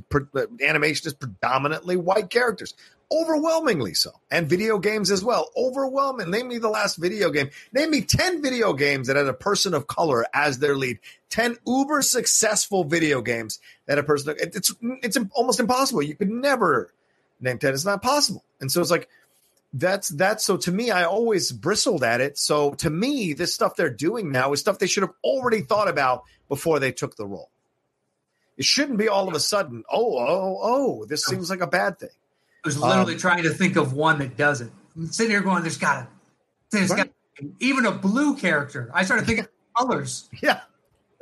animation 0.63 1.07
is 1.07 1.15
predominantly 1.15 1.97
white 1.97 2.31
characters, 2.31 2.75
overwhelmingly 3.11 3.95
so, 3.95 4.11
and 4.31 4.49
video 4.49 4.79
games 4.79 5.11
as 5.11 5.25
well. 5.25 5.51
Overwhelming. 5.57 6.31
Name 6.31 6.49
me 6.49 6.59
the 6.59 6.69
last 6.69 6.97
video 6.97 7.31
game. 7.31 7.51
Name 7.73 7.91
me 7.91 8.03
10 8.03 8.43
video 8.43 8.73
games 8.73 9.07
that 9.07 9.17
had 9.17 9.27
a 9.27 9.35
person 9.35 9.75
of 9.75 9.87
color 9.87 10.27
as 10.35 10.59
their 10.59 10.77
lead. 10.77 10.99
10 11.31 11.57
uber 11.67 12.03
successful 12.03 12.85
video 12.85 13.21
games 13.23 13.59
that 13.87 13.99
a 13.99 14.03
person, 14.03 14.35
it's, 14.39 14.75
it's 14.81 15.19
almost 15.33 15.61
impossible. 15.61 16.03
You 16.03 16.15
could 16.15 16.31
never 16.31 16.93
name 17.41 17.59
10. 17.59 17.75
It's 17.75 17.85
not 17.85 18.03
possible. 18.03 18.45
And 18.61 18.71
so 18.71 18.81
it's 18.81 18.91
like, 18.91 19.09
that's 19.77 20.09
that's 20.11 20.45
so 20.45 20.57
to 20.57 20.71
me 20.71 20.93
i 20.93 21.03
always 21.03 21.51
bristled 21.51 22.05
at 22.05 22.21
it 22.21 22.39
so 22.39 22.75
to 22.75 22.89
me 22.89 23.33
this 23.33 23.53
stuff 23.53 23.75
they're 23.75 23.91
doing 23.91 24.31
now 24.31 24.53
is 24.53 24.61
stuff 24.61 24.79
they 24.79 24.87
should 24.87 25.03
have 25.03 25.15
already 25.25 25.63
thought 25.63 25.89
about 25.89 26.23
before 26.49 26.79
they 26.79 26.93
took 26.93 27.17
the 27.17 27.27
role 27.27 27.51
it 28.57 28.65
shouldn't 28.65 28.99
be 28.99 29.09
all 29.09 29.27
of 29.27 29.35
a 29.35 29.41
sudden 29.41 29.83
oh 29.91 30.17
oh 30.17 30.59
oh 30.63 31.05
this 31.07 31.25
seems 31.25 31.51
like 31.51 31.61
a 31.61 31.67
bad 31.67 31.99
thing 31.99 32.09
was 32.65 32.79
literally 32.79 33.15
Um, 33.15 33.19
trying 33.21 33.43
to 33.43 33.51
think 33.51 33.77
of 33.77 33.93
one 33.93 34.19
that 34.19 34.37
doesn't. 34.37 34.73
I'm 34.97 35.07
sitting 35.13 35.31
here 35.31 35.41
going, 35.41 35.63
there's 35.63 35.77
got 35.79 36.03
to, 36.03 36.09
there's 36.71 36.91
Right. 36.91 37.11
got 37.41 37.47
even 37.61 37.85
a 37.87 37.93
blue 37.93 38.37
character. 38.37 38.91
I 38.95 39.05
started 39.05 39.27
thinking 39.27 39.47
colors. 39.77 40.29
yeah 40.41 40.61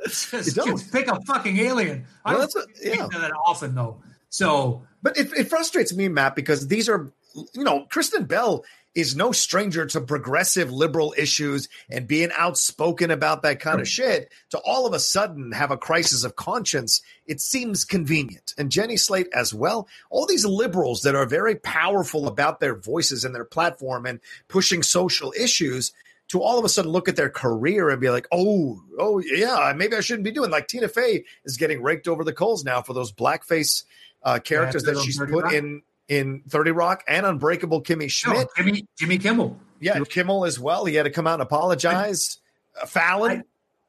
Just, 0.05 0.31
just 0.55 0.91
pick 0.91 1.07
a 1.07 1.19
fucking 1.21 1.57
alien. 1.59 2.05
I 2.25 2.31
don't 2.33 2.41
that's 2.41 2.53
think 2.79 2.97
yeah. 2.97 3.07
that 3.19 3.31
often 3.45 3.73
though. 3.75 4.01
So 4.29 4.83
But 5.01 5.17
it, 5.17 5.31
it 5.33 5.49
frustrates 5.49 5.93
me, 5.93 6.07
Matt, 6.07 6.35
because 6.35 6.67
these 6.67 6.87
are, 6.89 7.11
you 7.33 7.63
know, 7.63 7.85
Kristen 7.89 8.25
Bell 8.25 8.63
is 8.95 9.15
no 9.15 9.31
stranger 9.31 9.85
to 9.87 10.01
progressive 10.01 10.71
liberal 10.71 11.15
issues 11.17 11.67
and 11.89 12.07
being 12.07 12.29
outspoken 12.37 13.09
about 13.09 13.41
that 13.41 13.59
kind 13.59 13.81
of 13.81 13.87
shit. 13.87 14.31
To 14.51 14.59
all 14.59 14.85
of 14.85 14.93
a 14.93 14.99
sudden 14.99 15.51
have 15.51 15.71
a 15.71 15.77
crisis 15.77 16.23
of 16.23 16.35
conscience, 16.35 17.01
it 17.25 17.41
seems 17.41 17.85
convenient. 17.85 18.53
And 18.57 18.71
Jenny 18.71 18.97
Slate 18.97 19.29
as 19.33 19.53
well. 19.53 19.87
All 20.11 20.27
these 20.27 20.45
liberals 20.45 21.01
that 21.01 21.15
are 21.15 21.25
very 21.25 21.55
powerful 21.55 22.27
about 22.27 22.59
their 22.59 22.75
voices 22.75 23.25
and 23.25 23.33
their 23.33 23.45
platform 23.45 24.05
and 24.05 24.19
pushing 24.47 24.83
social 24.83 25.33
issues. 25.37 25.91
To 26.29 26.41
all 26.41 26.57
of 26.57 26.65
a 26.65 26.69
sudden 26.69 26.89
look 26.89 27.09
at 27.09 27.15
their 27.15 27.29
career 27.29 27.89
and 27.89 27.99
be 27.99 28.09
like, 28.09 28.27
oh, 28.31 28.81
oh 28.97 29.19
yeah, 29.19 29.71
maybe 29.75 29.95
I 29.95 29.99
shouldn't 29.99 30.23
be 30.23 30.31
doing. 30.31 30.49
Like 30.49 30.67
Tina 30.67 30.87
Fey 30.87 31.25
is 31.43 31.57
getting 31.57 31.83
raked 31.83 32.07
over 32.07 32.23
the 32.23 32.33
coals 32.33 32.63
now 32.63 32.81
for 32.81 32.93
those 32.93 33.11
blackface 33.11 33.83
uh, 34.23 34.39
characters 34.39 34.83
Yeah, 34.87 34.93
that 34.93 35.03
she's 35.03 35.19
put 35.19 35.53
in 35.53 35.83
in 36.17 36.41
Thirty 36.49 36.71
Rock 36.71 37.03
and 37.07 37.25
Unbreakable 37.25 37.81
Kimmy 37.83 38.01
no, 38.03 38.07
Schmidt. 38.07 38.47
Jimmy, 38.57 38.85
Jimmy 38.97 39.17
Kimmel. 39.17 39.57
Yeah, 39.79 39.99
Kimmel 40.09 40.45
as 40.45 40.59
well. 40.59 40.85
He 40.85 40.95
had 40.95 41.03
to 41.03 41.09
come 41.09 41.27
out 41.27 41.33
and 41.33 41.41
apologize. 41.41 42.37
Uh, 42.81 42.85
Fallon. 42.85 43.43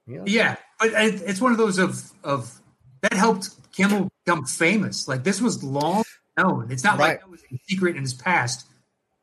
yeah. 0.06 0.22
Yeah, 0.26 0.56
but 0.80 0.88
it- 0.92 1.22
it's 1.26 1.40
one 1.40 1.52
of 1.52 1.58
those 1.58 1.78
of 1.78 2.10
of 2.22 2.60
that 3.02 3.12
helped 3.12 3.50
Kimmel 3.72 4.10
become 4.24 4.44
famous. 4.44 5.06
Like 5.08 5.24
this 5.24 5.40
was 5.40 5.62
long 5.62 6.04
known. 6.36 6.70
It's 6.70 6.82
not 6.84 6.98
Right. 6.98 7.08
like 7.10 7.20
that 7.20 7.30
was 7.30 7.42
a 7.52 7.58
secret 7.68 7.96
in 7.96 8.02
his 8.02 8.14
past. 8.14 8.66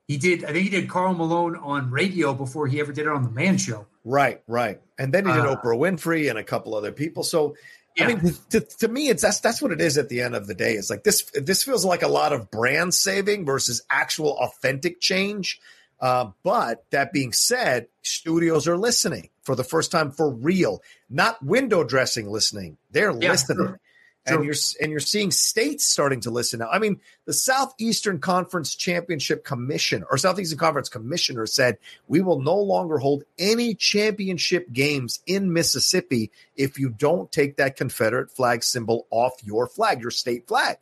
He 0.07 0.17
did. 0.17 0.43
I 0.43 0.47
think 0.51 0.63
he 0.63 0.69
did 0.69 0.89
Karl 0.89 1.13
Malone 1.13 1.55
on 1.55 1.89
radio 1.91 2.33
before 2.33 2.67
he 2.67 2.79
ever 2.79 2.91
did 2.91 3.05
it 3.05 3.11
on 3.11 3.23
the 3.23 3.29
Man 3.29 3.57
Show. 3.57 3.85
Right, 4.03 4.41
right. 4.47 4.81
And 4.97 5.13
then 5.13 5.25
he 5.25 5.31
did 5.31 5.41
Uh, 5.45 5.55
Oprah 5.55 5.77
Winfrey 5.77 6.29
and 6.29 6.37
a 6.39 6.43
couple 6.43 6.75
other 6.75 6.91
people. 6.91 7.23
So 7.23 7.55
Yeah. 7.95 8.05
I 8.05 8.07
mean, 8.15 8.33
to, 8.51 8.61
to 8.61 8.87
me, 8.87 9.09
it's 9.09 9.21
that's 9.21 9.39
that's 9.41 9.61
what 9.61 9.71
it 9.71 9.81
is 9.81 9.97
at 9.97 10.09
the 10.09 10.21
end 10.21 10.35
of 10.35 10.47
the 10.47 10.55
day. 10.55 10.73
It's 10.73 10.89
like 10.89 11.03
this. 11.03 11.23
This 11.33 11.63
feels 11.63 11.83
like 11.85 12.03
a 12.03 12.07
lot 12.07 12.31
of 12.33 12.49
brand 12.49 12.93
saving 12.93 13.45
versus 13.45 13.83
actual 13.89 14.37
authentic 14.37 15.01
change. 15.01 15.59
Uh, 15.99 16.31
but 16.43 16.83
that 16.91 17.13
being 17.13 17.31
said, 17.31 17.87
studios 18.01 18.67
are 18.67 18.77
listening 18.77 19.29
for 19.43 19.55
the 19.55 19.63
first 19.63 19.91
time 19.91 20.09
for 20.11 20.31
real, 20.33 20.81
not 21.09 21.43
window 21.45 21.83
dressing 21.83 22.27
listening. 22.29 22.77
They're 22.89 23.11
Yeah, 23.11 23.31
listening. 23.31 23.75
Sure. 24.27 24.37
And 24.37 24.45
you're 24.45 24.55
and 24.81 24.91
you're 24.91 24.99
seeing 24.99 25.31
states 25.31 25.85
starting 25.85 26.21
to 26.21 26.31
listen 26.31 26.59
now. 26.59 26.69
I 26.69 26.79
mean, 26.79 26.99
the 27.25 27.33
Southeastern 27.33 28.19
Conference 28.19 28.75
Championship 28.75 29.43
Commission 29.43 30.03
or 30.09 30.17
Southeastern 30.17 30.59
Conference 30.59 30.89
Commissioner 30.89 31.45
said 31.45 31.77
we 32.07 32.21
will 32.21 32.41
no 32.41 32.57
longer 32.57 32.97
hold 32.97 33.23
any 33.39 33.73
championship 33.73 34.71
games 34.71 35.21
in 35.25 35.53
Mississippi 35.53 36.31
if 36.55 36.77
you 36.77 36.89
don't 36.89 37.31
take 37.31 37.57
that 37.57 37.75
Confederate 37.75 38.31
flag 38.31 38.63
symbol 38.63 39.07
off 39.09 39.33
your 39.43 39.67
flag, 39.67 40.01
your 40.01 40.11
state 40.11 40.47
flag. 40.47 40.77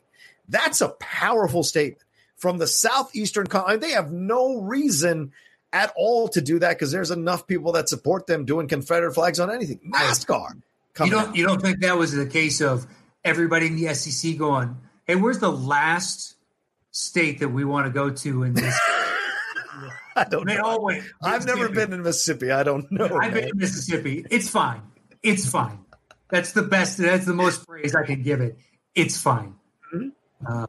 That's 0.48 0.80
a 0.80 0.88
powerful 0.88 1.62
statement 1.62 2.02
from 2.36 2.58
the 2.58 2.66
Southeastern 2.66 3.46
Con. 3.46 3.80
They 3.80 3.92
have 3.92 4.12
no 4.12 4.60
reason 4.60 5.32
at 5.72 5.92
all 5.96 6.28
to 6.28 6.40
do 6.40 6.58
that 6.58 6.70
because 6.70 6.90
there's 6.90 7.10
enough 7.10 7.46
people 7.46 7.72
that 7.72 7.88
support 7.88 8.26
them 8.26 8.44
doing 8.44 8.66
Confederate 8.66 9.14
flags 9.14 9.38
on 9.38 9.50
anything. 9.50 9.78
NASCAR. 9.92 10.60
You 11.04 11.10
don't 11.10 11.28
out. 11.28 11.36
you 11.36 11.46
don't 11.46 11.62
think 11.62 11.80
that 11.80 11.96
was 11.96 12.12
the 12.12 12.26
case 12.26 12.60
of 12.60 12.86
everybody 13.24 13.66
in 13.66 13.76
the 13.76 13.94
SEC 13.94 14.36
going, 14.38 14.76
"Hey, 15.06 15.16
where's 15.16 15.38
the 15.38 15.50
last 15.52 16.36
state 16.92 17.40
that 17.40 17.48
we 17.48 17.64
want 17.64 17.86
to 17.86 17.90
go 17.92 18.10
to 18.10 18.42
in 18.44 18.54
this?" 18.54 18.78
I 20.16 20.24
don't 20.24 20.46
they 20.46 20.56
know. 20.56 20.64
all 20.64 20.82
went. 20.82 21.04
I've 21.22 21.46
never 21.46 21.68
been 21.68 21.92
in 21.92 22.02
Mississippi. 22.02 22.50
I 22.50 22.62
don't 22.62 22.90
know. 22.90 23.04
I've 23.20 23.32
been 23.32 23.44
man. 23.44 23.48
to 23.50 23.56
Mississippi. 23.56 24.26
It's 24.30 24.48
fine. 24.50 24.82
It's 25.22 25.48
fine. 25.48 25.78
That's 26.28 26.52
the 26.52 26.62
best. 26.62 26.98
That's 26.98 27.26
the 27.26 27.34
most 27.34 27.66
praise 27.66 27.94
I 27.94 28.04
can 28.04 28.22
give 28.22 28.40
it. 28.40 28.58
It's 28.94 29.20
fine. 29.20 29.54
Uh, 30.46 30.66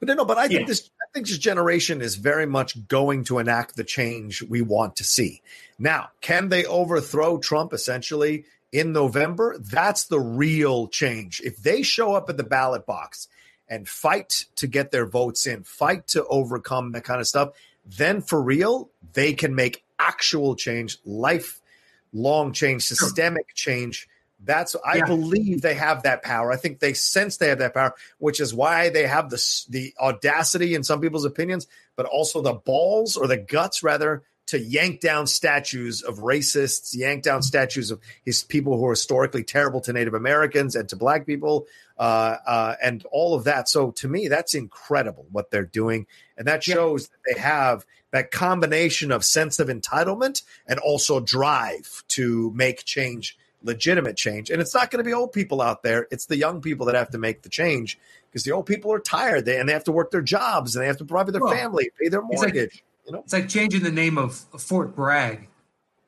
But 0.00 0.16
no, 0.16 0.24
but 0.24 0.36
I 0.38 0.48
think 0.48 0.60
Yeah. 0.60 0.66
this 0.66 0.90
I 1.00 1.06
think 1.14 1.28
this 1.28 1.38
generation 1.38 2.02
is 2.02 2.16
very 2.16 2.44
much 2.46 2.88
going 2.88 3.24
to 3.24 3.38
enact 3.38 3.76
the 3.76 3.84
change 3.84 4.42
we 4.42 4.60
want 4.62 4.96
to 4.96 5.04
see. 5.04 5.42
Now, 5.78 6.10
can 6.20 6.48
they 6.48 6.64
overthrow 6.66 7.38
Trump 7.38 7.72
essentially 7.72 8.44
in 8.74 8.92
November? 8.92 9.56
That's 9.58 10.06
the 10.06 10.20
real 10.20 10.88
change. 10.88 11.40
If 11.44 11.58
they 11.58 11.82
show 11.82 12.14
up 12.14 12.28
at 12.28 12.36
the 12.36 12.42
ballot 12.42 12.84
box 12.84 13.28
and 13.68 13.88
fight 13.88 14.46
to 14.56 14.66
get 14.66 14.90
their 14.90 15.06
votes 15.06 15.46
in, 15.46 15.62
fight 15.62 16.08
to 16.08 16.26
overcome 16.26 16.92
that 16.92 17.04
kind 17.04 17.20
of 17.20 17.28
stuff, 17.28 17.50
then 17.86 18.20
for 18.20 18.42
real, 18.42 18.90
they 19.12 19.32
can 19.32 19.54
make 19.54 19.84
actual 19.98 20.56
change, 20.56 20.98
lifelong 21.04 22.52
change, 22.52 22.82
systemic 22.84 23.54
change. 23.54 24.08
That's 24.42 24.74
I 24.84 24.96
Yeah. 24.98 25.06
believe 25.06 25.62
they 25.62 25.74
have 25.74 26.02
that 26.02 26.22
power. 26.22 26.52
I 26.52 26.56
think 26.56 26.80
they 26.80 26.92
sense 26.92 27.36
they 27.36 27.48
have 27.48 27.60
that 27.60 27.72
power, 27.72 27.94
which 28.18 28.40
is 28.40 28.52
why 28.52 28.88
they 28.90 29.06
have 29.06 29.30
the 29.30 29.40
the 29.70 29.94
audacity 30.00 30.74
in 30.74 30.82
some 30.82 31.00
people's 31.00 31.24
opinions, 31.24 31.66
but 31.96 32.06
also 32.06 32.42
the 32.42 32.52
balls 32.52 33.16
or 33.16 33.26
the 33.28 33.38
guts 33.38 33.82
rather 33.82 34.22
to 34.46 34.58
yank 34.58 35.00
down 35.00 35.26
statues 35.26 36.02
of 36.02 36.18
racists, 36.18 36.94
yank 36.94 37.22
down 37.22 37.42
statues 37.42 37.90
of 37.90 38.00
his 38.24 38.42
people 38.44 38.76
who 38.76 38.86
are 38.86 38.90
historically 38.92 39.42
terrible 39.44 39.80
to 39.80 39.92
Native 39.92 40.14
Americans 40.14 40.76
and 40.76 40.88
to 40.90 40.96
Black 40.96 41.26
people, 41.26 41.66
uh, 41.98 42.36
uh, 42.46 42.74
and 42.82 43.06
all 43.10 43.34
of 43.34 43.44
that. 43.44 43.68
So 43.68 43.90
to 43.92 44.08
me, 44.08 44.28
that's 44.28 44.54
incredible 44.54 45.26
what 45.32 45.50
they're 45.50 45.64
doing, 45.64 46.06
and 46.36 46.46
that 46.46 46.66
Yeah. 46.66 46.74
shows 46.74 47.08
that 47.08 47.34
they 47.34 47.40
have 47.40 47.86
that 48.10 48.30
combination 48.30 49.10
of 49.10 49.24
sense 49.24 49.58
of 49.58 49.68
entitlement 49.68 50.42
and 50.68 50.78
also 50.78 51.20
drive 51.20 52.04
to 52.08 52.52
make 52.54 52.84
change 52.84 53.36
legitimate 53.64 54.14
change. 54.16 54.50
And 54.50 54.60
it's 54.60 54.74
not 54.74 54.90
going 54.90 55.02
to 55.02 55.08
be 55.08 55.14
old 55.14 55.32
people 55.32 55.62
out 55.62 55.82
there. 55.82 56.06
It's 56.10 56.26
the 56.26 56.36
young 56.36 56.60
people 56.60 56.84
that 56.86 56.94
have 56.94 57.10
to 57.10 57.18
make 57.18 57.42
the 57.42 57.48
change 57.48 57.98
because 58.30 58.44
the 58.44 58.52
old 58.52 58.66
people 58.66 58.92
are 58.92 59.00
tired 59.00 59.46
they, 59.46 59.58
and 59.58 59.66
they 59.66 59.72
have 59.72 59.84
to 59.84 59.92
work 59.92 60.10
their 60.10 60.20
jobs 60.20 60.76
and 60.76 60.82
they 60.82 60.86
have 60.86 60.98
to 60.98 61.04
provide 61.04 61.26
for 61.26 61.32
their 61.32 61.40
Well, 61.40 61.54
family, 61.54 61.90
pay 61.98 62.08
their 62.08 62.20
mortgage. 62.20 62.84
You 63.06 63.12
know, 63.12 63.20
it's 63.20 63.32
like 63.32 63.48
changing 63.48 63.82
the 63.82 63.92
name 63.92 64.18
of 64.18 64.34
Fort 64.34 64.94
Bragg 64.94 65.48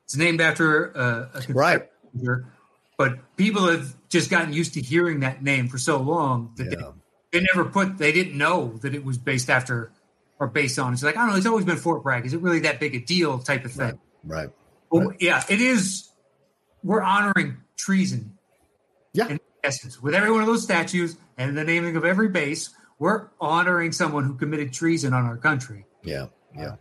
It's 0.05 0.15
named 0.15 0.41
after 0.41 0.95
uh, 0.97 1.29
a 1.33 1.53
right. 1.53 1.89
But 2.97 3.35
people 3.37 3.67
have 3.67 3.95
just 4.09 4.31
gotten 4.31 4.53
used 4.53 4.73
to 4.73 4.81
hearing 4.81 5.19
that 5.19 5.43
name 5.43 5.67
for 5.67 5.77
so 5.77 5.97
long 5.97 6.53
that 6.57 6.71
yeah. 6.71 6.91
they, 7.31 7.39
they, 7.39 7.45
never 7.53 7.69
put. 7.69 7.99
They 7.99 8.11
didn't 8.11 8.35
know 8.35 8.77
that 8.81 8.95
it 8.95 9.05
was 9.05 9.19
based 9.19 9.51
after 9.51 9.91
or 10.39 10.47
based 10.47 10.79
on. 10.79 10.93
It's 10.93 11.03
like 11.03 11.15
I 11.15 11.19
don't 11.21 11.29
know. 11.29 11.35
It's 11.35 11.45
always 11.45 11.65
been 11.65 11.77
Fort 11.77 12.01
Bragg. 12.01 12.25
Is 12.25 12.33
it 12.33 12.41
really 12.41 12.61
that 12.61 12.79
big 12.79 12.95
a 12.95 12.99
deal? 12.99 13.37
Type 13.37 13.65
of 13.65 13.71
thing. 13.71 13.99
Right. 14.23 14.45
right. 14.45 14.49
Well, 14.89 15.09
right. 15.09 15.21
yeah, 15.21 15.43
it 15.47 15.61
is. 15.61 16.09
We're 16.83 17.03
honoring 17.03 17.57
treason. 17.77 18.37
Yeah. 19.13 19.27
In 19.27 19.39
essence, 19.63 20.01
with 20.01 20.15
every 20.15 20.31
one 20.31 20.41
of 20.41 20.47
those 20.47 20.63
statues 20.63 21.17
and 21.37 21.55
the 21.55 21.63
naming 21.63 21.95
of 21.97 22.05
every 22.05 22.29
base, 22.29 22.71
we're 22.97 23.27
honoring 23.39 23.91
someone 23.91 24.23
who 24.23 24.33
committed 24.35 24.73
treason 24.73 25.13
on 25.13 25.25
our 25.25 25.37
country. 25.37 25.85
Yeah. 26.03 26.27
Yeah. 26.55 26.75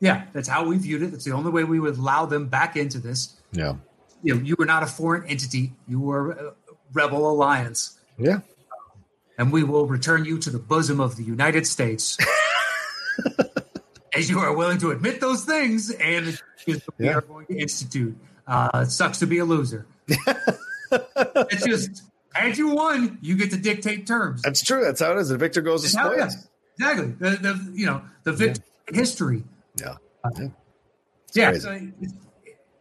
Yeah, 0.00 0.24
that's 0.32 0.48
how 0.48 0.66
we 0.66 0.78
viewed 0.78 1.02
it. 1.02 1.10
That's 1.10 1.24
the 1.24 1.32
only 1.32 1.50
way 1.50 1.64
we 1.64 1.80
would 1.80 1.96
allow 1.96 2.26
them 2.26 2.46
back 2.46 2.76
into 2.76 2.98
this. 2.98 3.36
Yeah. 3.52 3.74
You 4.22 4.34
know, 4.34 4.42
you 4.42 4.56
were 4.58 4.66
not 4.66 4.82
a 4.82 4.86
foreign 4.86 5.28
entity. 5.28 5.72
You 5.86 6.00
were 6.00 6.30
a 6.32 6.54
rebel 6.92 7.30
alliance. 7.30 7.98
Yeah. 8.16 8.40
And 9.38 9.52
we 9.52 9.62
will 9.62 9.86
return 9.86 10.24
you 10.24 10.38
to 10.38 10.50
the 10.50 10.58
bosom 10.58 11.00
of 11.00 11.16
the 11.16 11.22
United 11.22 11.66
States. 11.66 12.18
as 14.18 14.28
you 14.28 14.40
are 14.40 14.52
willing 14.54 14.78
to 14.78 14.90
admit 14.90 15.20
those 15.20 15.44
things 15.44 15.90
and 15.90 16.40
we 16.66 16.80
yeah. 16.98 17.12
are 17.12 17.20
going 17.20 17.46
to 17.46 17.56
institute. 17.56 18.16
Uh, 18.46 18.70
it 18.82 18.90
sucks 18.90 19.18
to 19.18 19.26
be 19.26 19.38
a 19.38 19.44
loser. 19.44 19.86
it's 20.08 21.64
just 21.64 22.02
as 22.34 22.58
you 22.58 22.74
won, 22.74 23.18
you 23.20 23.36
get 23.36 23.50
to 23.50 23.56
dictate 23.56 24.06
terms. 24.06 24.42
That's 24.42 24.62
true. 24.62 24.82
That's 24.84 25.00
how 25.00 25.12
it 25.12 25.18
is. 25.18 25.28
The 25.28 25.36
victor 25.36 25.60
goes 25.60 25.82
to 25.82 25.88
spoils. 25.88 26.48
Exactly. 26.78 27.12
The, 27.18 27.30
the 27.36 27.72
you 27.74 27.86
know 27.86 28.02
the 28.24 28.32
victor 28.32 28.62
yeah. 28.90 28.98
history. 28.98 29.44
Yeah. 29.80 29.96
Uh, 30.24 30.30
yeah. 30.36 30.48
yeah 31.34 31.58
so 31.58 31.80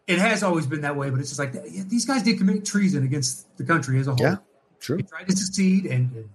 it, 0.07 0.19
has 0.19 0.43
always 0.43 0.65
been 0.65 0.81
that 0.81 0.95
way, 0.95 1.09
but 1.09 1.19
it's 1.19 1.29
just 1.29 1.39
like 1.39 1.53
these 1.87 2.05
guys 2.05 2.23
did 2.23 2.37
commit 2.37 2.65
treason 2.65 3.03
against 3.03 3.57
the 3.57 3.63
country 3.63 3.99
as 3.99 4.07
a 4.07 4.11
whole. 4.11 4.21
Yeah. 4.21 4.37
True. 4.79 4.97
They 4.97 5.03
tried 5.03 5.27
to 5.27 5.35
succeed 5.35 5.85
and, 5.85 6.11
and 6.13 6.29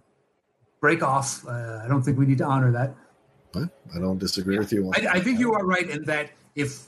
break 0.81 1.03
off. 1.03 1.47
Uh, 1.47 1.81
I 1.85 1.89
don't 1.89 2.03
think 2.03 2.19
we 2.19 2.27
need 2.27 2.39
to 2.39 2.45
honor 2.45 2.73
that. 2.73 2.95
I 3.95 3.99
don't 3.99 4.19
disagree 4.19 4.59
with 4.59 4.73
you. 4.73 4.91
I, 4.95 5.07
I, 5.15 5.21
think 5.21 5.39
you 5.39 5.53
are 5.53 5.65
right 5.65 5.89
in 5.89 6.05
that 6.05 6.31
if 6.55 6.87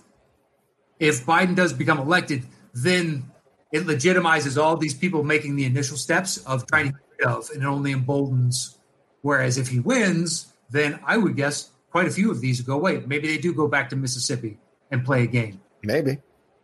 if 0.98 1.26
Biden 1.26 1.54
does 1.54 1.72
become 1.72 1.98
elected, 1.98 2.44
then 2.72 3.30
it 3.72 3.84
legitimizes 3.84 4.60
all 4.60 4.76
these 4.76 4.94
people 4.94 5.22
making 5.22 5.56
the 5.56 5.64
initial 5.64 5.96
steps 5.96 6.38
of 6.38 6.66
trying 6.66 6.86
to 6.86 6.92
get 6.92 7.00
rid 7.18 7.36
of, 7.36 7.50
and 7.50 7.62
it 7.62 7.66
only 7.66 7.92
emboldens. 7.92 8.78
Whereas 9.22 9.58
if 9.58 9.68
he 9.68 9.80
wins, 9.80 10.52
then 10.70 10.98
I 11.04 11.16
would 11.16 11.36
guess 11.36 11.70
quite 11.94 12.08
a 12.08 12.10
few 12.10 12.28
of 12.28 12.40
these 12.40 12.60
go 12.60 12.74
away. 12.74 13.00
Maybe 13.06 13.28
they 13.28 13.38
do 13.38 13.54
go 13.54 13.68
back 13.68 13.88
to 13.90 13.96
Mississippi 13.96 14.58
and 14.90 15.04
play 15.04 15.22
a 15.22 15.26
game. 15.28 15.60
Maybe, 15.84 16.18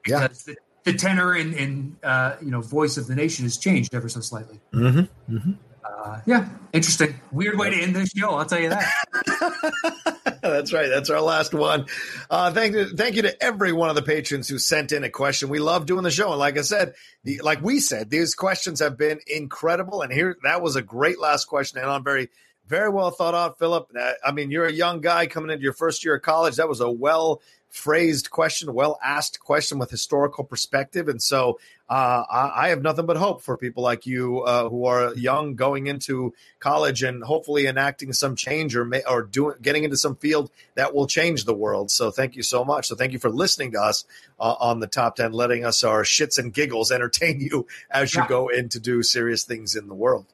yeah. 0.04 0.26
The, 0.26 0.56
the, 0.82 0.94
tenor 0.94 1.34
and, 1.34 1.54
and 1.54 1.96
uh, 2.02 2.34
you 2.42 2.50
know 2.50 2.60
voice 2.60 2.96
of 2.96 3.06
the 3.06 3.14
nation 3.14 3.44
has 3.44 3.56
changed 3.56 3.94
ever 3.94 4.08
so 4.08 4.20
slightly. 4.20 4.60
Mm-hmm. 4.74 5.36
Mm-hmm. 5.36 5.52
Uh, 5.84 6.20
yeah, 6.26 6.48
interesting. 6.72 7.20
Weird 7.30 7.56
way 7.60 7.70
to 7.70 7.76
end 7.80 7.94
this 7.94 8.10
show. 8.10 8.30
I'll 8.30 8.44
tell 8.44 8.58
you 8.58 8.70
that. 8.70 10.40
That's 10.42 10.72
right. 10.72 10.88
That's 10.88 11.10
our 11.10 11.20
last 11.20 11.54
one. 11.54 11.86
Uh, 12.28 12.50
thank 12.52 12.74
you, 12.74 12.96
thank 12.96 13.14
you 13.14 13.22
to 13.22 13.40
every 13.40 13.72
one 13.72 13.88
of 13.88 13.94
the 13.94 14.02
patrons 14.02 14.48
who 14.48 14.58
sent 14.58 14.90
in 14.90 15.04
a 15.04 15.10
question. 15.10 15.48
We 15.48 15.60
love 15.60 15.86
doing 15.86 16.02
the 16.02 16.10
show, 16.10 16.30
and 16.30 16.40
like 16.40 16.58
I 16.58 16.62
said, 16.62 16.94
the, 17.22 17.40
like 17.44 17.62
we 17.62 17.78
said, 17.78 18.10
these 18.10 18.34
questions 18.34 18.80
have 18.80 18.98
been 18.98 19.20
incredible. 19.28 20.02
And 20.02 20.12
here, 20.12 20.36
that 20.42 20.60
was 20.60 20.74
a 20.74 20.82
great 20.82 21.20
last 21.20 21.44
question, 21.44 21.78
and 21.78 21.88
I'm 21.88 22.02
very, 22.02 22.30
very 22.70 22.88
well 22.88 23.10
thought 23.10 23.34
out, 23.34 23.58
Philip. 23.58 23.90
Uh, 23.98 24.12
I 24.24 24.30
mean, 24.30 24.52
you're 24.52 24.64
a 24.64 24.72
young 24.72 25.00
guy 25.00 25.26
coming 25.26 25.50
into 25.50 25.64
your 25.64 25.72
first 25.72 26.04
year 26.04 26.14
of 26.14 26.22
college. 26.22 26.56
That 26.56 26.68
was 26.68 26.80
a 26.80 26.88
well 26.88 27.42
phrased 27.68 28.30
question, 28.30 28.72
well 28.72 28.98
asked 29.02 29.40
question 29.40 29.78
with 29.78 29.90
historical 29.90 30.44
perspective. 30.44 31.08
And 31.08 31.20
so 31.20 31.58
uh, 31.88 32.24
I, 32.30 32.66
I, 32.66 32.68
have 32.68 32.82
nothing 32.82 33.06
but 33.06 33.16
hope 33.16 33.42
for 33.42 33.56
people 33.56 33.82
like 33.82 34.06
you 34.06 34.40
uh, 34.42 34.68
who 34.68 34.86
are 34.86 35.14
young 35.14 35.54
going 35.54 35.86
into 35.86 36.32
college 36.58 37.02
and 37.02 37.22
hopefully 37.22 37.66
enacting 37.66 38.12
some 38.12 38.34
change 38.34 38.74
or 38.74 38.84
may, 38.84 39.02
or 39.08 39.22
doing 39.22 39.56
getting 39.62 39.84
into 39.84 39.96
some 39.96 40.16
field 40.16 40.50
that 40.74 40.94
will 40.94 41.06
change 41.06 41.44
the 41.44 41.54
world. 41.54 41.90
So 41.90 42.10
thank 42.10 42.34
you 42.36 42.42
so 42.42 42.64
much. 42.64 42.86
So 42.86 42.94
thank 42.94 43.12
you 43.12 43.18
for 43.18 43.30
listening 43.30 43.72
to 43.72 43.80
us 43.80 44.04
uh, 44.38 44.54
on 44.60 44.80
the 44.80 44.88
top 44.88 45.16
10, 45.16 45.32
letting 45.32 45.64
us 45.64 45.82
our 45.82 46.02
shits 46.02 46.38
and 46.38 46.52
giggles 46.52 46.92
entertain 46.92 47.40
you 47.40 47.66
as 47.90 48.14
you 48.14 48.22
yeah. 48.22 48.28
go 48.28 48.48
in 48.48 48.68
to 48.70 48.80
do 48.80 49.02
serious 49.02 49.44
things 49.44 49.74
in 49.74 49.88
the 49.88 49.94
world. 49.94 50.26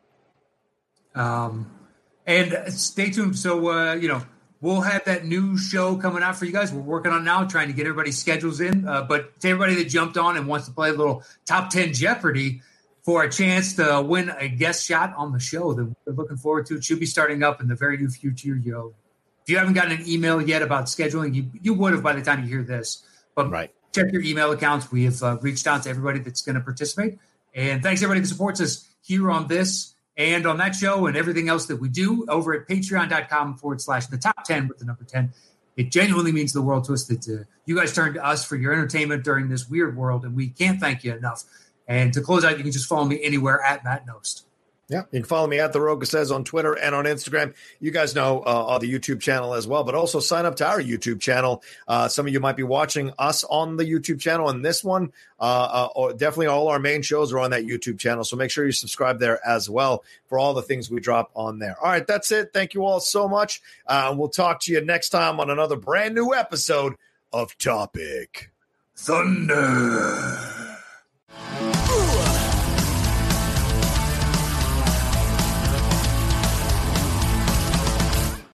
Um, 1.15 1.71
and 2.27 2.73
stay 2.73 3.11
tuned. 3.11 3.39
So, 3.39 3.71
uh, 3.71 3.95
you 3.95 4.09
know, 4.09 4.23
we'll 4.61 4.81
have 4.81 5.05
that 5.05 5.25
new 5.25 5.57
show 5.57 5.97
coming 5.97 6.23
out 6.23 6.37
for 6.37 6.45
you 6.45 6.53
guys. 6.53 6.73
We're 6.73 6.81
working 6.81 7.13
on 7.13 7.25
now, 7.25 7.45
trying 7.45 7.69
to 7.69 7.73
get 7.73 7.87
everybody's 7.87 8.19
schedules 8.19 8.61
in. 8.61 8.87
Uh, 8.87 9.03
but 9.03 9.39
to 9.41 9.49
everybody 9.49 9.77
that 9.77 9.89
jumped 9.89 10.17
on 10.17 10.37
and 10.37 10.47
wants 10.47 10.67
to 10.67 10.73
play 10.73 10.91
a 10.91 10.93
little 10.93 11.23
top 11.45 11.71
10 11.71 11.93
Jeopardy 11.93 12.63
for 13.03 13.23
a 13.23 13.31
chance 13.31 13.75
to 13.75 14.03
win 14.05 14.31
a 14.31 14.49
guest 14.49 14.85
shot 14.85 15.15
on 15.17 15.33
the 15.33 15.39
show 15.39 15.73
that 15.73 15.85
we're 15.85 16.13
looking 16.13 16.37
forward 16.37 16.67
to, 16.67 16.77
it 16.77 16.85
should 16.85 17.01
be 17.01 17.07
starting 17.07 17.43
up 17.43 17.61
in 17.61 17.69
the 17.69 17.77
very 17.77 17.97
near 17.97 18.09
future. 18.09 18.57
You 18.57 18.73
know, 18.73 18.95
if 19.43 19.51
you 19.51 19.59
haven't 19.59 19.75
gotten 19.75 19.93
an 19.93 20.09
email 20.09 20.43
yet 20.43 20.63
about 20.63 20.87
scheduling, 20.87 21.35
you, 21.35 21.47
you 21.63 21.75
would 21.75 21.93
have 21.93 22.03
by 22.03 22.15
the 22.15 22.23
time 22.23 22.43
you 22.43 22.49
hear 22.49 22.65
this. 22.65 23.05
But 23.37 23.51
right. 23.51 23.71
check 23.95 24.11
your 24.11 24.23
email 24.23 24.51
accounts. 24.51 24.91
We 24.91 25.05
have 25.05 25.23
uh, 25.23 25.39
reached 25.41 25.67
out 25.67 25.85
to 25.85 25.91
everybody 25.91 26.19
that's 26.19 26.43
going 26.43 26.57
to 26.57 26.61
participate. 26.61 27.19
And 27.55 27.83
thanks 27.83 28.03
everybody 28.03 28.21
that 28.21 28.27
supports 28.27 28.61
us 28.61 28.89
here 29.03 29.31
on 29.31 29.47
this 29.47 29.95
and 30.17 30.47
on 30.47 30.57
that 30.59 30.75
show 30.75 31.07
and 31.07 31.17
everything 31.17 31.49
else 31.49 31.67
that 31.67 31.77
we 31.77 31.89
do 31.89 32.25
over 32.29 32.55
at 32.55 32.69
patreon.com 32.69 33.59
forward 33.59 33.81
slash 33.81 34.07
the 34.07 34.19
top 34.19 34.45
10 34.45 34.69
with 34.69 34.79
the 34.79 34.85
number 34.85 35.05
10. 35.05 35.33
It 35.77 35.91
genuinely 35.91 36.33
means 36.33 36.53
the 36.53 36.63
world 36.63 36.85
to 36.85 36.95
us 36.95 37.05
that 37.05 37.29
uh, 37.29 37.45
you 37.67 37.77
guys 37.77 37.93
turn 37.93 38.15
to 38.15 38.25
us 38.25 38.45
for 38.45 38.57
your 38.57 38.73
entertainment 38.73 39.25
during 39.25 39.49
this 39.49 39.69
weird 39.69 39.97
world, 39.97 40.25
and 40.25 40.35
we 40.35 40.49
can't 40.49 40.81
thank 40.81 41.05
you 41.05 41.15
enough. 41.15 41.45
And 41.87 42.13
to 42.15 42.23
close 42.23 42.45
out, 42.45 42.57
you 42.57 42.63
can 42.63 42.73
just 42.73 42.89
follow 42.89 43.05
me 43.05 43.23
anywhere 43.23 43.63
at 43.63 43.85
Matt 43.85 44.07
Knost. 44.07 44.45
Yeah, 44.89 45.03
you 45.11 45.21
can 45.21 45.25
follow 45.25 45.49
me 45.49 45.59
at 45.59 45.73
the 45.73 45.81
Rocha 45.81 46.07
Says 46.07 46.31
on 46.31 46.45
Twitter 46.45 46.75
and 46.75 46.95
on 46.95 47.07
Instagram. 47.07 47.55
You 47.81 47.91
guys 47.91 48.15
know 48.15 48.41
uh, 48.41 48.79
the 48.79 48.93
YouTube 48.93 49.21
channel 49.21 49.55
as 49.55 49.67
well, 49.67 49.83
but 49.83 49.97
also 49.97 50.21
sign 50.21 50.47
up 50.47 50.55
to 50.57 50.67
our 50.67 50.81
YouTube 50.81 51.21
channel. 51.21 51.65
Uh, 51.89 52.07
some 52.07 52.27
of 52.27 52.33
you 52.33 52.39
might 52.39 52.57
be 52.57 52.63
watching 52.63 53.11
us 53.19 53.43
on 53.43 53.77
the 53.77 53.85
YouTube 53.85 54.21
channel, 54.21 54.49
and 54.49 54.65
this 54.65 54.85
one, 54.85 55.13
uh, 55.41 55.89
uh 55.97 56.13
definitely 56.13 56.47
all 56.47 56.69
our 56.69 56.79
main 56.79 57.03
shows 57.03 57.33
are 57.33 57.41
on 57.41 57.51
that 57.51 57.65
YouTube 57.65 57.99
channel. 57.99 58.23
So 58.23 58.37
make 58.37 58.53
sure 58.53 58.65
you 58.65 58.71
subscribe 58.71 59.19
there 59.19 59.45
as 59.45 59.69
well 59.69 60.05
for 60.29 60.39
all 60.39 60.55
the 60.55 60.63
things 60.63 60.89
we 60.89 61.01
drop 61.01 61.33
on 61.35 61.59
there. 61.59 61.77
All 61.83 61.91
right, 61.91 62.07
that's 62.07 62.31
it. 62.31 62.53
Thank 62.53 62.75
you 62.75 62.85
all 62.85 63.01
so 63.01 63.27
much. 63.27 63.61
Uh, 63.89 64.15
we'll 64.17 64.29
talk 64.29 64.61
to 64.63 64.73
you 64.73 64.85
next 64.85 65.09
time 65.09 65.41
on 65.41 65.51
another 65.51 65.77
brand 65.77 66.15
new 66.15 66.33
episode 66.33 66.95
of 67.33 67.59
Topic 67.59 68.53
Thunder. 68.95 70.56